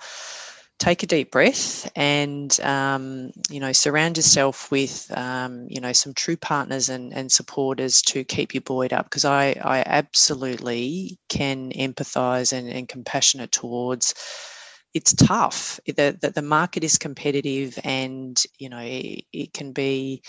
take 0.78 1.02
a 1.02 1.06
deep 1.06 1.32
breath 1.32 1.90
and 1.96 2.60
um, 2.60 3.32
you 3.50 3.58
know 3.58 3.72
surround 3.72 4.16
yourself 4.16 4.70
with 4.70 5.10
um, 5.16 5.66
you 5.68 5.80
know 5.80 5.92
some 5.92 6.14
true 6.14 6.36
partners 6.36 6.88
and, 6.88 7.12
and 7.12 7.32
supporters 7.32 8.00
to 8.00 8.24
keep 8.24 8.54
you 8.54 8.60
buoyed 8.60 8.92
up 8.92 9.06
because 9.06 9.24
I, 9.24 9.56
I 9.60 9.82
absolutely 9.86 11.18
can 11.28 11.72
empathize 11.72 12.52
and, 12.52 12.68
and 12.68 12.88
compassionate 12.88 13.52
towards 13.52 14.14
it's 14.94 15.12
tough. 15.12 15.80
The, 15.86 16.16
the, 16.20 16.30
the 16.30 16.42
market 16.42 16.84
is 16.84 16.98
competitive 16.98 17.78
and 17.84 18.40
you 18.58 18.68
know 18.68 18.80
it, 18.80 19.24
it 19.32 19.52
can 19.52 19.72
be 19.72 20.22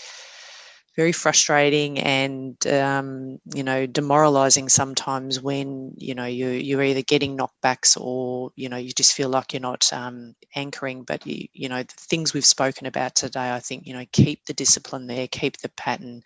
very 0.96 1.12
frustrating 1.12 1.98
and 2.00 2.66
um, 2.66 3.38
you 3.54 3.62
know 3.62 3.86
demoralizing 3.86 4.68
sometimes 4.68 5.40
when 5.40 5.92
you 5.96 6.14
know 6.14 6.24
you 6.24 6.48
you're 6.48 6.82
either 6.82 7.02
getting 7.02 7.38
knockbacks 7.38 7.96
or 8.00 8.50
you 8.56 8.68
know 8.68 8.76
you 8.76 8.90
just 8.92 9.14
feel 9.14 9.28
like 9.28 9.52
you're 9.52 9.60
not 9.60 9.90
um, 9.92 10.34
anchoring. 10.54 11.04
But 11.04 11.24
you, 11.26 11.46
you 11.52 11.68
know 11.68 11.82
the 11.82 11.94
things 11.96 12.34
we've 12.34 12.44
spoken 12.44 12.86
about 12.86 13.14
today 13.14 13.52
i 13.52 13.60
think 13.60 13.86
you 13.86 13.94
know 13.94 14.04
keep 14.12 14.44
the 14.46 14.52
discipline 14.54 15.06
there 15.06 15.28
keep 15.28 15.58
the 15.58 15.68
pattern. 15.70 16.22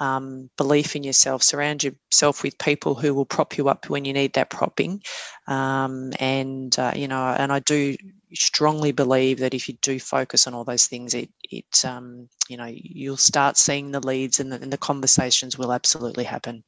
Um, 0.00 0.50
belief 0.56 0.96
in 0.96 1.04
yourself 1.04 1.42
surround 1.42 1.84
yourself 1.84 2.42
with 2.42 2.58
people 2.58 2.94
who 2.94 3.14
will 3.14 3.24
prop 3.26 3.56
you 3.56 3.68
up 3.68 3.88
when 3.88 4.04
you 4.04 4.12
need 4.12 4.34
that 4.34 4.50
propping. 4.50 5.02
Um, 5.46 6.12
and 6.18 6.76
uh, 6.78 6.92
you 6.94 7.08
know 7.08 7.22
and 7.38 7.52
i 7.52 7.60
do 7.60 7.96
strongly 8.34 8.92
believe 8.92 9.38
that 9.38 9.54
if 9.54 9.68
you 9.68 9.74
do 9.82 9.98
focus 9.98 10.46
on 10.46 10.54
all 10.54 10.64
those 10.64 10.86
things, 10.86 11.14
it 11.14 11.30
it 11.44 11.84
um, 11.84 12.28
you 12.48 12.56
know 12.56 12.68
you'll 12.68 13.16
start 13.16 13.56
seeing 13.56 13.90
the 13.90 14.06
leads 14.06 14.40
and 14.40 14.52
the, 14.52 14.60
and 14.60 14.72
the 14.72 14.78
conversations 14.78 15.58
will 15.58 15.72
absolutely 15.72 16.24
happen. 16.24 16.64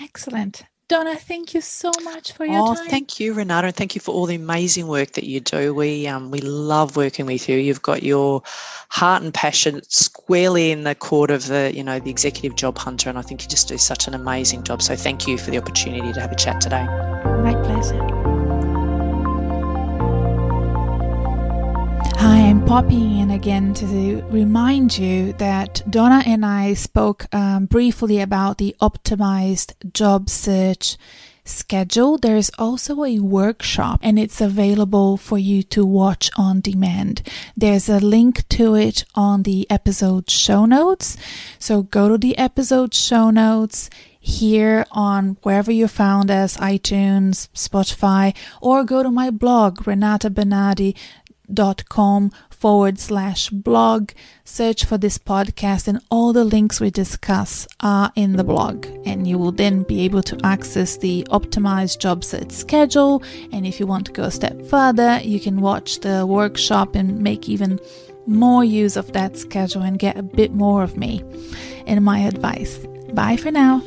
Excellent. 0.00 0.62
Donna, 0.92 1.16
thank 1.16 1.54
you 1.54 1.62
so 1.62 1.90
much 2.02 2.32
for 2.32 2.44
your 2.44 2.60
oh, 2.60 2.74
time. 2.74 2.86
thank 2.88 3.18
you, 3.18 3.32
Renata, 3.32 3.68
and 3.68 3.74
thank 3.74 3.94
you 3.94 4.00
for 4.02 4.12
all 4.12 4.26
the 4.26 4.34
amazing 4.34 4.88
work 4.88 5.12
that 5.12 5.24
you 5.24 5.40
do. 5.40 5.72
We 5.72 6.06
um, 6.06 6.30
we 6.30 6.40
love 6.40 6.96
working 6.96 7.24
with 7.24 7.48
you. 7.48 7.56
You've 7.56 7.80
got 7.80 8.02
your 8.02 8.42
heart 8.90 9.22
and 9.22 9.32
passion 9.32 9.80
squarely 9.88 10.70
in 10.70 10.84
the 10.84 10.94
court 10.94 11.30
of 11.30 11.46
the 11.46 11.72
you 11.74 11.82
know 11.82 11.98
the 11.98 12.10
executive 12.10 12.56
job 12.56 12.76
hunter, 12.76 13.08
and 13.08 13.18
I 13.18 13.22
think 13.22 13.42
you 13.42 13.48
just 13.48 13.68
do 13.68 13.78
such 13.78 14.06
an 14.06 14.12
amazing 14.12 14.64
job. 14.64 14.82
So 14.82 14.94
thank 14.94 15.26
you 15.26 15.38
for 15.38 15.50
the 15.50 15.56
opportunity 15.56 16.12
to 16.12 16.20
have 16.20 16.32
a 16.32 16.36
chat 16.36 16.60
today. 16.60 16.84
My 16.84 17.54
pleasure. 17.62 18.31
Popping 22.66 23.18
in 23.18 23.30
again 23.30 23.74
to 23.74 24.22
remind 24.30 24.96
you 24.96 25.34
that 25.34 25.82
Donna 25.90 26.22
and 26.24 26.46
I 26.46 26.72
spoke 26.72 27.26
um, 27.34 27.66
briefly 27.66 28.20
about 28.20 28.56
the 28.58 28.74
optimized 28.80 29.74
job 29.92 30.30
search 30.30 30.96
schedule. 31.44 32.16
There's 32.16 32.50
also 32.58 33.04
a 33.04 33.18
workshop 33.18 34.00
and 34.02 34.18
it's 34.18 34.40
available 34.40 35.18
for 35.18 35.38
you 35.38 35.62
to 35.64 35.84
watch 35.84 36.30
on 36.36 36.60
demand. 36.60 37.28
There's 37.56 37.90
a 37.90 38.00
link 38.00 38.48
to 38.50 38.74
it 38.74 39.04
on 39.14 39.42
the 39.42 39.68
episode 39.68 40.30
show 40.30 40.64
notes. 40.64 41.18
So 41.58 41.82
go 41.82 42.08
to 42.08 42.16
the 42.16 42.38
episode 42.38 42.94
show 42.94 43.30
notes 43.30 43.90
here 44.18 44.86
on 44.92 45.36
wherever 45.42 45.72
you 45.72 45.88
found 45.88 46.30
us, 46.30 46.56
iTunes, 46.56 47.48
Spotify, 47.54 48.34
or 48.62 48.84
go 48.84 49.02
to 49.02 49.10
my 49.10 49.30
blog, 49.30 49.80
renatabernardi.com 49.80 50.94
com 51.88 52.30
forward 52.62 52.96
slash 52.96 53.50
blog. 53.50 54.12
Search 54.44 54.84
for 54.84 54.96
this 54.96 55.18
podcast, 55.18 55.88
and 55.88 56.00
all 56.12 56.32
the 56.32 56.44
links 56.44 56.80
we 56.80 56.90
discuss 56.90 57.66
are 57.80 58.12
in 58.14 58.36
the 58.36 58.44
blog. 58.44 58.86
And 59.04 59.26
you 59.26 59.36
will 59.36 59.50
then 59.50 59.82
be 59.82 60.02
able 60.02 60.22
to 60.22 60.38
access 60.44 60.96
the 60.96 61.26
optimized 61.30 61.98
job 61.98 62.22
search 62.22 62.52
schedule. 62.52 63.24
And 63.52 63.66
if 63.66 63.80
you 63.80 63.86
want 63.88 64.06
to 64.06 64.12
go 64.12 64.22
a 64.22 64.30
step 64.30 64.64
further, 64.66 65.18
you 65.24 65.40
can 65.40 65.60
watch 65.60 66.00
the 66.00 66.24
workshop 66.24 66.94
and 66.94 67.18
make 67.18 67.48
even 67.48 67.80
more 68.26 68.62
use 68.62 68.96
of 68.96 69.12
that 69.12 69.36
schedule 69.36 69.82
and 69.82 69.98
get 69.98 70.16
a 70.16 70.22
bit 70.22 70.52
more 70.52 70.84
of 70.84 70.96
me 70.96 71.24
and 71.88 72.04
my 72.04 72.20
advice. 72.20 72.78
Bye 73.12 73.36
for 73.36 73.50
now. 73.50 73.82